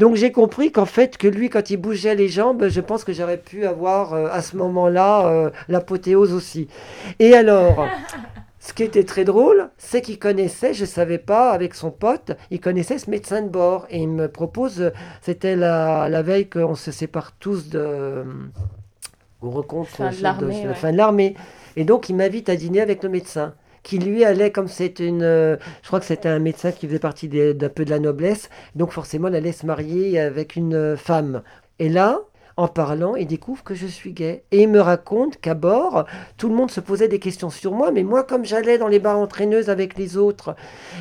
Donc 0.00 0.16
j'ai 0.16 0.32
compris 0.32 0.72
qu'en 0.72 0.86
fait, 0.86 1.18
que 1.18 1.28
lui, 1.28 1.50
quand 1.50 1.68
il 1.68 1.76
bougeait 1.76 2.14
les 2.14 2.28
jambes, 2.28 2.68
je 2.68 2.80
pense 2.80 3.04
que 3.04 3.12
j'aurais 3.12 3.36
pu 3.36 3.66
avoir 3.66 4.14
euh, 4.14 4.28
à 4.32 4.40
ce 4.40 4.56
moment-là 4.56 5.26
euh, 5.26 5.50
l'apothéose 5.68 6.32
aussi. 6.32 6.68
Et 7.18 7.34
alors, 7.34 7.86
ce 8.60 8.72
qui 8.72 8.82
était 8.82 9.04
très 9.04 9.24
drôle, 9.24 9.68
c'est 9.76 10.00
qu'il 10.00 10.18
connaissait, 10.18 10.72
je 10.72 10.84
ne 10.84 10.86
savais 10.86 11.18
pas, 11.18 11.50
avec 11.50 11.74
son 11.74 11.90
pote, 11.90 12.32
il 12.50 12.60
connaissait 12.60 12.96
ce 12.96 13.10
médecin 13.10 13.42
de 13.42 13.50
bord. 13.50 13.86
Et 13.90 13.98
il 13.98 14.08
me 14.08 14.28
propose, 14.28 14.90
c'était 15.20 15.54
la, 15.54 16.08
la 16.08 16.22
veille 16.22 16.48
qu'on 16.48 16.76
se 16.76 16.92
sépare 16.92 17.32
tous 17.32 17.68
de... 17.68 18.24
On 19.42 19.50
rencontre 19.50 20.00
la 20.00 20.12
fin 20.74 20.92
de 20.92 20.96
l'armée. 20.96 21.34
Et 21.76 21.84
donc 21.84 22.08
il 22.08 22.16
m'invite 22.16 22.48
à 22.48 22.56
dîner 22.56 22.80
avec 22.80 23.02
le 23.02 23.10
médecin 23.10 23.52
qui 23.82 23.98
lui 23.98 24.24
allait, 24.24 24.50
comme 24.50 24.68
c'est 24.68 24.98
une. 25.00 25.22
Euh, 25.22 25.56
je 25.82 25.86
crois 25.86 26.00
que 26.00 26.06
c'était 26.06 26.28
un 26.28 26.38
médecin 26.38 26.72
qui 26.72 26.86
faisait 26.86 26.98
partie 26.98 27.28
d'un 27.28 27.68
peu 27.68 27.84
de 27.84 27.90
la 27.90 27.98
noblesse, 27.98 28.50
donc 28.74 28.92
forcément, 28.92 29.28
il 29.28 29.34
allait 29.34 29.52
se 29.52 29.66
marier 29.66 30.20
avec 30.20 30.56
une 30.56 30.74
euh, 30.74 30.96
femme. 30.96 31.42
Et 31.78 31.88
là, 31.88 32.20
en 32.56 32.68
parlant, 32.68 33.14
il 33.14 33.26
découvre 33.26 33.62
que 33.64 33.74
je 33.74 33.86
suis 33.86 34.12
gay. 34.12 34.42
Et 34.50 34.62
il 34.62 34.68
me 34.68 34.80
raconte 34.80 35.40
qu'à 35.40 35.54
bord, 35.54 36.04
tout 36.36 36.48
le 36.48 36.54
monde 36.54 36.70
se 36.70 36.80
posait 36.80 37.08
des 37.08 37.18
questions 37.18 37.48
sur 37.48 37.72
moi, 37.72 37.90
mais 37.90 38.02
moi, 38.02 38.22
comme 38.22 38.44
j'allais 38.44 38.76
dans 38.76 38.88
les 38.88 38.98
bars 38.98 39.18
entraîneuses 39.18 39.70
avec 39.70 39.96
les 39.96 40.18
autres, 40.18 40.54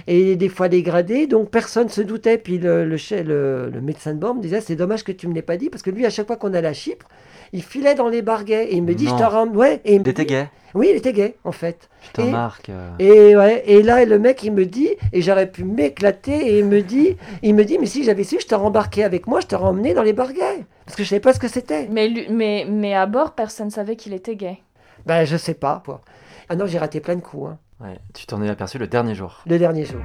et 0.07 0.37
des 0.37 0.47
fois 0.47 0.69
dégradé, 0.69 1.27
donc 1.27 1.49
personne 1.49 1.89
se 1.89 1.99
doutait. 1.99 2.37
Puis 2.37 2.59
le, 2.59 2.85
le, 2.85 3.69
le 3.69 3.81
médecin 3.81 4.13
de 4.13 4.19
bord 4.19 4.35
me 4.35 4.41
disait, 4.41 4.61
c'est 4.61 4.77
dommage 4.77 5.03
que 5.03 5.11
tu 5.11 5.27
me 5.27 5.33
l'aies 5.33 5.41
pas 5.41 5.57
dit, 5.57 5.69
parce 5.69 5.83
que 5.83 5.89
lui, 5.89 6.05
à 6.05 6.09
chaque 6.09 6.27
fois 6.27 6.37
qu'on 6.37 6.53
allait 6.53 6.67
à 6.69 6.73
Chypre, 6.73 7.07
il 7.53 7.63
filait 7.63 7.95
dans 7.95 8.07
les 8.07 8.21
bars 8.21 8.43
gays, 8.43 8.65
et 8.65 8.75
il 8.75 8.83
me 8.83 8.93
dit, 8.93 9.07
je 9.07 9.15
te 9.15 9.23
rends... 9.23 9.47
Ouais, 9.47 9.81
et 9.85 9.95
il 9.95 10.07
était 10.07 10.25
gay 10.25 10.49
oui, 10.75 10.89
il 10.91 10.97
était 10.97 11.13
gay, 11.13 11.35
en 11.43 11.51
fait. 11.51 11.89
Putain, 12.01 12.25
et, 12.25 12.31
Marc. 12.31 12.69
Euh. 12.69 12.91
Et, 12.99 13.35
ouais, 13.35 13.63
et 13.65 13.81
là, 13.81 14.05
le 14.05 14.19
mec, 14.19 14.43
il 14.43 14.51
me 14.51 14.65
dit, 14.65 14.89
et 15.13 15.21
j'aurais 15.21 15.49
pu 15.49 15.63
m'éclater, 15.63 16.35
et 16.35 16.59
il 16.59 16.65
me 16.65 16.81
dit, 16.81 17.17
il 17.41 17.55
me 17.55 17.65
dit, 17.65 17.77
mais 17.79 17.87
si 17.87 18.03
j'avais 18.03 18.23
su, 18.23 18.37
je 18.39 18.47
t'aurais 18.47 18.65
embarqué 18.65 19.03
avec 19.03 19.27
moi, 19.27 19.39
je 19.39 19.47
t'aurais 19.47 19.65
emmené 19.65 19.93
dans 19.93 20.03
les 20.03 20.13
bars 20.13 20.31
gays. 20.31 20.65
Parce 20.85 20.95
que 20.95 21.03
je 21.03 21.09
savais 21.09 21.19
pas 21.19 21.33
ce 21.33 21.39
que 21.39 21.47
c'était. 21.47 21.87
Mais, 21.89 22.27
mais, 22.29 22.65
mais 22.69 22.93
à 22.93 23.05
bord, 23.05 23.33
personne 23.33 23.71
savait 23.71 23.95
qu'il 23.95 24.13
était 24.13 24.35
gay. 24.35 24.59
Ben, 25.05 25.25
je 25.25 25.37
sais 25.37 25.53
pas, 25.53 25.81
quoi. 25.83 26.01
Ah 26.49 26.55
non, 26.55 26.65
j'ai 26.65 26.77
raté 26.77 26.99
plein 26.99 27.15
de 27.15 27.21
coups. 27.21 27.49
Hein. 27.49 27.57
Ouais, 27.79 27.97
tu 28.13 28.25
t'en 28.25 28.41
es 28.43 28.49
aperçu 28.49 28.77
le 28.77 28.87
dernier 28.87 29.15
jour. 29.15 29.41
Le 29.47 29.57
dernier 29.57 29.85
jour. 29.85 30.01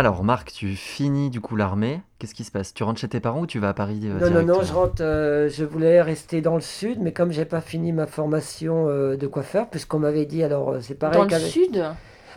Alors 0.00 0.24
Marc, 0.24 0.50
tu 0.50 0.76
finis 0.76 1.28
du 1.28 1.42
coup 1.42 1.56
l'armée. 1.56 2.00
Qu'est-ce 2.18 2.34
qui 2.34 2.44
se 2.44 2.50
passe? 2.50 2.72
Tu 2.72 2.82
rentres 2.84 2.98
chez 2.98 3.08
tes 3.08 3.20
parents 3.20 3.40
ou 3.40 3.46
tu 3.46 3.58
vas 3.58 3.68
à 3.68 3.74
Paris 3.74 4.00
euh, 4.04 4.18
Non, 4.18 4.30
non, 4.30 4.54
non, 4.54 4.62
je 4.62 4.72
rentre. 4.72 5.02
Euh, 5.02 5.50
je 5.50 5.62
voulais 5.62 6.00
rester 6.00 6.40
dans 6.40 6.54
le 6.54 6.62
sud, 6.62 7.00
mais 7.02 7.12
comme 7.12 7.32
j'ai 7.32 7.44
pas 7.44 7.60
fini 7.60 7.92
ma 7.92 8.06
formation 8.06 8.88
euh, 8.88 9.18
de 9.18 9.26
coiffeur, 9.26 9.68
puisqu'on 9.68 9.98
m'avait 9.98 10.24
dit, 10.24 10.42
alors 10.42 10.76
c'est 10.80 10.94
pareil. 10.94 11.20
Dans 11.20 11.36
le 11.36 11.42
sud? 11.42 11.84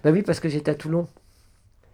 Bah 0.04 0.12
oui, 0.12 0.23
parce 0.23 0.41
que 0.41 0.49
j'étais 0.49 0.71
à 0.71 0.76
Toulon 0.76 1.08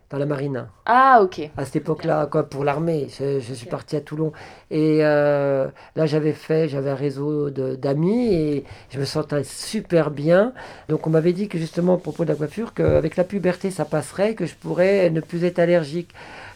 dans 0.09 0.17
la 0.17 0.25
marine. 0.25 0.65
Ah, 0.85 1.19
ok. 1.21 1.49
À 1.55 1.65
cette 1.65 1.77
époque-là, 1.77 2.25
quoi, 2.25 2.43
pour 2.43 2.63
l'armée. 2.63 3.07
Je, 3.19 3.53
suis 3.53 3.67
parti 3.67 3.95
à 3.95 4.01
Toulon. 4.01 4.31
Et 4.71 4.99
euh, 5.01 5.67
là, 5.95 6.05
j'avais 6.07 6.33
fait, 6.33 6.67
j'avais 6.67 6.89
un 6.89 6.95
réseau 6.95 7.51
d'amis 7.51 8.33
et 8.33 8.63
je 8.89 8.99
me 8.99 9.05
sentais 9.05 9.43
super 9.43 10.09
bien. 10.09 10.53
Donc, 10.87 11.05
on 11.05 11.11
m'avait 11.11 11.33
dit 11.33 11.47
que 11.47 11.59
justement, 11.59 11.95
à 11.95 11.97
propos 11.97 12.23
de 12.23 12.29
la 12.29 12.35
coiffure, 12.35 12.73
qu'avec 12.73 13.17
la 13.17 13.23
puberté, 13.23 13.69
ça 13.69 13.85
passerait, 13.85 14.33
que 14.33 14.47
je 14.47 14.55
pourrais 14.55 15.11
ne 15.11 15.21
plus 15.21 15.43
être 15.43 15.59
allergique. 15.59 16.09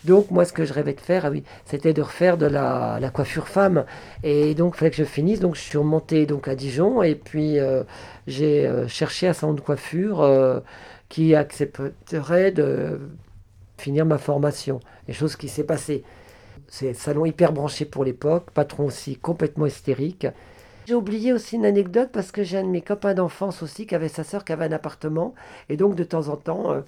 Donc, 0.04 0.32
moi, 0.32 0.46
ce 0.46 0.54
que 0.54 0.66
je 0.66 0.74
rêvais 0.74 0.94
de 0.94 1.00
faire, 1.00 1.26
ah 1.26 1.30
oui, 1.30 1.44
c'était 1.66 1.94
de 1.94 2.02
refaire 2.02 2.38
de 2.38 2.48
la, 2.48 2.98
la, 3.00 3.10
coiffure 3.10 3.48
femme. 3.48 3.86
Et 4.24 4.56
donc, 4.56 4.74
il 4.76 4.80
fallait 4.80 4.92
que 4.92 4.98
je 4.98 5.04
finisse. 5.04 5.40
Donc, 5.40 5.56
je 5.56 5.62
suis 5.62 5.78
remonté 5.78 6.26
donc, 6.26 6.48
à 6.48 6.56
Dijon 6.56 7.04
et 7.04 7.16
puis 7.16 7.60
euh, 7.60 7.84
j'ai 8.26 8.66
euh, 8.66 8.88
cherché 8.88 9.28
un 9.28 9.34
salon 9.34 9.54
de 9.54 9.62
coiffure 9.62 10.28
qui 11.08 11.36
accepterait 11.36 12.52
de 12.52 13.00
finir 13.78 14.06
ma 14.06 14.18
formation. 14.18 14.80
Les 15.08 15.14
choses 15.14 15.36
qui 15.36 15.50
s'est 15.50 15.64
passé. 15.64 16.04
C'est 16.68 16.94
salon 16.94 17.26
hyper 17.26 17.54
branché 17.54 17.86
pour 17.86 18.04
l'époque, 18.04 18.52
patron 18.52 18.86
aussi 18.86 19.16
complètement 19.18 19.66
hystérique. 19.66 20.28
J'ai 20.86 20.96
oublié 20.96 21.32
aussi 21.32 21.56
une 21.56 21.66
anecdote 21.66 22.10
parce 22.12 22.32
que 22.32 22.44
j'ai 22.44 22.58
un 22.58 22.64
de 22.64 22.70
mes 22.70 22.82
copains 22.82 23.14
d'enfance 23.14 23.64
aussi 23.64 23.88
qui 23.88 23.96
avait 23.96 24.10
sa 24.10 24.24
sœur 24.24 24.44
qui 24.44 24.52
avait 24.52 24.66
un 24.66 24.72
appartement. 24.72 25.34
Et 25.70 25.78
donc 25.78 25.96
de 25.96 26.04
temps 26.04 26.28
en 26.28 26.36
temps, 26.36 26.74
euh, 26.74 26.82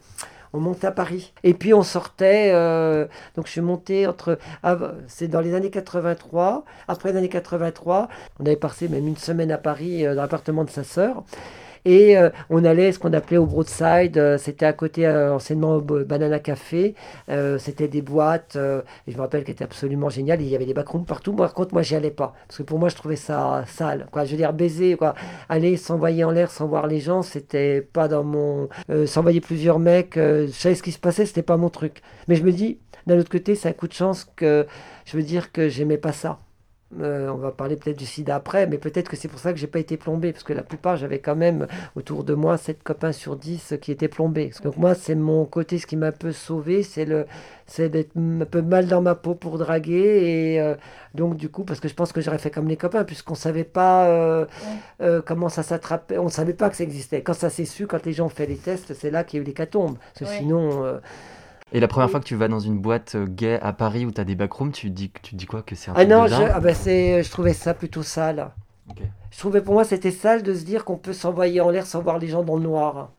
on 0.52 0.60
montait 0.60 0.88
à 0.88 0.92
Paris. 0.92 1.34
Et 1.44 1.54
puis 1.54 1.74
on 1.74 1.84
sortait, 1.84 2.52
euh, 2.54 3.06
donc 3.36 3.46
je 3.46 3.52
suis 3.52 3.62
monté 3.62 4.08
entre, 4.08 4.38
c'est 5.08 5.28
dans 5.28 5.42
les 5.42 5.54
années 5.54 5.70
83, 5.70 6.66
après 6.88 7.12
les 7.12 7.18
années 7.18 7.30
83, 7.30 8.10
on 8.40 8.46
avait 8.46 8.56
passé 8.56 8.88
même 8.88 9.08
une 9.08 9.18
semaine 9.18 9.52
à 9.52 9.58
Paris 9.58 10.06
euh, 10.06 10.16
dans 10.16 10.22
l'appartement 10.22 10.64
de 10.64 10.70
sa 10.70 10.84
sœur. 10.84 11.24
Et 11.86 12.18
euh, 12.18 12.30
on 12.50 12.66
allait 12.66 12.92
ce 12.92 13.00
qu'on 13.00 13.14
appelait 13.14 13.38
au 13.38 13.46
Broadside, 13.46 14.18
euh, 14.18 14.38
c'était 14.40 14.66
à 14.66 14.74
côté 14.74 15.06
euh, 15.06 15.36
anciennement 15.36 15.78
Banana 15.78 16.40
Café, 16.40 16.96
c'était 17.60 17.88
des 17.88 18.02
boîtes, 18.02 18.58
je 19.08 19.16
me 19.16 19.22
rappelle 19.22 19.44
qu'elle 19.44 19.54
était 19.54 19.64
absolument 19.64 20.10
géniale, 20.10 20.42
il 20.42 20.48
y 20.48 20.56
avait 20.56 20.66
des 20.66 20.74
backrooms 20.74 21.06
partout, 21.06 21.34
par 21.34 21.54
contre 21.54 21.74
moi 21.74 21.84
j'y 21.84 21.96
allais 21.96 22.12
pas, 22.12 22.34
parce 22.48 22.58
que 22.58 22.64
pour 22.64 22.80
moi 22.80 22.90
je 22.90 22.96
trouvais 22.96 23.16
ça 23.16 23.64
sale, 23.68 24.08
quoi. 24.12 24.26
je 24.26 24.32
veux 24.32 24.38
dire 24.38 24.54
baiser, 24.54 24.96
quoi. 24.96 25.14
aller 25.50 25.78
s'envoyer 25.78 26.24
en 26.24 26.32
l'air 26.32 26.50
sans 26.50 26.68
voir 26.68 26.88
les 26.88 27.00
gens, 27.00 27.22
c'était 27.22 27.82
pas 27.82 28.08
dans 28.08 28.24
mon... 28.24 28.70
s'envoyer 29.06 29.42
plusieurs 29.42 29.80
mecs, 29.80 30.16
je 30.16 30.48
savais 30.52 30.76
ce 30.76 30.84
qui 30.84 30.92
se 30.92 31.00
passait, 31.00 31.26
c'était 31.26 31.44
pas 31.44 31.58
mon 31.58 31.70
truc. 31.70 32.02
Mais 32.28 32.36
je 32.36 32.44
me 32.44 32.52
dis, 32.52 32.80
d'un 33.06 33.20
autre 33.20 33.30
côté, 33.30 33.56
c'est 33.56 33.70
un 33.70 33.74
coup 33.74 33.88
de 33.88 33.94
chance 33.94 34.28
que 34.36 34.66
je 35.06 35.18
veux 35.18 35.24
dire 35.24 35.52
que 35.52 35.70
j'aimais 35.70 35.98
pas 35.98 36.12
ça. 36.12 36.40
Euh, 37.02 37.30
on 37.30 37.38
va 37.38 37.52
parler 37.52 37.76
peut-être 37.76 37.98
du 37.98 38.06
sida 38.06 38.36
après, 38.36 38.68
mais 38.68 38.78
peut-être 38.78 39.10
que 39.10 39.16
c'est 39.16 39.28
pour 39.28 39.40
ça 39.40 39.52
que 39.52 39.60
j'ai 39.60 39.68
pas 39.68 39.80
été 39.80 39.98
plombé, 39.98 40.32
parce 40.32 40.44
que 40.44 40.54
la 40.54 40.64
plupart, 40.64 40.98
j'avais 40.98 41.20
quand 41.20 41.36
même 41.36 41.68
autour 41.96 42.24
de 42.24 42.34
moi 42.34 42.58
7 42.58 42.84
copains 42.84 43.12
sur 43.12 43.36
10 43.36 43.76
qui 43.82 43.92
étaient 43.92 44.08
plombés. 44.08 44.52
Donc 44.64 44.78
moi, 44.78 44.96
c'est 44.96 45.16
mon 45.16 45.46
côté, 45.46 45.78
ce 45.78 45.88
qui 45.88 45.96
m'a 45.98 46.08
un 46.08 46.12
peu 46.12 46.32
sauvé, 46.32 46.84
c'est 46.84 47.06
le, 47.06 47.26
c'est 47.66 47.90
d'être 47.90 48.16
un 48.18 48.46
peu 48.46 48.62
mal 48.62 48.88
dans 48.88 49.02
ma 49.02 49.16
peau 49.16 49.36
pour 49.36 49.58
draguer, 49.58 50.54
et 50.54 50.62
euh, 50.62 50.76
donc 51.14 51.36
du 51.36 51.50
coup, 51.50 51.64
parce 51.64 51.80
que 51.80 51.88
je 51.88 51.94
pense 51.94 52.12
que 52.12 52.22
j'aurais 52.22 52.38
fait 52.38 52.52
comme 52.52 52.68
les 52.68 52.78
copains, 52.78 53.04
puisqu'on 53.04 53.36
savait 53.36 53.64
pas 53.64 54.08
euh, 54.08 54.46
comment 55.26 55.50
ça 55.50 55.64
s'attrapait, 55.64 56.18
on 56.18 56.30
savait 56.30 56.54
pas 56.54 56.70
que 56.70 56.78
ça 56.78 56.84
existait. 56.84 57.22
Quand 57.22 57.34
ça 57.34 57.50
s'est 57.50 57.66
su, 57.66 57.88
quand 57.88 58.06
les 58.06 58.14
gens 58.14 58.28
ont 58.28 58.30
fait 58.30 58.46
les 58.46 58.58
tests, 58.58 58.94
c'est 58.94 59.12
là 59.12 59.24
qu'il 59.24 59.38
y 59.38 59.40
a 59.40 59.44
eu 59.44 59.46
l'hécatombe, 59.46 59.98
parce 60.14 60.32
que 60.32 60.38
sinon 60.38 61.00
et 61.72 61.80
la 61.80 61.88
première 61.88 62.10
fois 62.10 62.20
que 62.20 62.26
tu 62.26 62.36
vas 62.36 62.48
dans 62.48 62.60
une 62.60 62.78
boîte 62.80 63.16
euh, 63.16 63.26
gay 63.26 63.60
à 63.62 63.74
Paris 63.74 64.06
où 64.06 64.12
tu 64.12 64.22
as 64.22 64.24
des 64.24 64.36
backrooms, 64.36 64.72
tu 64.72 64.90
dis, 64.90 65.12
tu 65.22 65.36
dis 65.36 65.46
quoi 65.46 65.62
Que 65.62 65.76
c'est 65.76 65.92
un 65.92 65.96
Ah 65.96 66.06
non, 66.06 66.28
je, 66.28 66.36
ah 66.36 66.60
bah 66.60 66.74
c'est, 66.74 67.24
je 67.24 67.32
trouvais 67.32 67.54
ça 67.54 67.74
plutôt 67.74 68.04
sale. 68.04 68.52
Je 69.32 69.38
trouvais 69.40 69.62
pour 69.62 69.74
moi 69.74 69.84
c'était 69.84 70.12
sale 70.12 70.44
de 70.44 70.54
se 70.54 70.64
dire 70.64 70.86
qu'on 70.86 70.98
peut 70.98 71.14
s'envoyer 71.14 71.62
en 71.62 71.70
l'air 71.70 71.86
sans 71.86 72.02
voir 72.02 72.20
les 72.20 72.28
gens 72.28 72.44
dans 72.44 72.56
le 72.56 72.64
noir. 72.64 73.10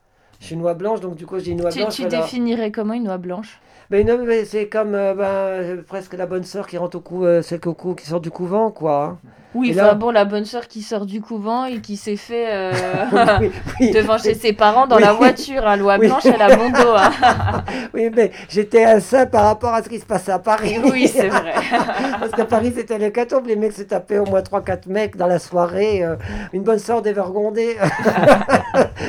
Je 0.40 0.46
suis 0.46 0.54
une 0.54 0.60
noix 0.60 0.74
blanche, 0.74 1.00
donc 1.00 1.16
du 1.16 1.26
coup 1.26 1.38
j'ai 1.38 1.52
une 1.52 1.58
noix 1.58 1.70
blanche. 1.70 1.94
Tu 1.94 2.06
définirais 2.06 2.70
comment 2.70 2.94
une 2.94 3.04
noix 3.04 3.18
blanche? 3.18 3.60
Mais 3.90 4.04
non, 4.04 4.18
mais 4.24 4.44
c'est 4.44 4.68
comme 4.68 4.94
euh, 4.94 5.14
ben, 5.14 5.82
presque 5.84 6.14
la 6.14 6.26
bonne 6.26 6.44
sœur 6.44 6.66
qui 6.66 6.76
rentre 6.76 6.96
au 6.96 7.00
cou, 7.00 7.24
euh, 7.24 7.42
celle 7.42 7.60
au 7.66 7.74
qui 7.94 8.06
sort 8.06 8.20
du 8.20 8.30
couvent, 8.30 8.70
quoi. 8.70 9.18
Oui, 9.56 9.74
enfin 9.74 9.94
bon, 9.94 10.10
la 10.10 10.26
bonne 10.26 10.44
sœur 10.44 10.68
qui 10.68 10.82
sort 10.82 11.06
du 11.06 11.22
couvent 11.22 11.64
et 11.64 11.80
qui 11.80 11.96
s'est 11.96 12.16
fait 12.16 12.46
euh, 12.50 12.72
devant 13.80 14.18
chez 14.18 14.34
ses 14.34 14.52
parents 14.52 14.86
dans 14.86 14.98
la 14.98 15.14
voiture. 15.14 15.66
Hein, 15.66 15.76
loi 15.76 15.96
blanche, 15.96 16.26
elle 16.26 16.42
a 16.42 16.54
bon 16.54 16.68
dos. 16.70 16.94
Hein. 16.94 17.10
oui, 17.94 18.10
mais 18.14 18.32
j'étais 18.50 18.84
un 18.84 19.00
saint 19.00 19.24
par 19.24 19.44
rapport 19.44 19.72
à 19.72 19.82
ce 19.82 19.88
qui 19.88 19.98
se 19.98 20.04
passait 20.04 20.32
à 20.32 20.38
Paris. 20.38 20.76
Oui, 20.84 21.08
c'est 21.08 21.28
vrai. 21.28 21.54
Parce 22.20 22.32
qu'à 22.32 22.44
Paris, 22.44 22.72
c'était 22.76 22.98
l'hécatombe. 22.98 23.46
Les 23.46 23.56
mecs 23.56 23.72
se 23.72 23.82
tapaient 23.82 24.18
au 24.18 24.26
moins 24.26 24.42
3-4 24.42 24.90
mecs 24.90 25.16
dans 25.16 25.26
la 25.26 25.38
soirée. 25.38 26.04
Euh, 26.04 26.16
une 26.52 26.62
bonne 26.62 26.78
sœur 26.78 27.00
dévergondée. 27.00 27.76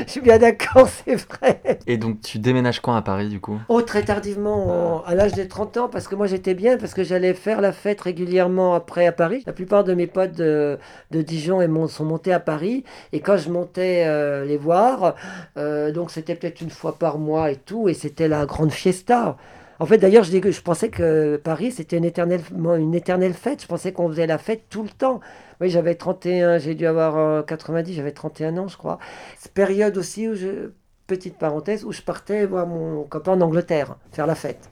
Je 0.06 0.12
suis 0.12 0.22
bien 0.22 0.38
d'accord, 0.38 0.88
c'est 0.88 1.16
vrai. 1.16 1.80
Et 1.88 1.98
donc, 1.98 2.22
tu 2.22 2.40
déménages 2.40 2.80
quand 2.80 2.96
à 2.96 3.02
Paris, 3.02 3.28
du 3.28 3.42
coup? 3.42 3.60
Oh, 3.68 3.82
très 3.82 4.04
tardivement, 4.04 5.04
à 5.06 5.14
l'âge 5.14 5.34
de 5.34 5.44
30 5.44 5.78
ans, 5.78 5.90
parce 5.90 6.08
que 6.08 6.16
moi, 6.16 6.28
j'étais 6.28 6.54
bien, 6.54 6.78
parce 6.78 6.94
que 6.94 7.04
j'allais 7.04 7.34
faire 7.34 7.60
la 7.60 7.74
fête 7.74 8.00
régulièrement 8.00 8.74
après 8.74 9.06
à 9.08 9.12
Paris. 9.12 9.44
La 9.46 9.54
plupart 9.54 9.84
de 9.84 9.94
mes 9.94 10.08
potes 10.08 10.37
de, 10.38 10.78
Dijon 11.12 11.62
et 11.62 11.88
sont 11.90 12.06
montés 12.06 12.34
à 12.34 12.40
Paris. 12.40 12.84
Et 13.14 13.20
quand 13.20 13.38
je 13.38 13.50
montais 13.50 14.06
euh, 14.08 14.46
les 14.46 14.58
voir, 14.58 15.16
euh, 15.58 15.92
donc 15.92 16.12
c'était 16.12 16.36
peut-être 16.36 16.62
une 16.62 16.70
fois 16.70 16.98
par 16.98 17.18
mois 17.18 17.52
et 17.52 17.56
tout, 17.56 17.90
et 17.90 17.94
c'était 17.94 18.28
la 18.28 18.46
grande 18.46 18.72
fiesta. 18.72 19.38
En 19.80 19.86
fait, 19.86 19.98
d'ailleurs, 20.00 20.24
je, 20.24 20.32
je, 20.32 20.62
pensais 20.62 20.90
que 20.90 21.38
Paris, 21.38 21.72
c'était 21.72 21.98
une 21.98 22.06
éternelle, 22.06 22.42
une 22.56 22.96
éternelle 22.96 23.34
fête. 23.34 23.62
Je 23.62 23.68
pensais 23.68 23.92
qu'on 23.92 24.10
faisait 24.10 24.26
la 24.26 24.40
fête 24.40 24.64
tout 24.70 24.82
le 24.84 24.90
temps. 24.90 25.20
Oui, 25.62 25.70
j'avais 25.70 25.96
31, 25.96 26.58
j'ai 26.58 26.76
dû 26.76 26.86
avoir 26.86 27.46
90, 27.46 27.92
euh, 27.92 27.96
j'avais 27.96 28.12
31 28.12 28.58
ans, 28.58 28.68
je 28.68 28.78
crois. 28.78 29.00
Cette 29.38 29.54
période 29.54 29.98
aussi 29.98 30.28
où 30.28 30.36
je, 30.36 30.72
petite 31.08 31.38
parenthèse, 31.38 31.84
où 31.84 31.92
je 31.92 32.02
partais 32.02 32.46
voir 32.46 32.68
mon 32.68 33.04
copain 33.04 33.34
en 33.34 33.42
Angleterre, 33.42 33.96
faire 34.12 34.28
la 34.28 34.36
fête. 34.36 34.70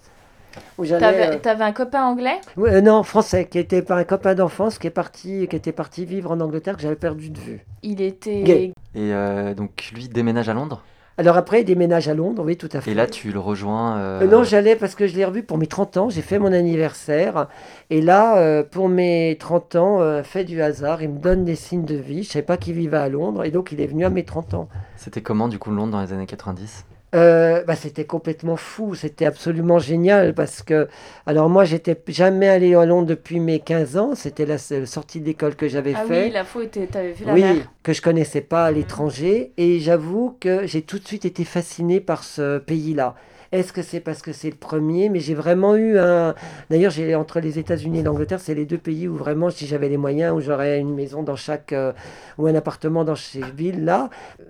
T'avais 0.77 1.29
euh, 1.29 1.51
avais 1.51 1.63
un 1.63 1.71
copain 1.71 2.03
anglais? 2.03 2.39
Euh, 2.57 2.81
Non, 2.81 3.03
français, 3.03 3.45
qui 3.45 3.59
était 3.59 3.91
un 3.91 4.03
copain 4.03 4.35
d'enfance, 4.35 4.77
qui 4.77 4.87
est 4.87 4.91
parti, 4.91 5.47
qui 5.47 5.55
était 5.55 5.71
parti 5.71 6.05
vivre 6.05 6.31
en 6.31 6.39
Angleterre, 6.39 6.75
que 6.75 6.81
j'avais 6.81 6.95
perdu 6.95 7.29
de 7.29 7.39
vue. 7.39 7.65
Il 7.83 8.01
était. 8.01 8.73
Et 8.95 9.13
euh, 9.13 9.53
donc 9.53 9.91
lui 9.93 10.07
déménage 10.09 10.49
à 10.49 10.53
Londres? 10.53 10.83
Alors 11.17 11.37
après, 11.37 11.61
il 11.61 11.63
déménage 11.63 12.09
à 12.09 12.13
Londres, 12.13 12.43
oui, 12.45 12.57
tout 12.57 12.67
à 12.73 12.81
fait. 12.81 12.91
Et 12.91 12.93
là, 12.93 13.07
tu 13.07 13.31
le 13.31 13.39
rejoins 13.39 14.19
Non, 14.25 14.43
j'allais 14.43 14.75
parce 14.75 14.95
que 14.95 15.07
je 15.07 15.15
l'ai 15.15 15.23
revu 15.23 15.43
pour 15.43 15.57
mes 15.57 15.67
30 15.67 15.95
ans, 15.95 16.09
j'ai 16.09 16.21
fait 16.21 16.39
mon 16.39 16.51
anniversaire. 16.51 17.47
Et 17.89 18.01
là, 18.01 18.63
pour 18.63 18.89
mes 18.89 19.37
30 19.39 19.75
ans, 19.75 20.23
fait 20.23 20.43
du 20.43 20.61
hasard, 20.61 21.01
il 21.01 21.11
me 21.11 21.19
donne 21.19 21.45
des 21.45 21.55
signes 21.55 21.85
de 21.85 21.95
vie. 21.95 22.23
Je 22.23 22.29
ne 22.29 22.33
savais 22.33 22.43
pas 22.45 22.57
qu'il 22.57 22.73
vivait 22.73 22.97
à 22.97 23.07
Londres, 23.07 23.45
et 23.45 23.51
donc 23.51 23.71
il 23.71 23.79
est 23.79 23.87
venu 23.87 24.03
à 24.03 24.09
mes 24.09 24.25
30 24.25 24.55
ans. 24.55 24.67
C'était 24.97 25.21
comment, 25.21 25.47
du 25.47 25.57
coup, 25.57 25.71
Londres 25.71 25.93
dans 25.93 26.01
les 26.01 26.11
années 26.11 26.25
90 26.25 26.85
euh, 27.15 27.63
bah, 27.63 27.75
c'était 27.75 28.03
complètement 28.03 28.57
fou, 28.57 28.93
c'était 28.93 29.25
absolument 29.25 29.79
génial 29.79 30.33
parce 30.33 30.61
que, 30.61 30.89
alors 31.25 31.49
moi 31.49 31.63
j'étais 31.63 31.97
jamais 32.07 32.49
allé 32.49 32.75
à 32.75 32.85
Londres 32.85 33.07
depuis 33.07 33.39
mes 33.39 33.59
15 33.59 33.97
ans, 33.97 34.15
c'était 34.15 34.45
la, 34.45 34.57
sortie 34.57 35.21
d'école 35.21 35.55
que 35.55 35.67
j'avais 35.67 35.93
ah 35.95 36.03
fait. 36.05 36.25
Oui, 36.25 36.31
la 36.31 36.43
fois 36.43 36.65
tu 36.65 36.79
avais 36.93 37.13
vu 37.13 37.23
la 37.25 37.33
oui, 37.33 37.63
que 37.83 37.93
je 37.93 38.01
connaissais 38.01 38.41
pas 38.41 38.65
à 38.65 38.71
l'étranger 38.71 39.53
et 39.57 39.79
j'avoue 39.79 40.35
que 40.39 40.65
j'ai 40.65 40.81
tout 40.81 40.99
de 40.99 41.07
suite 41.07 41.23
été 41.23 41.45
fasciné 41.45 42.01
par 42.01 42.23
ce 42.23 42.57
pays-là. 42.57 43.15
Est-ce 43.51 43.73
que 43.73 43.81
c'est 43.81 43.99
parce 43.99 44.21
que 44.21 44.31
c'est 44.31 44.49
le 44.49 44.55
premier? 44.55 45.09
Mais 45.09 45.19
j'ai 45.19 45.33
vraiment 45.33 45.75
eu 45.75 45.97
un. 45.97 46.35
D'ailleurs, 46.69 46.91
j'ai 46.91 47.15
entre 47.15 47.39
les 47.39 47.59
États-Unis 47.59 47.99
et 47.99 48.03
l'Angleterre, 48.03 48.39
c'est 48.39 48.55
les 48.55 48.65
deux 48.65 48.77
pays 48.77 49.07
où 49.07 49.15
vraiment, 49.15 49.49
si 49.49 49.67
j'avais 49.67 49.89
les 49.89 49.97
moyens, 49.97 50.35
où 50.35 50.41
j'aurais 50.41 50.79
une 50.79 50.93
maison 50.93 51.23
dans 51.23 51.35
chaque 51.35 51.73
euh, 51.73 51.93
ou 52.37 52.47
un 52.47 52.55
appartement 52.55 53.03
dans 53.03 53.15
ces 53.15 53.41
villes-là, 53.41 54.09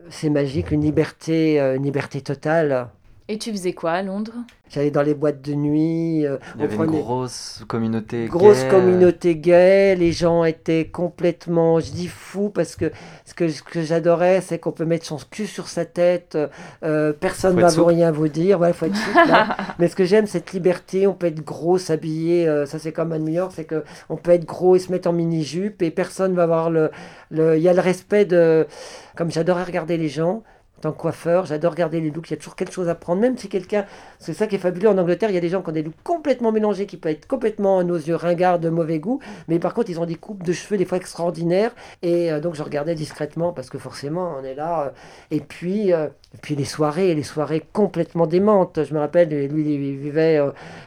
c'est 0.10 0.30
magique, 0.30 0.72
une 0.72 0.82
liberté, 0.82 1.60
euh, 1.60 1.76
une 1.76 1.84
liberté 1.84 2.22
totale. 2.22 2.88
Et 3.28 3.40
tu 3.40 3.52
faisais 3.52 3.74
quoi 3.74 3.94
à 3.94 4.04
Londres? 4.04 4.34
J'allais 4.70 4.92
dans 4.92 5.02
les 5.02 5.16
boîtes 5.16 5.42
de 5.42 5.56
nuit. 5.56 6.28
Euh, 6.28 6.38
Il 6.56 6.62
y 6.62 6.64
avait 6.64 6.76
une 6.76 6.86
grosse 6.86 7.64
communauté 7.68 8.28
grosse 8.28 8.64
communauté 8.66 9.36
gay. 9.36 9.96
Les 9.96 10.12
gens 10.12 10.44
étaient 10.44 10.86
complètement, 10.86 11.80
je 11.80 11.92
dis 11.92 12.08
fou, 12.08 12.50
parce 12.50 12.76
que 12.76 12.92
ce 13.26 13.34
que, 13.34 13.48
ce 13.50 13.64
que 13.64 13.82
j'adorais, 13.82 14.42
c'est 14.42 14.60
qu'on 14.60 14.72
peut 14.72 14.86
mettre 14.86 15.08
son 15.08 15.18
cul 15.32 15.48
sur 15.48 15.70
sa 15.70 15.86
tête. 15.86 16.38
Euh, 16.84 17.14
personne 17.14 17.56
ne 17.56 17.62
va 17.62 17.70
vous 17.70 17.86
rien 17.86 18.12
vous 18.12 18.28
dire. 18.28 18.60
Faut 18.76 18.86
être 18.86 18.96
Mais 19.80 19.88
ce 19.88 19.96
que 19.96 20.06
j'aime, 20.06 20.28
cette 20.28 20.54
liberté. 20.54 21.08
On 21.08 21.16
peut 21.16 21.28
être 21.28 21.44
gros, 21.44 21.80
s'habiller. 21.80 22.48
Euh, 22.48 22.68
ça, 22.68 22.78
c'est 22.78 22.92
comme 22.92 23.12
à 23.12 23.18
New 23.18 23.34
York, 23.34 23.54
c'est 23.56 23.66
qu'on 23.66 24.18
peut 24.18 24.32
être 24.32 24.46
gros 24.46 24.76
et 24.76 24.80
se 24.80 24.92
mettre 24.92 25.10
en 25.10 25.14
mini-jupe 25.14 25.82
et 25.82 25.90
personne 25.90 26.36
va 26.36 26.44
avoir 26.44 26.70
le. 26.70 26.92
Il 27.32 27.58
y 27.58 27.70
a 27.70 27.74
le 27.74 27.82
respect 27.82 28.26
de. 28.26 28.68
Comme 29.16 29.32
j'adorais 29.32 29.64
regarder 29.64 29.98
les 29.98 30.10
gens 30.10 30.44
tant 30.82 30.92
que 30.92 30.98
coiffeur, 30.98 31.46
j'adore 31.46 31.72
regarder 31.72 32.02
les 32.02 32.12
looks, 32.12 32.30
il 32.30 32.34
y 32.34 32.34
a 32.34 32.38
toujours 32.38 32.56
quelque 32.56 32.74
chose 32.74 32.90
à 32.90 32.96
prendre, 32.96 33.22
même 33.22 33.38
si 33.38 33.50
quelqu'un, 33.50 33.86
c'est 34.20 34.34
ça 34.34 34.48
qui 34.48 34.56
est 34.56 34.60
fabuleux 34.60 34.90
en 34.90 34.98
Angleterre, 34.98 35.30
il 35.30 35.36
y 35.36 35.38
a 35.38 35.42
des 35.42 35.50
gens 35.50 35.62
qui 35.62 35.70
ont 35.70 35.74
des 35.74 35.84
looks 35.84 35.96
complètement 36.04 36.52
mélangés, 36.52 36.86
qui 36.86 36.98
peuvent 36.98 37.14
être 37.14 37.28
complètement 37.28 37.80
à 37.80 37.84
nos 37.84 37.96
yeux 37.96 38.16
ringards, 38.16 38.60
de 38.60 38.70
mauvais 38.70 39.00
goût, 39.00 39.20
mais 39.48 39.60
par 39.60 39.74
contre 39.74 39.90
ils 39.90 40.00
ont 40.00 40.06
des 40.06 40.16
coupes 40.16 40.44
de 40.44 40.54
cheveux 40.54 40.78
des 40.78 40.86
fois 40.86 40.98
extraordinaires, 40.98 41.74
et 42.02 42.32
euh, 42.32 42.40
donc 42.40 42.56
je 42.56 42.64
regardais 42.64 42.96
discrètement, 42.96 43.54
parce 43.54 43.70
que 43.70 43.78
forcément 43.78 44.36
on 44.40 44.44
est 44.44 44.56
là, 44.56 44.88
euh, 44.88 44.90
et 45.32 45.40
puis, 45.40 45.94
euh, 45.94 46.08
puis 46.42 46.56
les 46.56 46.66
soirées, 46.66 47.14
les 47.14 47.24
soirées 47.24 47.64
complètement 47.74 48.28
démentes, 48.28 48.84
je 48.84 48.94
me 48.94 49.00
rappelle, 49.00 49.30
lui 49.30 49.74
il 49.74 49.98
vivait, 49.98 50.40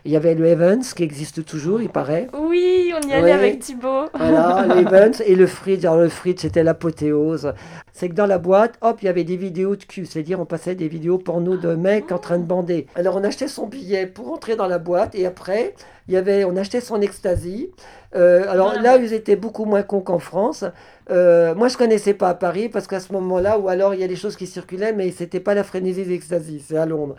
il 0.04 0.12
y 0.12 0.16
avait 0.16 0.34
le 0.34 0.46
Evans 0.46 0.82
qui 0.82 1.02
existe 1.02 1.44
toujours, 1.44 1.80
il 1.82 1.88
paraît. 1.88 2.28
Oui, 2.38 2.92
on 2.96 3.08
y 3.08 3.12
allait 3.12 3.32
avec 3.32 3.60
Thibaut. 3.60 4.06
Voilà, 4.14 4.66
le 4.68 4.80
Evans, 4.80 5.14
et 5.24 5.34
le 5.34 5.46
Fritz, 5.46 5.84
alors 5.84 5.98
le 5.98 6.08
Fritz 6.08 6.42
c'était 6.42 6.62
l'apothéose, 6.62 7.52
c'est 7.92 8.08
que 8.08 8.14
dans 8.14 8.26
la 8.26 8.38
boîte, 8.38 8.74
hop, 8.80 8.98
il 9.02 9.06
y 9.06 9.08
avait 9.08 9.24
des 9.24 9.36
vidéos 9.36 9.76
de 9.76 9.84
cul, 9.84 10.06
c'est-à-dire 10.06 10.40
on 10.40 10.44
passait 10.44 10.74
des 10.74 10.88
vidéos 10.88 11.18
porno 11.18 11.56
de 11.56 11.74
mecs 11.74 12.12
en 12.12 12.18
train 12.18 12.38
de 12.38 12.44
bander. 12.44 12.86
Alors 12.94 13.16
on 13.16 13.24
achetait 13.24 13.48
son 13.48 13.66
billet 13.66 14.06
pour 14.06 14.32
entrer 14.32 14.56
dans 14.56 14.66
la 14.66 14.78
boîte 14.78 15.14
et 15.14 15.26
après, 15.26 15.74
il 16.08 16.14
y 16.14 16.16
avait, 16.16 16.44
on 16.44 16.56
achetait 16.56 16.80
son 16.80 17.00
ecstasy. 17.00 17.70
Euh, 18.16 18.44
alors 18.48 18.80
là, 18.80 18.96
ils 18.96 19.12
étaient 19.12 19.36
beaucoup 19.36 19.66
moins 19.66 19.82
cons 19.82 20.00
qu'en 20.00 20.18
France. 20.18 20.64
Euh, 21.10 21.54
moi, 21.54 21.68
je 21.68 21.76
connaissais 21.76 22.14
pas 22.14 22.28
à 22.28 22.34
Paris 22.34 22.68
parce 22.68 22.86
qu'à 22.86 23.00
ce 23.00 23.12
moment-là, 23.12 23.58
ou 23.58 23.68
alors 23.68 23.94
il 23.94 24.00
y 24.00 24.04
a 24.04 24.08
des 24.08 24.16
choses 24.16 24.36
qui 24.36 24.46
circulaient, 24.46 24.92
mais 24.92 25.10
c'était 25.10 25.40
pas 25.40 25.54
la 25.54 25.64
frénésie 25.64 26.04
d'ecstasy, 26.04 26.62
c'est 26.66 26.76
à 26.76 26.86
Londres. 26.86 27.14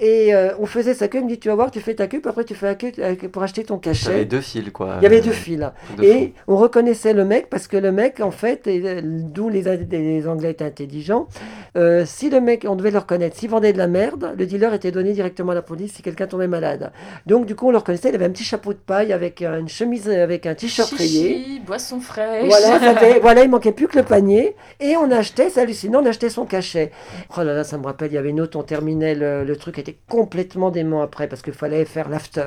Et 0.00 0.34
euh, 0.34 0.52
on 0.58 0.66
faisait 0.66 0.94
sa 0.94 1.08
queue, 1.08 1.18
il 1.18 1.24
me 1.24 1.28
dit 1.28 1.38
Tu 1.38 1.48
vas 1.48 1.54
voir, 1.54 1.70
tu 1.70 1.80
fais 1.80 1.94
ta 1.94 2.06
queue, 2.06 2.20
puis 2.20 2.28
après 2.30 2.44
tu 2.44 2.54
fais 2.54 2.66
la 2.66 2.74
queue 2.74 3.28
pour 3.28 3.42
acheter 3.42 3.64
ton 3.64 3.78
cachet. 3.78 4.10
Il 4.10 4.12
y 4.12 4.16
avait 4.16 4.24
deux 4.24 4.40
fils, 4.40 4.70
quoi. 4.70 4.94
Il 5.00 5.02
y 5.02 5.06
avait 5.06 5.20
deux 5.20 5.30
fils. 5.32 5.60
et 6.02 6.32
on 6.46 6.56
reconnaissait 6.56 7.12
le 7.12 7.24
mec 7.24 7.50
parce 7.50 7.68
que 7.68 7.76
le 7.76 7.92
mec, 7.92 8.20
en 8.20 8.30
fait, 8.30 8.68
d'où 9.04 9.48
les, 9.50 9.62
les, 9.62 10.28
Anglais 10.28 10.50
étaient 10.50 10.64
intelligents, 10.64 11.28
si 12.06 12.30
le 12.30 12.40
mec, 12.40 12.64
on 12.68 12.76
devait 12.76 12.90
le 12.90 12.98
reconnaître, 12.98 13.36
s'il 13.36 13.50
vendait 13.50 13.72
de 13.72 13.78
la 13.78 13.88
merde, 13.88 14.34
le 14.38 14.46
dealer 14.46 14.72
était 14.74 14.90
donné 14.90 15.12
directement 15.12 15.52
à 15.52 15.54
la 15.54 15.62
police 15.62 15.92
si 15.94 16.02
quelqu'un 16.02 16.26
tombait 16.26 16.48
malade. 16.48 16.92
Donc, 17.26 17.46
du 17.46 17.54
coup, 17.54 17.68
on 17.68 17.70
le 17.72 17.78
reconnaissait, 17.78 18.08
il 18.08 18.14
avait 18.14 18.24
un 18.24 18.30
petit 18.30 18.44
chapeau 18.44 18.72
de 18.72 18.78
paille 18.78 19.12
avec 19.12 19.42
une 19.42 19.68
chemise 19.68 20.08
avec 20.08 20.46
un 20.46 20.54
t-shirt 20.54 20.90
rayé. 20.92 21.34
Chichi, 21.34 21.60
boisson 21.60 22.00
fraîche. 22.00 22.46
Voilà, 22.46 22.80
ça 22.80 22.96
fait- 22.96 23.20
voilà, 23.20 23.33
il 23.42 23.50
manquait 23.50 23.72
plus 23.72 23.88
que 23.88 23.98
le 23.98 24.04
panier. 24.04 24.54
Et 24.80 24.96
on 24.96 25.10
achetait, 25.10 25.50
c'est 25.50 25.60
hallucinant, 25.62 26.02
on 26.02 26.06
achetait 26.06 26.30
son 26.30 26.44
cachet. 26.46 26.90
Oh 27.36 27.42
là 27.42 27.54
là, 27.54 27.64
ça 27.64 27.78
me 27.78 27.84
rappelle, 27.84 28.10
il 28.12 28.14
y 28.14 28.18
avait 28.18 28.30
une 28.30 28.40
autre, 28.40 28.58
on 28.58 28.62
terminait 28.62 29.14
le, 29.14 29.44
le 29.44 29.56
truc, 29.56 29.78
était 29.78 29.98
complètement 30.08 30.70
dément 30.70 31.02
après, 31.02 31.26
parce 31.28 31.42
qu'il 31.42 31.52
fallait 31.54 31.84
faire 31.84 32.08
l'after. 32.08 32.40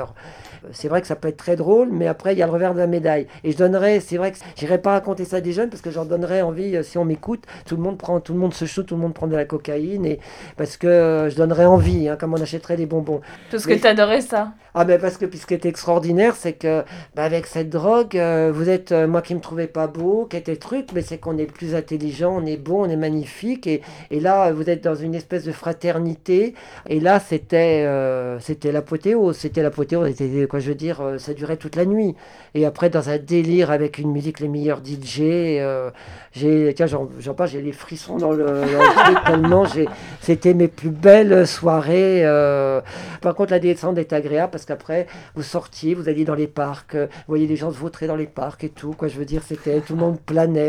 Euh, 0.63 0.67
C'est 0.71 0.87
vrai 0.87 1.01
que 1.01 1.07
ça 1.07 1.15
peut 1.15 1.27
être 1.27 1.37
très 1.37 1.55
drôle, 1.55 1.89
mais 1.91 2.07
après, 2.07 2.33
il 2.33 2.39
y 2.39 2.43
a 2.43 2.45
le 2.45 2.51
revers 2.51 2.73
de 2.73 2.79
la 2.79 2.87
médaille. 2.87 3.27
Et 3.43 3.51
je 3.51 3.57
donnerais, 3.57 3.99
c'est 3.99 4.17
vrai 4.17 4.31
que 4.31 4.37
j'irais 4.55 4.77
pas 4.79 4.91
raconter 4.91 5.25
ça 5.25 5.37
à 5.37 5.41
des 5.41 5.51
jeunes, 5.51 5.69
parce 5.69 5.81
que 5.81 5.91
j'en 5.91 6.05
donnerais 6.05 6.41
envie, 6.41 6.75
euh, 6.75 6.83
si 6.83 6.97
on 6.97 7.05
m'écoute, 7.05 7.43
tout 7.65 7.75
le 7.75 7.81
monde 7.81 7.97
prend, 7.97 8.19
tout 8.19 8.33
le 8.33 8.39
monde 8.39 8.53
se 8.53 8.65
shoot, 8.65 8.85
tout 8.85 8.95
le 8.95 9.01
monde 9.01 9.13
prend 9.13 9.27
de 9.27 9.35
la 9.35 9.45
cocaïne, 9.45 10.05
et 10.05 10.19
parce 10.57 10.77
que 10.77 10.87
euh, 10.87 11.29
je 11.29 11.35
donnerais 11.35 11.65
envie, 11.65 12.07
hein, 12.09 12.17
comme 12.19 12.33
on 12.33 12.41
achèterait 12.41 12.77
des 12.77 12.85
bonbons. 12.85 13.21
Parce 13.51 13.65
que 13.65 13.73
Oui. 13.73 13.79
t'adorais 13.79 14.21
ça. 14.21 14.51
Ah 14.79 14.85
ben 14.85 14.99
parce 15.01 15.17
que 15.17 15.25
puis 15.25 15.39
ce 15.39 15.47
qui 15.47 15.55
était 15.55 15.69
extraordinaire, 15.69 16.35
c'est 16.35 16.53
que 16.53 16.83
bah, 17.15 17.23
avec 17.23 17.47
cette 17.47 17.69
drogue, 17.71 18.15
euh, 18.15 18.51
vous 18.53 18.69
êtes 18.69 18.91
euh, 18.91 19.07
moi 19.07 19.23
qui 19.23 19.33
me 19.33 19.39
trouvais 19.39 19.65
pas 19.65 19.87
beau, 19.87 20.27
qui 20.29 20.37
était 20.37 20.55
truc, 20.55 20.76
mais 20.93 21.01
c'est 21.01 21.17
qu'on 21.17 21.37
est 21.37 21.45
plus 21.45 21.75
intelligent, 21.75 22.37
on 22.41 22.45
est 22.45 22.57
beau, 22.57 22.81
on 22.85 22.89
est 22.89 22.95
magnifique, 22.95 23.67
et, 23.67 23.81
et 24.11 24.19
là 24.19 24.51
vous 24.51 24.69
êtes 24.69 24.83
dans 24.83 24.95
une 24.95 25.15
espèce 25.15 25.43
de 25.43 25.51
fraternité, 25.51 26.53
et 26.87 26.99
là 26.99 27.19
c'était 27.19 27.83
euh, 27.85 28.39
c'était 28.39 28.71
l'apothéose, 28.71 29.37
c'était 29.37 29.63
l'apothéose, 29.63 30.13
c'était 30.15 30.47
quoi 30.47 30.59
je 30.59 30.69
veux 30.69 30.75
dire, 30.75 31.01
euh, 31.01 31.17
ça 31.17 31.33
durait 31.33 31.57
toute 31.57 31.75
la 31.75 31.85
nuit, 31.85 32.15
et 32.53 32.65
après 32.65 32.89
dans 32.89 33.09
un 33.09 33.17
délire 33.17 33.71
avec 33.71 33.97
une 33.97 34.11
musique 34.11 34.39
les 34.39 34.47
meilleurs 34.47 34.81
DJ, 34.83 35.21
euh, 35.21 35.89
j'ai 36.31 36.73
tiens 36.75 36.87
j'en 36.87 37.33
parle, 37.33 37.49
j'ai 37.49 37.61
les 37.61 37.71
frissons 37.71 38.17
dans 38.17 38.31
le, 38.31 38.45
dans 38.45 38.53
le 38.53 39.13
truc 39.13 39.23
tellement 39.25 39.65
j'ai 39.65 39.87
c'était 40.21 40.53
mes 40.53 40.67
plus 40.67 40.89
belles 40.89 41.47
soirées. 41.47 42.25
euh, 42.25 42.81
par 43.21 43.35
contre, 43.35 43.51
la 43.51 43.59
descente 43.59 43.97
est 43.97 44.13
agréable 44.13 44.51
parce 44.51 44.65
qu'après, 44.65 45.07
vous 45.35 45.43
sortiez, 45.43 45.93
vous 45.95 46.09
alliez 46.09 46.25
dans 46.25 46.35
les 46.35 46.47
parcs, 46.47 46.95
vous 46.95 47.07
voyez 47.27 47.47
les 47.47 47.55
gens 47.55 47.71
se 47.71 47.77
vautrer 47.77 48.07
dans 48.07 48.15
les 48.15 48.25
parcs 48.27 48.63
et 48.63 48.69
tout. 48.69 48.93
Quoi, 48.93 49.07
je 49.07 49.17
veux 49.17 49.25
dire, 49.25 49.41
c'était 49.43 49.81
tout 49.81 49.93
le 49.93 49.99
monde 49.99 50.19
planait. 50.19 50.66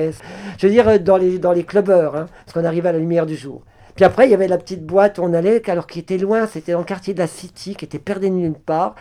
Je 0.59 0.67
veux 0.67 0.73
dire, 0.73 0.89
euh, 0.89 0.99
dans 0.99 1.17
les, 1.17 1.39
dans 1.39 1.53
les 1.53 1.65
clubbers, 1.65 2.15
hein, 2.15 2.27
parce 2.45 2.53
qu'on 2.55 2.65
arrivait 2.65 2.89
à 2.89 2.93
la 2.93 2.99
lumière 2.99 3.27
du 3.27 3.37
jour. 3.37 3.63
Puis 3.97 4.05
après, 4.05 4.27
il 4.29 4.31
y 4.31 4.35
avait 4.35 4.49
la 4.49 4.59
petite 4.59 4.85
boîte 4.87 5.19
où 5.19 5.23
on 5.23 5.33
allait, 5.35 5.69
alors 5.69 5.87
qui 5.87 5.99
était 5.99 6.19
loin, 6.19 6.47
c'était 6.47 6.73
dans 6.73 6.79
le 6.79 6.85
quartier 6.85 7.15
de 7.15 7.19
la 7.19 7.27
City, 7.27 7.75
qui 7.75 7.85
était 7.85 7.99
perdue 7.99 8.31
nulle 8.31 8.55
part, 8.55 8.95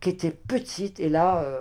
qui 0.00 0.10
était 0.10 0.32
petite. 0.32 0.98
Et 0.98 1.08
là, 1.08 1.38
euh, 1.44 1.58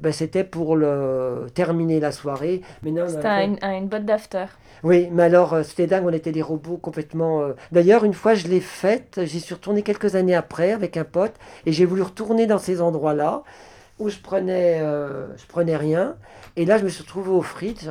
ben, 0.00 0.12
c'était 0.12 0.42
pour 0.44 0.74
le, 0.74 1.46
terminer 1.54 2.00
la 2.00 2.12
soirée. 2.12 2.62
C'était 2.82 3.78
une 3.78 3.88
boîte 3.88 4.06
d'after. 4.06 4.46
oui, 4.82 5.08
mais 5.12 5.24
alors 5.24 5.52
euh, 5.54 5.62
c'était 5.62 5.86
dingue, 5.86 6.04
on 6.06 6.12
était 6.12 6.32
des 6.32 6.42
robots 6.42 6.76
complètement. 6.78 7.42
euh. 7.42 7.52
D'ailleurs, 7.72 8.04
une 8.04 8.14
fois 8.14 8.34
je 8.34 8.48
l'ai 8.48 8.60
faite, 8.60 9.20
j'y 9.24 9.40
suis 9.40 9.54
retourné 9.54 9.82
quelques 9.82 10.14
années 10.14 10.34
après 10.34 10.72
avec 10.72 10.96
un 10.96 11.04
pote 11.04 11.34
et 11.66 11.72
j'ai 11.72 11.84
voulu 11.84 12.02
retourner 12.02 12.46
dans 12.46 12.58
ces 12.58 12.80
endroits-là 12.82 13.42
où 13.98 14.08
je 14.08 14.18
prenais, 14.18 14.80
euh, 14.80 15.34
je 15.36 15.46
prenais 15.46 15.76
rien. 15.76 16.16
Et 16.56 16.64
là, 16.64 16.78
je 16.78 16.84
me 16.84 16.88
suis 16.88 17.02
retrouvé 17.02 17.30
au 17.30 17.42
frites 17.42 17.90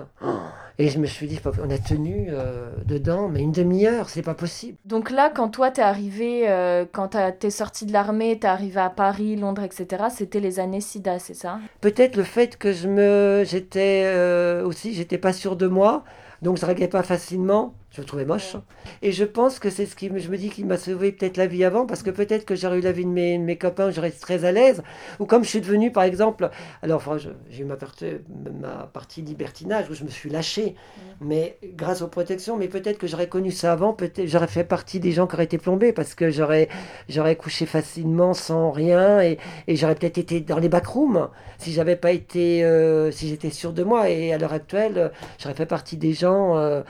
et 0.80 0.90
je 0.90 0.98
me 0.98 1.06
suis 1.06 1.28
dit, 1.28 1.40
on 1.62 1.70
a 1.70 1.78
tenu 1.78 2.28
euh, 2.30 2.72
dedans, 2.86 3.30
mais 3.30 3.42
une 3.42 3.52
demi-heure, 3.52 4.10
c'est 4.10 4.24
pas 4.24 4.34
possible. 4.34 4.78
Donc 4.86 5.12
là, 5.12 5.30
quand 5.30 5.50
toi 5.50 5.70
t'es 5.70 5.84
arrivé, 5.84 6.50
euh, 6.50 6.86
quand 6.92 7.16
t'es 7.40 7.50
sorti 7.52 7.86
de 7.86 7.94
l'armée, 7.94 8.40
t'es 8.40 8.48
arrivé 8.48 8.80
à 8.80 8.90
Paris, 8.90 9.36
Londres, 9.36 9.64
etc., 9.64 10.06
c'était 10.10 10.40
les 10.40 10.60
années 10.60 10.82
SIDA, 10.82 11.20
c'est 11.20 11.36
ça? 11.36 11.60
Peut-être 11.82 12.16
le 12.16 12.24
fait 12.24 12.58
que 12.58 12.74
je 12.74 12.88
me, 12.88 13.44
j'étais 13.46 14.04
euh, 14.06 14.66
aussi, 14.66 14.94
j'étais 14.94 15.20
pas 15.20 15.34
sûr 15.34 15.56
de 15.56 15.68
moi, 15.68 16.04
donc 16.42 16.58
je 16.58 16.62
draguais 16.62 16.88
pas 16.88 17.04
facilement. 17.04 17.76
Je 17.96 18.02
me 18.02 18.08
trouvais 18.08 18.26
moche. 18.26 18.56
Et 19.04 19.12
je 19.12 19.24
pense 19.24 19.60
que 19.60 19.70
c'est 19.70 19.86
ce 19.86 19.96
qui, 19.96 20.10
me- 20.10 20.18
je 20.18 20.28
me 20.32 20.36
dis, 20.38 20.50
qui 20.50 20.64
m'a 20.64 20.78
sauvé 20.78 21.12
peut-être 21.12 21.38
la 21.38 21.46
vie 21.46 21.64
avant, 21.64 21.86
parce 21.86 22.02
que 22.02 22.10
peut-être 22.10 22.44
que 22.44 22.56
j'aurais 22.56 22.80
eu 22.80 22.82
la 22.82 22.92
vie 22.92 23.06
de 23.06 23.10
mes, 23.12 23.38
de 23.38 23.44
mes 23.44 23.56
copains, 23.56 23.90
où 23.90 23.92
j'aurais 23.92 24.10
été 24.10 24.18
très 24.18 24.46
à 24.46 24.52
l'aise. 24.52 24.82
Ou 25.20 25.28
comme 25.28 25.44
je 25.44 25.50
suis 25.50 25.62
devenu, 25.62 25.92
par 25.92 26.02
exemple, 26.02 26.50
alors 26.82 26.98
enfin, 26.98 27.18
j'ai 27.52 27.62
eu 27.62 27.66
ma, 27.66 27.76
partie- 27.76 28.18
ma 28.60 28.90
partie 28.92 29.22
libertinage 29.22 29.92
où 29.92 29.94
je 29.94 30.04
me 30.06 30.10
suis 30.10 30.32
lâché, 30.32 30.74
mais 31.22 31.60
grâce 31.76 32.02
aux 32.02 32.08
protections. 32.08 32.58
Mais 32.58 32.68
peut-être 32.68 32.98
que 32.98 33.06
j'aurais 33.06 33.28
connu 33.30 33.52
ça 33.52 33.72
avant, 33.72 33.94
peut-être 33.94 34.26
j'aurais 34.26 34.48
fait 34.48 34.64
partie 34.64 35.00
des 35.00 35.12
gens 35.12 35.28
qui 35.28 35.36
auraient 35.36 35.44
été 35.44 35.60
plombés, 35.60 35.94
parce 35.94 36.16
que 36.16 36.32
j'aurais, 36.32 36.70
j'aurais 37.10 37.36
couché 37.36 37.68
facilement 37.68 38.34
sans 38.34 38.72
rien, 38.72 39.22
et, 39.22 39.38
et 39.68 39.76
j'aurais 39.76 39.94
peut-être 39.94 40.18
été 40.18 40.42
dans 40.42 40.58
les 40.58 40.68
backrooms 40.70 41.30
si 41.60 41.72
j'avais 41.72 41.96
pas 41.96 42.12
été, 42.12 42.64
euh, 42.66 43.12
si 43.12 43.30
j'étais 43.30 43.52
sûr 43.52 43.72
de 43.72 43.84
moi. 43.84 44.10
Et 44.10 44.34
à 44.34 44.40
l'heure 44.40 44.54
actuelle, 44.54 45.12
j'aurais 45.38 45.54
fait 45.54 45.68
partie 45.68 45.96
des 45.96 46.14
gens 46.14 46.58
euh, 46.58 46.82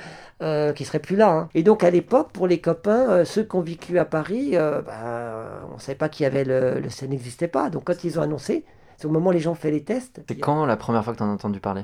euh, 0.42 0.74
qui 0.74 0.86
seraient 0.86 1.00
plus 1.00 1.16
là. 1.16 1.30
hein. 1.32 1.50
Et 1.54 1.64
donc 1.64 1.84
à 1.84 1.90
l'époque, 1.92 2.32
pour 2.32 2.48
les 2.48 2.60
copains, 2.62 3.10
euh, 3.10 3.26
ceux 3.26 3.44
qui 3.44 3.56
ont 3.56 3.62
vécu 3.62 4.00
à 4.00 4.06
Paris, 4.06 4.52
euh, 4.58 4.82
bah, 4.82 5.68
on 5.72 5.76
ne 5.76 5.80
savait 5.80 5.98
pas 5.98 6.10
qu'il 6.10 6.24
y 6.24 6.28
avait 6.28 6.44
le, 6.44 6.80
le 6.80 6.90
ça 6.90 7.08
n'existait 7.08 7.48
pas. 7.48 7.70
Donc 7.70 7.86
quand 7.86 8.04
ils 8.04 8.20
ont 8.20 8.22
annoncé, 8.24 8.66
c'est 8.98 9.06
au 9.06 9.10
moment 9.12 9.30
où 9.30 9.34
les 9.34 9.40
gens 9.40 9.52
ont 9.52 9.56
fait 9.56 9.72
les 9.72 9.84
tests. 9.84 10.22
C'est 10.28 10.40
quand 10.40 10.66
la 10.66 10.78
première 10.78 11.04
fois 11.04 11.14
que 11.14 11.20
t'en 11.20 11.30
as 11.30 11.34
entendu 11.34 11.60
parler? 11.60 11.84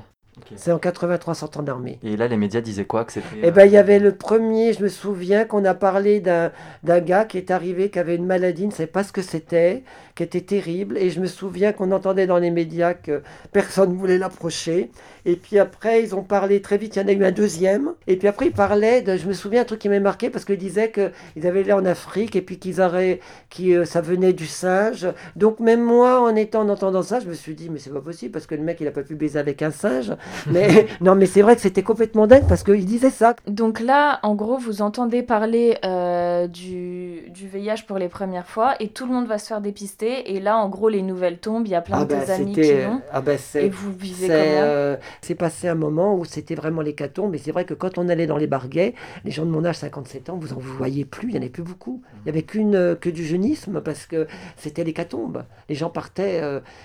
C'est 0.56 0.72
en 0.72 0.78
83 0.78 1.34
sortant 1.34 1.62
d'armée. 1.62 1.98
Et 2.02 2.16
là, 2.16 2.28
les 2.28 2.36
médias 2.36 2.60
disaient 2.60 2.84
quoi 2.84 3.04
que 3.04 3.12
c'était 3.12 3.26
Eh 3.42 3.50
ben, 3.50 3.64
il 3.66 3.72
y 3.72 3.76
avait 3.76 3.98
le 3.98 4.14
premier, 4.14 4.72
je 4.72 4.82
me 4.82 4.88
souviens 4.88 5.44
qu'on 5.44 5.64
a 5.64 5.74
parlé 5.74 6.20
d'un 6.20 6.50
d'un 6.82 7.00
gars 7.00 7.24
qui 7.24 7.38
est 7.38 7.50
arrivé, 7.50 7.90
qui 7.90 7.98
avait 7.98 8.16
une 8.16 8.26
maladie, 8.26 8.66
ne 8.66 8.72
savait 8.72 8.86
pas 8.86 9.04
ce 9.04 9.12
que 9.12 9.22
c'était, 9.22 9.82
qui 10.14 10.22
était 10.22 10.40
terrible. 10.40 10.96
Et 10.98 11.10
je 11.10 11.20
me 11.20 11.26
souviens 11.26 11.72
qu'on 11.72 11.92
entendait 11.92 12.26
dans 12.26 12.38
les 12.38 12.50
médias 12.50 12.94
que 12.94 13.22
personne 13.52 13.92
ne 13.92 13.96
voulait 13.96 14.18
l'approcher. 14.18 14.90
Et 15.26 15.36
puis 15.36 15.58
après, 15.58 16.02
ils 16.02 16.14
ont 16.14 16.22
parlé 16.22 16.62
très 16.62 16.78
vite, 16.78 16.96
il 16.96 17.02
y 17.02 17.04
en 17.04 17.08
a 17.08 17.12
eu 17.12 17.24
un 17.24 17.32
deuxième. 17.32 17.92
Et 18.06 18.16
puis 18.16 18.28
après, 18.28 18.46
ils 18.46 18.52
parlaient 18.52 19.02
de, 19.02 19.16
je 19.16 19.26
me 19.26 19.32
souviens 19.32 19.62
un 19.62 19.64
truc 19.64 19.80
qui 19.80 19.88
m'a 19.88 20.00
marqué 20.00 20.30
parce 20.30 20.44
qu'ils 20.44 20.58
disaient 20.58 20.90
qu'ils 20.90 21.46
avaient 21.46 21.62
l'air 21.62 21.76
en 21.76 21.84
Afrique 21.84 22.36
et 22.36 22.42
puis 22.42 22.58
qu'ils 22.58 22.80
auraient, 22.80 23.20
qui 23.50 23.76
euh, 23.76 23.84
ça 23.84 24.00
venait 24.00 24.32
du 24.32 24.46
singe. 24.46 25.06
Donc 25.36 25.60
même 25.60 25.82
moi, 25.82 26.20
en 26.20 26.34
étant, 26.36 26.62
en 26.62 26.68
entendant 26.70 27.02
ça, 27.02 27.20
je 27.20 27.26
me 27.26 27.34
suis 27.34 27.54
dit, 27.54 27.68
mais 27.70 27.78
c'est 27.78 27.90
pas 27.90 28.00
possible 28.00 28.32
parce 28.32 28.46
que 28.46 28.54
le 28.54 28.62
mec, 28.62 28.78
il 28.80 28.88
a 28.88 28.92
pas 28.92 29.02
pu 29.02 29.14
baiser 29.14 29.38
avec 29.38 29.62
un 29.62 29.70
singe. 29.70 30.12
Mais 30.50 30.86
non, 31.00 31.14
mais 31.14 31.26
c'est 31.26 31.42
vrai 31.42 31.54
que 31.56 31.62
c'était 31.62 31.82
complètement 31.82 32.26
dingue 32.26 32.44
parce 32.48 32.62
qu'il 32.62 32.84
disait 32.84 33.10
ça. 33.10 33.34
Donc 33.46 33.80
là, 33.80 34.18
en 34.22 34.34
gros, 34.34 34.58
vous 34.58 34.82
entendez 34.82 35.22
parler 35.22 35.76
euh, 35.84 36.46
du, 36.46 37.22
du 37.30 37.46
VIH 37.48 37.84
pour 37.86 37.98
les 37.98 38.08
premières 38.08 38.46
fois 38.46 38.74
et 38.80 38.88
tout 38.88 39.06
le 39.06 39.12
monde 39.12 39.26
va 39.26 39.38
se 39.38 39.46
faire 39.48 39.60
dépister. 39.60 40.34
Et 40.34 40.40
là, 40.40 40.56
en 40.56 40.68
gros, 40.68 40.88
les 40.88 41.02
nouvelles 41.02 41.38
tombent, 41.38 41.66
il 41.66 41.70
y 41.70 41.74
a 41.74 41.80
plein 41.80 41.98
Ah 42.00 42.04
de 42.04 42.14
ben, 42.14 42.24
tes 42.24 42.32
amis 42.32 42.52
qui 42.54 42.72
l'ont. 42.72 43.00
ah 43.12 43.20
ben, 43.20 43.38
Et 43.56 43.68
vous 43.68 43.92
vivez 43.92 44.26
comment 44.28 44.40
euh, 44.40 44.96
c'est 45.20 45.34
passé 45.34 45.68
un 45.68 45.74
moment 45.74 46.14
où 46.16 46.24
c'était 46.24 46.54
vraiment 46.54 46.82
l'hécatombe. 46.82 47.34
Et 47.34 47.38
c'est 47.38 47.52
vrai 47.52 47.64
que 47.64 47.74
quand 47.74 47.98
on 47.98 48.08
allait 48.08 48.26
dans 48.26 48.36
les 48.38 48.46
barguets, 48.46 48.94
les 49.24 49.30
gens 49.30 49.44
de 49.44 49.50
mon 49.50 49.64
âge, 49.64 49.76
57 49.78 50.30
ans, 50.30 50.38
vous 50.40 50.52
en 50.52 50.58
voyez 50.58 51.04
plus, 51.04 51.28
il 51.28 51.32
n'y 51.32 51.38
en 51.38 51.42
avait 51.42 51.50
plus 51.50 51.62
beaucoup. 51.62 52.02
Il 52.20 52.24
n'y 52.24 52.30
avait 52.30 52.42
qu'une, 52.42 52.74
euh, 52.74 52.94
que 52.94 53.08
du 53.10 53.24
jeunisme 53.24 53.80
parce 53.80 54.06
que 54.06 54.26
c'était 54.56 54.84
l'hécatombe. 54.84 55.44
Les 55.68 55.74
gens 55.74 55.90
partaient. 55.90 56.40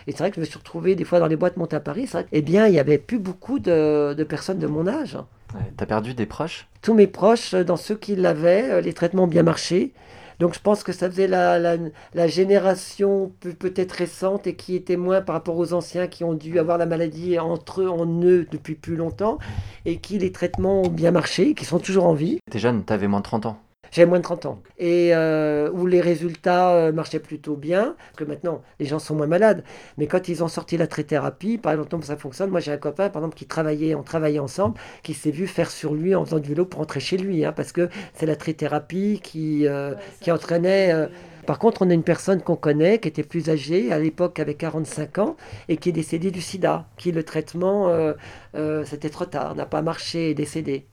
et 0.08 0.12
c'est 0.12 0.20
vrai 0.20 0.30
que 0.30 0.36
je 0.36 0.42
me 0.42 0.46
suis 0.46 0.58
retrouvé 0.58 0.96
des 0.96 1.04
fois 1.04 1.20
dans 1.20 1.28
les 1.28 1.36
boîtes 1.36 1.58
montées 1.58 1.76
à 1.76 1.80
Paris. 1.80 2.10
Eh 2.32 2.42
bien, 2.42 2.68
il 2.68 2.72
n'y 2.72 2.80
avait 2.80 2.98
plus 2.98 3.20
beaucoup 3.26 3.60
de, 3.60 4.14
de 4.14 4.24
personnes 4.24 4.60
de 4.60 4.68
mon 4.68 4.88
âge. 4.88 5.18
Ouais, 5.54 5.62
T'as 5.78 5.86
perdu 5.86 6.14
des 6.14 6.26
proches? 6.26 6.68
Tous 6.82 6.94
mes 6.94 7.08
proches, 7.08 7.54
euh, 7.54 7.64
dans 7.64 7.78
ceux 7.78 7.96
qui 7.96 8.16
l'avaient, 8.16 8.70
euh, 8.72 8.82
les 8.82 8.94
traitements 8.94 9.24
ont 9.24 9.28
bien 9.28 9.44
marché. 9.44 9.94
Donc 10.40 10.54
je 10.54 10.60
pense 10.60 10.84
que 10.84 10.92
ça 10.92 11.10
faisait 11.10 11.28
la, 11.28 11.58
la, 11.60 11.78
la 12.14 12.28
génération 12.28 13.32
peut- 13.40 13.54
peut-être 13.54 13.94
récente 13.94 14.48
et 14.48 14.56
qui 14.56 14.76
était 14.76 14.98
moins 14.98 15.22
par 15.22 15.34
rapport 15.34 15.58
aux 15.58 15.72
anciens 15.74 16.08
qui 16.08 16.26
ont 16.26 16.34
dû 16.34 16.60
avoir 16.60 16.78
la 16.78 16.86
maladie 16.86 17.40
entre 17.40 17.82
eux, 17.82 17.90
en 17.90 18.06
eux 18.22 18.46
depuis 18.52 18.76
plus 18.76 18.98
longtemps 18.98 19.38
et 19.86 19.98
qui 20.00 20.20
les 20.20 20.34
traitements 20.34 20.82
ont 20.82 20.90
bien 20.90 21.12
marché, 21.12 21.54
qui 21.54 21.64
sont 21.64 21.80
toujours 21.80 22.06
en 22.06 22.14
vie. 22.14 22.40
T'es 22.52 22.60
jeune, 22.60 22.84
t'avais 22.84 23.08
moins 23.08 23.20
de 23.22 23.24
30 23.26 23.46
ans. 23.46 23.58
J'avais 23.96 24.08
moins 24.10 24.18
de 24.18 24.24
30 24.24 24.46
ans. 24.46 24.62
Et 24.78 25.12
euh, 25.16 25.70
où 25.72 25.88
les 25.88 26.02
résultats 26.02 26.72
euh, 26.74 26.92
marchaient 26.92 27.22
plutôt 27.22 27.56
bien, 27.56 27.96
parce 27.98 28.18
que 28.18 28.24
maintenant, 28.26 28.62
les 28.78 28.86
gens 28.86 29.00
sont 29.00 29.16
moins 29.16 29.26
malades. 29.26 29.64
Mais 29.98 30.06
quand 30.06 30.28
ils 30.28 30.44
ont 30.44 30.50
sorti 30.50 30.76
la 30.76 30.86
trithérapie, 30.86 31.58
par 31.58 31.72
exemple, 31.72 32.04
ça 32.04 32.18
fonctionne. 32.18 32.50
Moi, 32.50 32.60
j'ai 32.60 32.74
un 32.74 32.78
copain, 32.78 33.08
par 33.08 33.22
exemple, 33.22 33.38
qui 33.38 33.46
travaillait, 33.46 33.96
on 33.96 34.04
travaillait 34.04 34.40
ensemble, 34.40 34.78
qui 35.02 35.14
s'est 35.14 35.32
vu 35.32 35.48
faire 35.48 35.72
sur 35.72 35.94
lui 35.94 36.14
en 36.14 36.26
faisant 36.26 36.40
du 36.40 36.50
vélo 36.50 36.66
pour 36.66 36.82
rentrer 36.82 37.00
chez 37.00 37.16
lui, 37.16 37.46
hein, 37.46 37.54
parce 37.54 37.72
que 37.72 37.88
c'est 38.14 38.26
la 38.26 38.36
trithérapie 38.36 39.22
qui, 39.24 39.66
euh, 39.66 39.94
qui 40.20 40.30
entraînait... 40.30 40.92
euh, 40.92 41.08
par 41.46 41.60
contre, 41.60 41.84
on 41.84 41.90
a 41.90 41.94
une 41.94 42.04
personne 42.04 42.42
qu'on 42.42 42.56
connaît 42.56 43.00
qui 43.00 43.08
était 43.08 43.24
plus 43.24 43.50
âgée, 43.50 43.92
à 43.94 44.00
l'époque 44.00 44.40
avait 44.40 44.56
45 44.56 45.20
ans, 45.20 45.38
et 45.70 45.78
qui 45.78 45.90
est 45.90 45.92
décédée 45.92 46.32
du 46.32 46.42
sida, 46.42 46.88
qui 46.98 47.12
le 47.12 47.24
traitement, 47.24 47.88
euh, 47.90 48.14
euh, 48.56 48.84
c'était 48.84 49.10
trop 49.10 49.26
tard, 49.26 49.56
n'a 49.56 49.66
pas 49.66 49.82
marché, 49.84 50.32
est 50.32 50.34
décédé. 50.34 50.86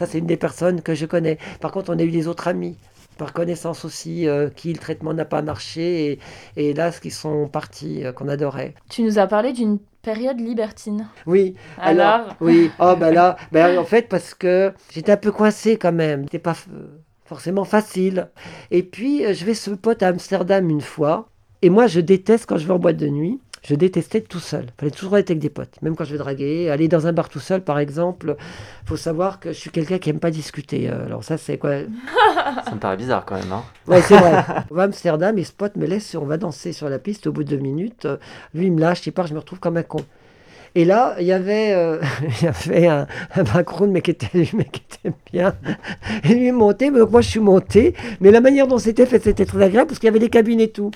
Ça, 0.00 0.06
c'est 0.06 0.16
une 0.16 0.24
des 0.26 0.38
personnes 0.38 0.80
que 0.80 0.94
je 0.94 1.04
connais. 1.04 1.36
Par 1.60 1.72
contre, 1.72 1.92
on 1.94 1.98
a 1.98 2.02
eu 2.02 2.10
des 2.10 2.26
autres 2.26 2.48
amis, 2.48 2.78
par 3.18 3.34
connaissance 3.34 3.84
aussi, 3.84 4.26
euh, 4.26 4.48
qui 4.48 4.72
le 4.72 4.78
traitement 4.78 5.12
n'a 5.12 5.26
pas 5.26 5.42
marché, 5.42 6.12
et, 6.12 6.18
et 6.56 6.70
hélas, 6.70 7.00
qui 7.00 7.10
sont 7.10 7.48
partis, 7.48 8.02
euh, 8.02 8.10
qu'on 8.10 8.26
adorait. 8.28 8.72
Tu 8.88 9.02
nous 9.02 9.18
as 9.18 9.26
parlé 9.26 9.52
d'une 9.52 9.78
période 10.00 10.40
libertine. 10.40 11.06
Oui, 11.26 11.54
Alors, 11.76 12.34
oui, 12.40 12.70
oh 12.80 12.94
ben 12.98 13.12
là, 13.12 13.36
ben 13.52 13.78
en 13.78 13.84
fait 13.84 14.08
parce 14.08 14.32
que 14.32 14.72
j'étais 14.90 15.12
un 15.12 15.18
peu 15.18 15.32
coincé 15.32 15.76
quand 15.76 15.92
même, 15.92 16.22
c'était 16.22 16.38
pas 16.38 16.56
forcément 17.26 17.64
facile. 17.64 18.30
Et 18.70 18.82
puis 18.82 19.26
euh, 19.26 19.34
je 19.34 19.44
vais 19.44 19.52
ce 19.52 19.70
pote 19.72 20.02
à 20.02 20.08
Amsterdam 20.08 20.70
une 20.70 20.80
fois, 20.80 21.28
et 21.60 21.68
moi 21.68 21.88
je 21.88 22.00
déteste 22.00 22.46
quand 22.46 22.56
je 22.56 22.66
vais 22.66 22.72
en 22.72 22.78
boîte 22.78 22.96
de 22.96 23.08
nuit. 23.08 23.38
Je 23.62 23.74
détestais 23.74 24.18
être 24.18 24.28
tout 24.28 24.38
seul. 24.40 24.66
Fallait 24.78 24.90
toujours 24.90 25.18
être 25.18 25.30
avec 25.30 25.38
des 25.40 25.50
potes. 25.50 25.80
Même 25.82 25.94
quand 25.94 26.04
je 26.04 26.12
vais 26.12 26.18
draguer, 26.18 26.70
aller 26.70 26.88
dans 26.88 27.06
un 27.06 27.12
bar 27.12 27.28
tout 27.28 27.40
seul, 27.40 27.60
par 27.62 27.78
exemple, 27.78 28.36
faut 28.86 28.96
savoir 28.96 29.38
que 29.38 29.52
je 29.52 29.58
suis 29.58 29.70
quelqu'un 29.70 29.98
qui 29.98 30.08
aime 30.10 30.18
pas 30.18 30.30
discuter. 30.30 30.88
Euh, 30.90 31.04
Alors 31.06 31.24
ça, 31.24 31.36
c'est 31.36 31.58
quoi? 31.58 31.72
Ça 32.64 32.74
me 32.74 32.78
paraît 32.80 32.96
bizarre 32.96 33.24
quand 33.26 33.34
même, 33.36 33.52
hein 33.52 33.62
Ouais, 33.86 34.00
c'est 34.02 34.16
vrai. 34.16 34.44
on 34.70 34.74
va 34.74 34.82
à 34.82 34.84
Amsterdam 34.86 35.36
et 35.38 35.44
ce 35.44 35.52
pote 35.52 35.76
me 35.76 35.86
laisse, 35.86 36.14
on 36.14 36.24
va 36.24 36.38
danser 36.38 36.72
sur 36.72 36.88
la 36.88 36.98
piste 36.98 37.26
au 37.26 37.32
bout 37.32 37.44
de 37.44 37.50
deux 37.50 37.62
minutes. 37.62 38.06
euh, 38.06 38.16
Lui, 38.54 38.66
il 38.66 38.72
me 38.72 38.80
lâche, 38.80 39.06
il 39.06 39.12
part, 39.12 39.26
je 39.26 39.34
me 39.34 39.38
retrouve 39.38 39.60
comme 39.60 39.76
un 39.76 39.82
con. 39.82 40.00
Et 40.74 40.84
là, 40.84 41.16
il 41.18 41.26
y 41.26 41.32
avait, 41.32 41.72
euh, 41.74 42.00
il 42.40 42.44
y 42.44 42.46
avait 42.48 42.86
un, 42.86 43.06
un 43.34 43.42
background, 43.42 43.92
mais 43.92 44.00
qui 44.02 44.12
était, 44.12 44.48
mais 44.54 44.64
qui 44.64 44.82
était 45.04 45.14
bien. 45.32 45.54
Et 46.24 46.28
lui 46.34 46.46
est 46.46 46.52
monté, 46.52 46.90
donc 46.90 47.10
moi 47.10 47.20
je 47.20 47.28
suis 47.28 47.40
monté. 47.40 47.94
Mais 48.20 48.30
la 48.30 48.40
manière 48.40 48.66
dont 48.68 48.78
c'était 48.78 49.04
fait, 49.06 49.22
c'était 49.22 49.44
très 49.44 49.62
agréable 49.62 49.88
parce 49.88 49.98
qu'il 49.98 50.06
y 50.06 50.10
avait 50.10 50.18
des 50.20 50.30
cabines 50.30 50.60
et 50.60 50.70
tout. 50.70 50.90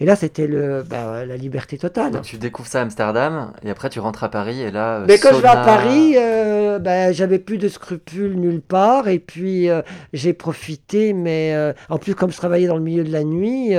Et 0.00 0.06
là, 0.06 0.16
c'était 0.16 0.46
le, 0.46 0.82
bah, 0.82 1.24
la 1.24 1.36
liberté 1.36 1.78
totale. 1.78 2.12
Donc 2.12 2.22
tu 2.22 2.36
découvres 2.36 2.68
ça 2.68 2.80
à 2.80 2.82
Amsterdam 2.82 3.52
et 3.64 3.70
après 3.70 3.90
tu 3.90 4.00
rentres 4.00 4.24
à 4.24 4.28
Paris 4.28 4.60
et 4.60 4.70
là. 4.70 5.04
Mais 5.06 5.18
quand 5.18 5.34
je 5.34 5.40
vais 5.40 5.48
à 5.48 5.64
Paris, 5.64 6.14
euh, 6.16 6.78
bah, 6.78 7.12
j'avais 7.12 7.38
plus 7.38 7.58
de 7.58 7.68
scrupules 7.68 8.34
nulle 8.34 8.60
part. 8.60 9.08
Et 9.08 9.18
puis, 9.18 9.68
euh, 9.68 9.82
j'ai 10.12 10.32
profité. 10.32 11.12
Mais 11.12 11.54
euh, 11.54 11.72
en 11.88 11.98
plus, 11.98 12.14
comme 12.14 12.30
je 12.30 12.36
travaillais 12.36 12.66
dans 12.66 12.76
le 12.76 12.82
milieu 12.82 13.04
de 13.04 13.12
la 13.12 13.24
nuit, 13.24 13.74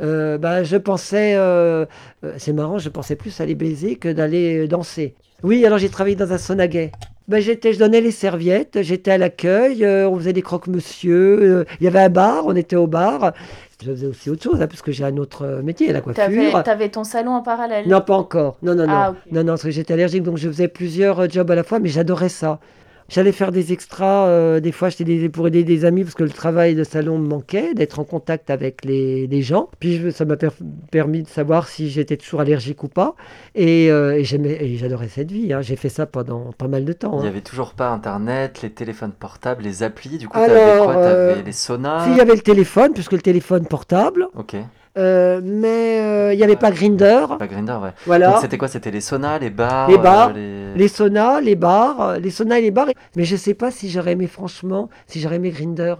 euh, 0.00 0.38
bah, 0.38 0.62
je 0.62 0.76
pensais. 0.76 1.36
c'est 2.38 2.52
marrant, 2.52 2.78
je 2.78 2.88
pensais 2.88 3.16
plus 3.16 3.40
aller 3.40 3.54
baiser 3.54 3.96
que 3.96 4.12
d'aller 4.12 4.68
danser. 4.68 5.14
Oui, 5.42 5.64
alors 5.66 5.78
j'ai 5.78 5.90
travaillé 5.90 6.16
dans 6.16 6.32
un 6.32 6.38
sauna 6.38 6.66
gay. 6.66 6.92
Ben, 7.28 7.40
j'étais, 7.40 7.72
je 7.72 7.80
donnais 7.80 8.00
les 8.00 8.12
serviettes, 8.12 8.82
j'étais 8.82 9.10
à 9.10 9.18
l'accueil, 9.18 9.84
euh, 9.84 10.08
on 10.08 10.16
faisait 10.16 10.32
des 10.32 10.42
croque-monsieur, 10.42 11.38
euh, 11.42 11.64
il 11.80 11.84
y 11.84 11.86
avait 11.88 11.98
un 11.98 12.08
bar, 12.08 12.46
on 12.46 12.54
était 12.54 12.76
au 12.76 12.86
bar. 12.86 13.32
Je 13.82 13.90
faisais 13.90 14.06
aussi 14.06 14.30
autre 14.30 14.44
chose, 14.44 14.62
hein, 14.62 14.68
parce 14.68 14.80
que 14.80 14.92
j'ai 14.92 15.04
un 15.04 15.16
autre 15.16 15.44
euh, 15.44 15.60
métier, 15.62 15.92
la 15.92 16.00
T'avais 16.00 16.50
coiffure. 16.52 16.62
avais 16.68 16.88
ton 16.88 17.02
salon 17.02 17.32
en 17.32 17.42
parallèle? 17.42 17.88
Non, 17.88 18.00
pas 18.00 18.14
encore. 18.14 18.58
Non, 18.62 18.76
non, 18.76 18.86
non. 18.86 18.92
Ah. 18.92 19.14
Non, 19.32 19.40
non, 19.40 19.52
parce 19.54 19.64
que 19.64 19.70
j'étais 19.70 19.94
allergique, 19.94 20.22
donc 20.22 20.36
je 20.36 20.48
faisais 20.48 20.68
plusieurs 20.68 21.28
jobs 21.28 21.50
à 21.50 21.56
la 21.56 21.64
fois, 21.64 21.80
mais 21.80 21.88
j'adorais 21.88 22.28
ça. 22.28 22.60
J'allais 23.08 23.30
faire 23.32 23.52
des 23.52 23.72
extras, 23.72 24.26
euh, 24.26 24.58
des 24.58 24.72
fois 24.72 24.88
j'étais 24.88 25.04
des- 25.04 25.28
pour 25.28 25.46
aider 25.46 25.62
des 25.62 25.84
amis, 25.84 26.02
parce 26.02 26.14
que 26.16 26.24
le 26.24 26.30
travail 26.30 26.74
de 26.74 26.82
salon 26.82 27.18
me 27.18 27.28
manquait, 27.28 27.72
d'être 27.74 28.00
en 28.00 28.04
contact 28.04 28.50
avec 28.50 28.84
les, 28.84 29.26
les 29.28 29.42
gens. 29.42 29.68
Puis 29.78 29.98
je- 29.98 30.10
ça 30.10 30.24
m'a 30.24 30.36
per- 30.36 30.48
permis 30.90 31.22
de 31.22 31.28
savoir 31.28 31.68
si 31.68 31.88
j'étais 31.88 32.16
toujours 32.16 32.40
allergique 32.40 32.82
ou 32.82 32.88
pas. 32.88 33.14
Et, 33.54 33.90
euh, 33.92 34.16
et 34.18 34.24
j'aimais- 34.24 34.58
et 34.60 34.76
j'adorais 34.76 35.08
cette 35.08 35.30
vie. 35.30 35.52
hein. 35.52 35.60
J'ai 35.62 35.76
fait 35.76 35.88
ça 35.88 36.06
pendant 36.06 36.50
pas 36.58 36.66
mal 36.68 36.84
de 36.84 36.92
temps. 36.92 37.12
Il 37.14 37.18
hein. 37.18 37.22
n'y 37.22 37.28
avait 37.28 37.40
toujours 37.42 37.74
pas 37.74 37.90
internet, 37.90 38.62
les 38.62 38.70
téléphones 38.70 39.12
portables, 39.12 39.62
les 39.62 39.82
applis. 39.84 40.18
Du 40.18 40.28
coup, 40.28 40.36
Alors, 40.36 40.48
t'avais 40.56 40.78
quoi? 40.84 40.94
T'avais 40.94 41.06
euh, 41.08 41.42
les 41.44 41.52
saunas. 41.52 42.04
S'il 42.04 42.16
y 42.16 42.20
avait 42.20 42.34
le 42.34 42.40
téléphone, 42.40 42.92
puisque 42.92 43.12
le 43.12 43.20
téléphone 43.22 43.66
portable, 43.66 44.26
Ok. 44.36 44.56
Euh, 44.96 45.40
mais 45.44 46.00
euh, 46.00 46.32
il 46.32 46.36
n'y 46.36 46.42
avait 46.44 46.56
pas 46.56 46.70
Grinder. 46.70 47.26
Pas 47.38 47.46
Grindr, 47.46 47.80
ouais. 47.82 47.90
Voilà. 48.06 48.38
c'était 48.40 48.58
quoi? 48.58 48.68
C'était 48.68 48.90
les 48.90 49.00
saunas, 49.00 49.38
les 49.38 49.50
bars 49.50 49.88
Les 49.90 49.98
bars, 49.98 50.30
euh, 50.34 50.72
les- 50.74 50.78
Les 50.78 50.88
saunas, 50.88 51.40
les 51.40 51.54
bars, 51.56 52.00
euh, 52.00 52.18
les 52.18 52.30
saunas 52.30 52.58
et 52.58 52.62
les 52.62 52.70
bars. 52.70 52.86
Mais 53.16 53.24
je 53.24 53.36
sais 53.36 53.54
pas 53.54 53.70
si 53.70 53.90
j'aurais 53.90 54.12
aimé, 54.12 54.26
franchement, 54.26 54.88
si 55.06 55.20
j'aurais 55.20 55.36
aimé 55.36 55.50
Grinder. 55.50 55.94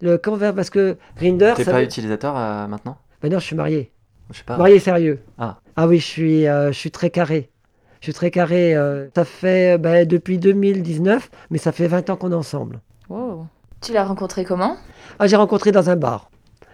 Le 0.00 0.18
convert, 0.18 0.54
parce 0.54 0.70
que 0.70 0.96
Grinder, 1.16 1.52
T'es 1.56 1.64
pas 1.64 1.72
veut- 1.72 1.82
utilisateur 1.84 2.34
euh, 2.36 2.66
maintenant? 2.66 2.96
Ben 3.22 3.30
non, 3.30 3.38
je 3.38 3.44
suis 3.44 3.56
marié. 3.56 3.92
Je 4.30 4.38
sais 4.38 4.44
pas. 4.44 4.56
Marié 4.56 4.78
sérieux. 4.80 5.20
Ah. 5.38 5.58
oui, 5.86 5.98
je 5.98 6.04
suis, 6.06 6.48
euh, 6.48 6.72
je 6.72 6.78
suis 6.78 6.90
très 6.90 7.10
carré. 7.10 7.50
Je 8.00 8.06
suis 8.06 8.12
très 8.14 8.32
carré. 8.32 8.74
euh, 8.74 9.06
ça 9.14 9.24
fait 9.24 9.78
ben, 9.78 10.04
depuis 10.08 10.38
2019, 10.38 11.30
mais 11.50 11.58
ça 11.58 11.70
fait 11.70 11.86
20 11.86 12.10
ans 12.10 12.16
qu'on 12.16 12.32
est 12.32 12.34
ensemble. 12.34 12.80
Wow. 13.08 13.46
Tu 13.80 13.92
l'as 13.92 14.02
rencontré 14.04 14.44
comment? 14.44 14.76
Ah, 15.20 15.26
j'ai 15.28 15.36
rencontré 15.36 15.70
dans 15.70 15.88
un 15.90 15.94
bar. 15.96 16.30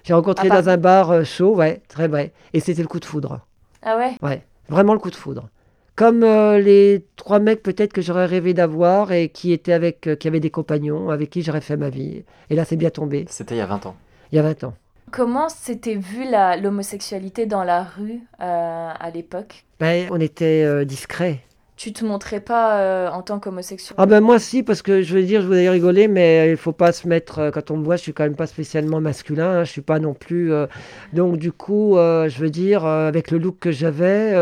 J'ai 0.09 0.15
rencontré 0.15 0.49
Ah, 0.51 0.63
dans 0.63 0.71
un 0.71 0.79
bar 0.79 1.11
euh, 1.11 1.23
chaud, 1.23 1.55
ouais, 1.55 1.83
très 1.87 2.09
vrai. 2.09 2.33
Et 2.55 2.61
c'était 2.61 2.81
le 2.81 2.89
coup 2.89 2.99
de 2.99 3.05
foudre. 3.05 3.41
Ah 3.83 3.99
ouais? 3.99 4.13
Ouais, 4.23 4.43
vraiment 4.71 4.95
le 4.95 4.99
coup 4.99 5.11
de 5.11 5.15
foudre. 5.15 5.51
Comme 5.97 6.23
euh, 6.23 6.59
les 6.59 7.05
trois 7.17 7.41
mecs 7.41 7.63
peut-être 7.63 7.93
que 7.93 8.01
j'aurais 8.01 8.25
rêvé 8.25 8.55
d'avoir 8.55 9.13
et 9.13 9.29
qui 9.29 9.53
étaient 9.53 9.75
avec, 9.75 10.07
euh, 10.07 10.17
qui 10.17 10.27
avaient 10.27 10.41
des 10.41 10.49
compagnons, 10.49 11.11
avec 11.11 11.29
qui 11.29 11.43
j'aurais 11.43 11.61
fait 11.61 11.77
ma 11.77 11.91
vie. 11.91 12.25
Et 12.49 12.55
là, 12.55 12.65
c'est 12.65 12.77
bien 12.77 12.89
tombé, 12.89 13.27
C'était 13.29 13.57
il 13.57 13.59
y 13.59 13.61
a 13.61 13.67
20 13.67 13.85
ans. 13.85 13.97
il 14.33 14.37
y 14.37 14.39
a 14.39 14.43
20 14.43 14.65
ans. 14.65 14.73
Comment 15.11 15.51
s'était 15.51 15.97
vue 15.97 16.25
l'homosexualité 16.63 17.45
dans 17.45 17.65
la 17.65 17.83
rue 17.83 18.21
euh, 18.41 18.91
à 18.99 19.11
l'époque? 19.11 19.67
Ben, 19.79 20.09
on 20.11 20.21
était 20.21 20.65
euh, 20.65 20.87
discrets. 20.87 21.41
Tu 21.79 21.93
te 21.93 22.05
montrais 22.05 22.41
pas 22.41 22.81
euh, 22.81 23.09
en 23.09 23.23
tant 23.23 23.39
qu'homosexuel? 23.39 23.95
Ah 23.99 24.07
ben 24.07 24.21
moi 24.21 24.41
si, 24.41 24.65
parce 24.65 24.83
que 24.83 25.01
je 25.03 25.15
veux 25.15 25.23
dire, 25.23 25.43
je 25.43 25.47
voulais 25.47 25.71
rigoler, 25.71 26.09
mais 26.09 26.51
il 26.51 26.57
faut 26.57 26.73
pas 26.73 26.91
se 26.91 27.07
mettre, 27.07 27.39
euh, 27.39 27.51
quand 27.53 27.71
on 27.71 27.77
me 27.77 27.85
voit, 27.85 27.95
je 27.95 28.03
suis 28.03 28.13
quand 28.13 28.25
même 28.25 28.35
pas 28.35 28.49
spécialement 28.49 29.01
masculin, 29.01 29.61
hein, 29.61 29.65
je 29.65 29.71
suis 29.71 29.81
pas 29.81 30.01
non 30.01 30.13
plus... 30.13 30.53
euh, 30.53 30.67
donc 31.13 31.37
du 31.39 31.53
coup, 31.53 31.95
je 31.95 32.39
veux 32.41 32.51
dire, 32.51 32.85
avec 32.85 33.31
le 33.31 33.39
look 33.39 33.61
que 33.61 33.71
j'avais, 33.71 34.35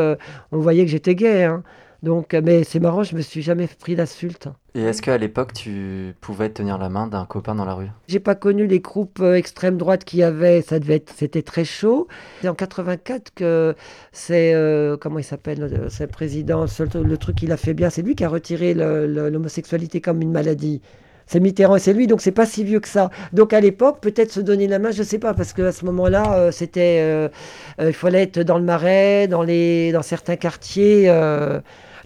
on 0.51 0.59
voyait 0.59 0.87
que 0.87 0.91
j'étais 0.91 1.15
gay. 1.15 1.45
hein. 1.45 1.63
Donc, 2.03 2.35
euh, 2.35 2.41
mais 2.45 2.65
c'est 2.65 2.81
marrant, 2.81 3.03
je 3.03 3.17
me 3.17 3.21
suis 3.21 3.43
jamais 3.43 3.67
pris 3.67 3.97
d'insultes. 3.97 4.49
Et 4.75 4.83
est-ce 4.83 5.01
qu'à 5.01 5.17
l'époque, 5.17 5.53
tu 5.55 6.15
pouvais 6.21 6.51
tenir 6.51 6.77
la 6.79 6.89
main 6.89 7.07
d'un 7.07 7.25
copain 7.25 7.55
dans 7.55 7.65
la 7.65 7.75
rue? 7.75 7.89
J'ai 8.09 8.21
pas 8.21 8.35
connu 8.35 8.67
les 8.67 8.81
groupes 8.81 9.21
euh, 9.21 9.35
extrême 9.35 9.79
droite 9.79 10.05
qu'il 10.05 10.19
y 10.19 10.23
avait, 10.23 10.61
ça 10.63 10.79
devait 10.79 10.97
être, 10.97 11.13
c'était 11.17 11.43
très 11.43 11.65
chaud. 11.65 12.09
C'est 12.43 12.49
en 12.49 12.55
84 12.55 13.33
que 13.35 13.75
c'est, 14.13 14.53
euh, 14.55 14.97
comment 14.97 15.19
il 15.19 15.25
s'appelle, 15.25 15.61
le- 15.61 15.89
c'est 15.89 16.05
le 16.05 16.11
président, 16.11 16.67
le, 16.95 17.17
truc 17.17 17.37
qu'il 17.37 17.53
a 17.53 17.57
fait 17.57 17.75
bien, 17.75 17.89
c'est 17.91 18.03
lui 18.03 18.15
qui 18.15 18.25
a 18.25 18.29
retiré 18.29 18.75
l'homosexualité 18.75 20.01
comme 20.01 20.21
une 20.23 20.33
maladie. 20.33 20.83
C'est 21.27 21.41
Mitterrand 21.41 21.77
et 21.77 21.81
c'est 21.81 21.93
lui, 21.93 22.07
donc 22.07 22.21
c'est 22.21 22.31
pas 22.33 22.47
si 22.47 22.63
vieux 22.63 22.79
que 22.79 22.89
ça. 22.89 23.11
Donc 23.33 23.53
à 23.53 23.61
l'époque, 23.61 24.01
peut-être 24.01 24.31
se 24.31 24.41
donner 24.41 24.69
la 24.69 24.79
main, 24.79 24.93
je 24.93 25.03
sais 25.03 25.19
pas, 25.19 25.35
parce 25.35 25.53
qu'à 25.53 25.73
ce 25.73 25.85
moment-là, 25.87 26.35
euh, 26.35 26.51
c'était, 26.53 27.01
euh, 27.01 27.29
euh, 27.81 27.89
il 27.89 27.95
fallait 27.95 28.23
être 28.23 28.41
dans 28.41 28.59
le 28.59 28.65
Marais, 28.65 29.27
dans 29.27 29.43
les, 29.43 29.91
dans 29.93 30.03
certains 30.03 30.37
quartiers. 30.37 31.11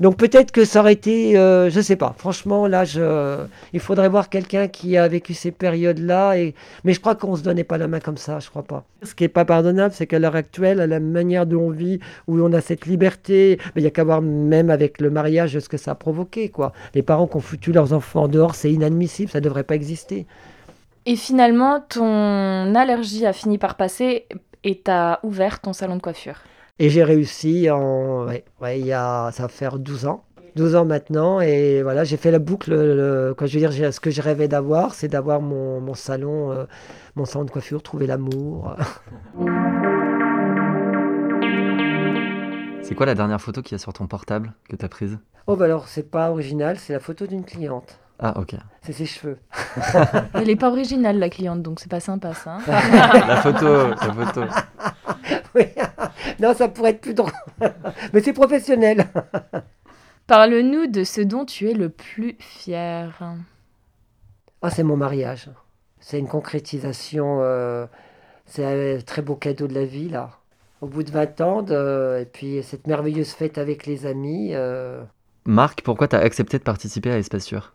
Donc 0.01 0.17
peut-être 0.17 0.51
que 0.51 0.65
ça 0.65 0.81
aurait 0.81 0.95
été, 0.95 1.37
euh, 1.37 1.69
je 1.69 1.79
sais 1.81 1.97
pas. 1.97 2.15
Franchement, 2.17 2.67
là, 2.67 2.85
je, 2.85 3.45
il 3.75 3.81
faudrait 3.81 4.09
voir 4.09 4.31
quelqu'un 4.31 4.67
qui 4.67 4.97
a 4.97 5.07
vécu 5.07 5.35
ces 5.35 5.51
périodes-là. 5.51 6.39
Et... 6.39 6.55
Mais 6.85 6.95
je 6.95 7.01
crois 7.01 7.15
qu'on 7.15 7.37
se 7.37 7.43
donnait 7.43 7.65
pas 7.65 7.77
la 7.77 7.87
main 7.87 8.01
comme 8.01 8.17
ça, 8.17 8.41
je 8.41 8.49
crois 8.49 8.63
pas. 8.63 8.85
Ce 9.03 9.15
qui 9.15 9.25
est 9.25 9.29
pas 9.29 9.45
pardonnable, 9.45 9.93
c'est 9.95 10.07
qu'à 10.07 10.19
l'heure 10.19 10.37
actuelle, 10.37 10.81
à 10.81 10.87
la 10.87 11.01
manière 11.01 11.45
dont 11.45 11.65
on 11.67 11.71
vit, 11.71 12.01
où 12.27 12.41
on 12.41 12.53
a 12.55 12.63
cette 12.63 12.87
liberté, 12.87 13.59
il 13.77 13.83
y 13.83 13.87
a 13.87 13.91
qu'à 13.91 14.05
voir 14.05 14.23
même 14.23 14.71
avec 14.71 15.03
le 15.03 15.11
mariage 15.11 15.59
ce 15.59 15.69
que 15.69 15.77
ça 15.77 15.91
a 15.91 15.95
provoqué, 15.95 16.49
quoi. 16.49 16.73
Les 16.95 17.03
parents 17.03 17.27
qui 17.27 17.37
ont 17.37 17.41
foutu 17.41 17.71
leurs 17.71 17.93
enfants 17.93 18.27
dehors, 18.27 18.55
c'est 18.55 18.73
inadmissible, 18.73 19.31
ça 19.31 19.41
devrait 19.41 19.65
pas 19.65 19.75
exister. 19.75 20.27
Et 21.05 21.17
finalement, 21.17 21.81
ton 21.87 22.75
allergie 22.75 23.27
a 23.27 23.35
fini 23.35 23.59
par 23.59 23.77
passer 23.77 24.27
et 24.65 24.79
t'as 24.79 25.19
ouvert 25.23 25.61
ton 25.61 25.75
salon 25.75 25.97
de 25.97 26.03
coiffure. 26.03 26.43
Et 26.83 26.89
j'ai 26.89 27.05
réussi 27.05 27.69
en, 27.71 28.25
ouais, 28.27 28.43
ouais, 28.63 28.81
il 28.81 28.87
y 28.87 28.93
a, 28.93 29.31
ça 29.33 29.43
va 29.45 29.49
faire 29.49 29.79
12 29.79 30.07
ans. 30.07 30.25
12 30.57 30.75
ans 30.77 30.85
maintenant, 30.87 31.41
et 31.41 31.83
voilà, 31.83 32.03
j'ai 32.05 32.17
fait 32.17 32.31
la 32.33 32.39
boucle. 32.41 32.71
le- 32.75 33.35
quand 33.37 33.47
je 33.47 33.59
veux 33.59 33.69
dire, 33.71 33.93
ce 33.95 34.01
que 34.01 34.11
je 34.11 34.21
rêvais 34.23 34.49
d'avoir, 34.49 34.95
c'est 34.95 35.07
d'avoir 35.07 35.41
mon, 35.43 35.81
mon 35.81 35.95
salon, 35.95 36.51
euh, 36.53 36.65
mon 37.17 37.25
salon 37.27 37.45
de 37.45 37.51
coiffure, 37.51 37.83
trouver 37.83 38.07
l'amour. 38.07 38.75
C'est 42.83 42.95
quoi 42.97 43.07
la 43.07 43.15
dernière 43.15 43.41
photo 43.41 43.63
qu'il 43.63 43.73
y 43.73 43.75
a 43.77 43.79
sur 43.79 43.93
ton 43.93 44.07
portable 44.09 44.53
que 44.69 44.75
t'as 44.75 44.89
prise? 44.89 45.19
Oh, 45.47 45.55
bah 45.55 45.67
alors, 45.67 45.87
c'est 45.87 46.11
pas 46.11 46.31
original, 46.31 46.77
c'est 46.79 46.93
la 46.93 46.99
photo 46.99 47.27
d'une 47.27 47.45
cliente. 47.45 48.01
Ah, 48.19 48.35
ok. 48.41 48.57
C'est 48.83 48.93
ses 48.93 49.07
cheveux. 49.07 49.39
Elle 50.35 50.51
est 50.51 50.57
pas 50.57 50.69
originale, 50.71 51.19
la 51.21 51.31
cliente, 51.31 51.63
donc 51.63 51.79
c'est 51.79 51.91
pas 51.91 52.01
sympa 52.01 52.35
ça. 52.35 52.57
hein. 52.57 52.61
la 53.29 53.37
photo, 53.37 53.89
la 53.91 53.97
photo. 54.25 54.41
Oui. 55.55 55.63
non, 56.41 56.55
ça 56.55 56.69
pourrait 56.69 56.91
être 56.91 57.01
plus 57.01 57.15
drôle. 57.15 57.33
Mais 58.13 58.21
c'est 58.21 58.33
professionnel. 58.33 59.07
Parle-nous 60.27 60.87
de 60.87 61.05
ce 61.05 61.21
dont 61.21 61.45
tu 61.45 61.69
es 61.71 61.75
le 61.75 61.89
plus 61.89 62.37
fier. 62.39 63.21
Ah, 64.63 64.71
c'est 64.71 64.83
mon 64.83 64.97
mariage. 64.97 65.51
C'est 65.99 66.19
une 66.19 66.29
concrétisation. 66.29 67.39
euh, 67.43 67.87
c'est 68.47 68.97
un 68.99 69.01
très 69.01 69.23
beau 69.23 69.35
cadeau 69.37 69.67
de 69.67 69.75
la 69.75 69.85
vie, 69.85 70.09
là. 70.09 70.31
Au 70.81 70.87
bout 70.87 71.03
de 71.03 71.11
20 71.11 71.41
ans, 71.41 71.63
de- 71.63 72.19
et 72.23 72.25
puis 72.25 72.63
cette 72.63 72.87
merveilleuse 72.87 73.31
fête 73.33 73.59
avec 73.59 73.87
les 73.87 74.07
amis. 74.07 74.51
euh, 74.55 75.03
Marc, 75.45 75.83
pourquoi 75.83 76.09
t'as 76.09 76.21
accepté 76.21 76.59
de 76.59 76.63
participer 76.63 77.11
à 77.11 77.19
Espace 77.19 77.45
Sûr? 77.45 77.75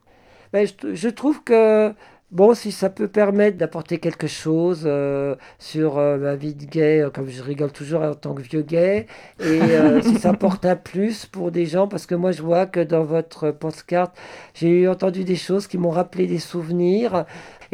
Ben, 0.53 0.65
je, 0.67 0.93
je 0.95 1.09
trouve 1.09 1.43
que, 1.43 1.93
bon, 2.35 2.53
si 2.53 2.71
ça 2.73 2.89
peut 2.89 3.07
permettre 3.07 3.57
d'apporter 3.57 3.97
quelque 3.97 4.27
chose 4.27 4.83
euh, 4.85 5.35
sur 5.57 5.97
euh, 5.97 6.17
ma 6.17 6.35
vie 6.35 6.53
de 6.53 6.65
gay, 6.65 7.01
euh, 7.01 7.09
comme 7.09 7.29
je 7.29 7.41
rigole 7.41 7.71
toujours 7.71 8.01
en 8.01 8.13
tant 8.13 8.33
que 8.33 8.41
vieux 8.41 8.61
gay, 8.61 9.07
et 9.39 9.59
si 10.01 10.15
ça 10.15 10.31
apporte 10.31 10.65
un 10.65 10.75
plus 10.75 11.25
pour 11.25 11.49
des 11.51 11.65
gens, 11.65 11.87
parce 11.87 12.05
que 12.05 12.13
moi 12.13 12.31
je 12.31 12.41
vois 12.41 12.65
que 12.65 12.81
dans 12.81 13.05
votre 13.05 13.51
postcard, 13.51 14.11
j'ai 14.53 14.87
entendu 14.87 15.23
des 15.23 15.37
choses 15.37 15.65
qui 15.67 15.77
m'ont 15.77 15.91
rappelé 15.91 16.27
des 16.27 16.39
souvenirs. 16.39 17.25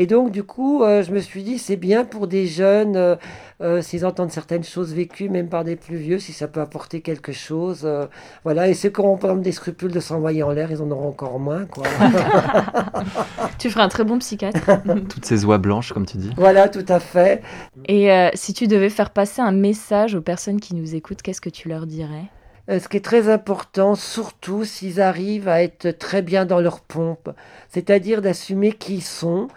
Et 0.02 0.08
donc, 0.08 0.32
du 0.32 0.42
coup, 0.42 0.82
euh, 0.82 1.04
je 1.04 1.12
me 1.12 1.20
suis 1.20 1.44
dit, 1.44 1.60
c'est 1.60 1.76
bien 1.76 2.06
pour 2.06 2.26
des 2.26 2.48
jeunes, 2.48 2.96
euh, 2.96 3.16
euh, 3.62 3.84
s'ils 3.84 4.04
entendent 4.04 4.32
certaines 4.32 4.64
choses 4.64 4.96
vécues, 4.96 5.30
même 5.30 5.48
par 5.48 5.64
des 5.64 5.76
plus 5.76 5.98
vieux, 5.98 6.18
si 6.18 6.34
ça 6.34 6.48
peut 6.48 6.60
apporter 6.60 7.02
quelque 7.02 7.32
chose. 7.32 7.82
euh, 7.84 8.08
voilà, 8.44 8.68
et 8.68 8.74
ceux 8.74 8.90
qui 8.90 9.00
auront, 9.00 9.18
par 9.18 9.30
exemple, 9.30 9.44
des 9.44 9.52
scrupules 9.52 9.92
de 9.92 10.00
s'envoyer 10.00 10.42
en 10.42 10.50
l'air, 10.50 10.72
ils 10.72 10.82
en 10.82 10.90
auront 10.90 11.10
encore 11.10 11.38
moins, 11.40 11.66
quoi. 11.68 11.84
Tu 13.60 13.70
ferais 13.70 13.84
un 13.84 13.90
très 13.90 14.04
bon 14.04 14.18
psychiatre. 14.18 14.60
Toutes 15.08 15.24
ces 15.24 15.46
oies 15.46 15.60
blanches, 15.60 15.94
comme 15.94 16.08
tu 16.08 16.18
dis. 16.18 16.32
Voilà, 16.36 16.68
tout 16.68 16.86
à 16.88 17.00
fait. 17.00 17.44
Et 17.86 18.12
euh, 18.12 18.30
si 18.34 18.54
tu 18.54 18.66
devais 18.66 18.90
faire 18.90 19.12
passer 19.12 19.44
un 19.44 19.52
message 19.52 20.16
aux 20.16 20.22
personnes 20.22 20.60
qui 20.60 20.74
nous 20.74 20.96
écoutent, 20.96 21.22
qu'est-ce 21.22 21.42
que 21.42 21.52
tu 21.52 21.70
leur 21.70 21.86
dirais? 21.86 22.26
Ce 22.68 22.88
qui 22.88 22.98
est 22.98 23.06
très 23.06 23.30
important, 23.30 23.94
surtout 23.94 24.66
s'ils 24.66 25.00
arrivent 25.00 25.48
à 25.48 25.62
être 25.62 25.92
très 25.92 26.24
bien 26.24 26.46
dans 26.46 26.60
leur 26.60 26.80
pompe, 26.80 27.30
c'est-à-dire 27.70 28.24
d'assumer 28.24 28.72
qui 28.72 28.96
ils 28.96 29.04
sont. 29.04 29.48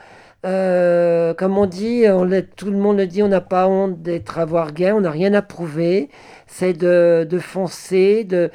Euh, 0.45 1.33
comme 1.35 1.57
on 1.57 1.67
dit, 1.67 2.05
on 2.09 2.29
tout 2.57 2.71
le 2.71 2.77
monde 2.77 2.99
le 2.99 3.07
dit, 3.07 3.23
on 3.23 3.29
n'a 3.29 3.41
pas 3.41 3.67
honte 3.67 4.03
d'être 4.03 4.39
avoir 4.39 4.73
gay, 4.73 4.93
on 4.93 5.01
n'a 5.01 5.11
rien 5.11 5.33
à 5.35 5.43
prouver. 5.43 6.11
C'est 6.47 6.75
de, 6.75 7.27
de 7.29 7.39
foncer, 7.39 8.25
de 8.25 8.51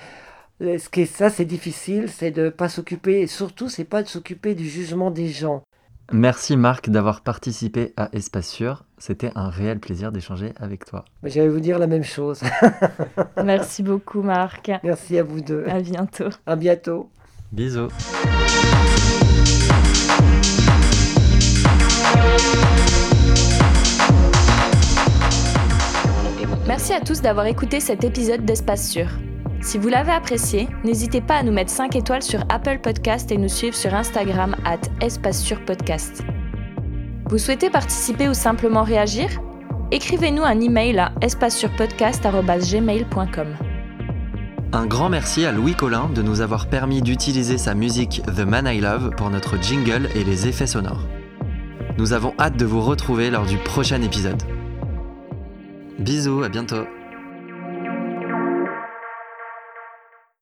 Ce 0.61 0.89
qui 0.89 1.01
est 1.01 1.05
ça, 1.05 1.29
c'est 1.29 1.45
difficile, 1.45 2.09
c'est 2.09 2.31
de 2.31 2.49
pas 2.49 2.69
s'occuper, 2.69 3.21
et 3.21 3.27
surtout, 3.27 3.69
c'est 3.69 3.85
pas 3.85 4.03
de 4.03 4.07
s'occuper 4.07 4.55
du 4.55 4.67
jugement 4.67 5.09
des 5.09 5.27
gens. 5.27 5.63
Merci 6.11 6.57
Marc 6.57 6.89
d'avoir 6.89 7.21
participé 7.21 7.93
à 7.95 8.09
Espace 8.13 8.47
Sûr. 8.47 8.83
C'était 8.97 9.31
un 9.35 9.49
réel 9.49 9.79
plaisir 9.79 10.11
d'échanger 10.11 10.53
avec 10.59 10.85
toi. 10.85 11.05
J'allais 11.23 11.49
vous 11.49 11.59
dire 11.59 11.77
la 11.77 11.87
même 11.87 12.03
chose. 12.03 12.41
Merci 13.43 13.83
beaucoup, 13.83 14.23
Marc. 14.23 14.71
Merci 14.83 15.19
à 15.19 15.23
vous 15.23 15.41
deux. 15.41 15.65
À 15.67 15.79
bientôt. 15.79 16.29
À 16.47 16.55
bientôt. 16.55 17.11
Bisous. 17.51 17.89
Merci 26.67 26.93
à 26.93 27.01
tous 27.01 27.21
d'avoir 27.21 27.47
écouté 27.47 27.79
cet 27.79 28.03
épisode 28.03 28.45
d'Espace 28.45 28.89
Sûr. 28.89 29.07
Si 29.61 29.77
vous 29.77 29.89
l'avez 29.89 30.11
apprécié, 30.11 30.69
n'hésitez 30.83 31.19
pas 31.19 31.35
à 31.35 31.43
nous 31.43 31.51
mettre 31.51 31.71
5 31.71 31.95
étoiles 31.95 32.23
sur 32.23 32.41
Apple 32.47 32.79
Podcast 32.79 33.29
et 33.31 33.37
nous 33.37 33.49
suivre 33.49 33.75
sur 33.75 33.93
Instagram 33.93 34.55
at 34.65 34.79
Espace 35.01 35.41
Sûr 35.41 35.59
Podcast. 35.65 36.23
Vous 37.27 37.37
souhaitez 37.37 37.69
participer 37.69 38.29
ou 38.29 38.33
simplement 38.33 38.83
réagir? 38.83 39.27
Écrivez-nous 39.91 40.43
un 40.43 40.61
email 40.61 40.97
à 40.99 41.11
espacesurpodcast.gmail.com. 41.21 43.47
Un 44.71 44.85
grand 44.85 45.09
merci 45.09 45.45
à 45.45 45.51
Louis 45.51 45.73
Collin 45.73 46.11
de 46.13 46.21
nous 46.21 46.41
avoir 46.41 46.67
permis 46.67 47.01
d'utiliser 47.01 47.57
sa 47.57 47.73
musique 47.73 48.21
The 48.25 48.41
Man 48.41 48.67
I 48.67 48.79
Love 48.79 49.09
pour 49.17 49.31
notre 49.31 49.59
jingle 49.61 50.07
et 50.15 50.23
les 50.23 50.47
effets 50.47 50.67
sonores. 50.67 51.03
Nous 51.99 52.13
avons 52.13 52.33
hâte 52.39 52.55
de 52.55 52.63
vous 52.63 52.79
retrouver 52.79 53.29
lors 53.29 53.45
du 53.45 53.57
prochain 53.57 54.01
épisode. 54.01 54.41
Bisous, 55.99 56.43
à 56.43 56.47
bientôt 56.47 56.85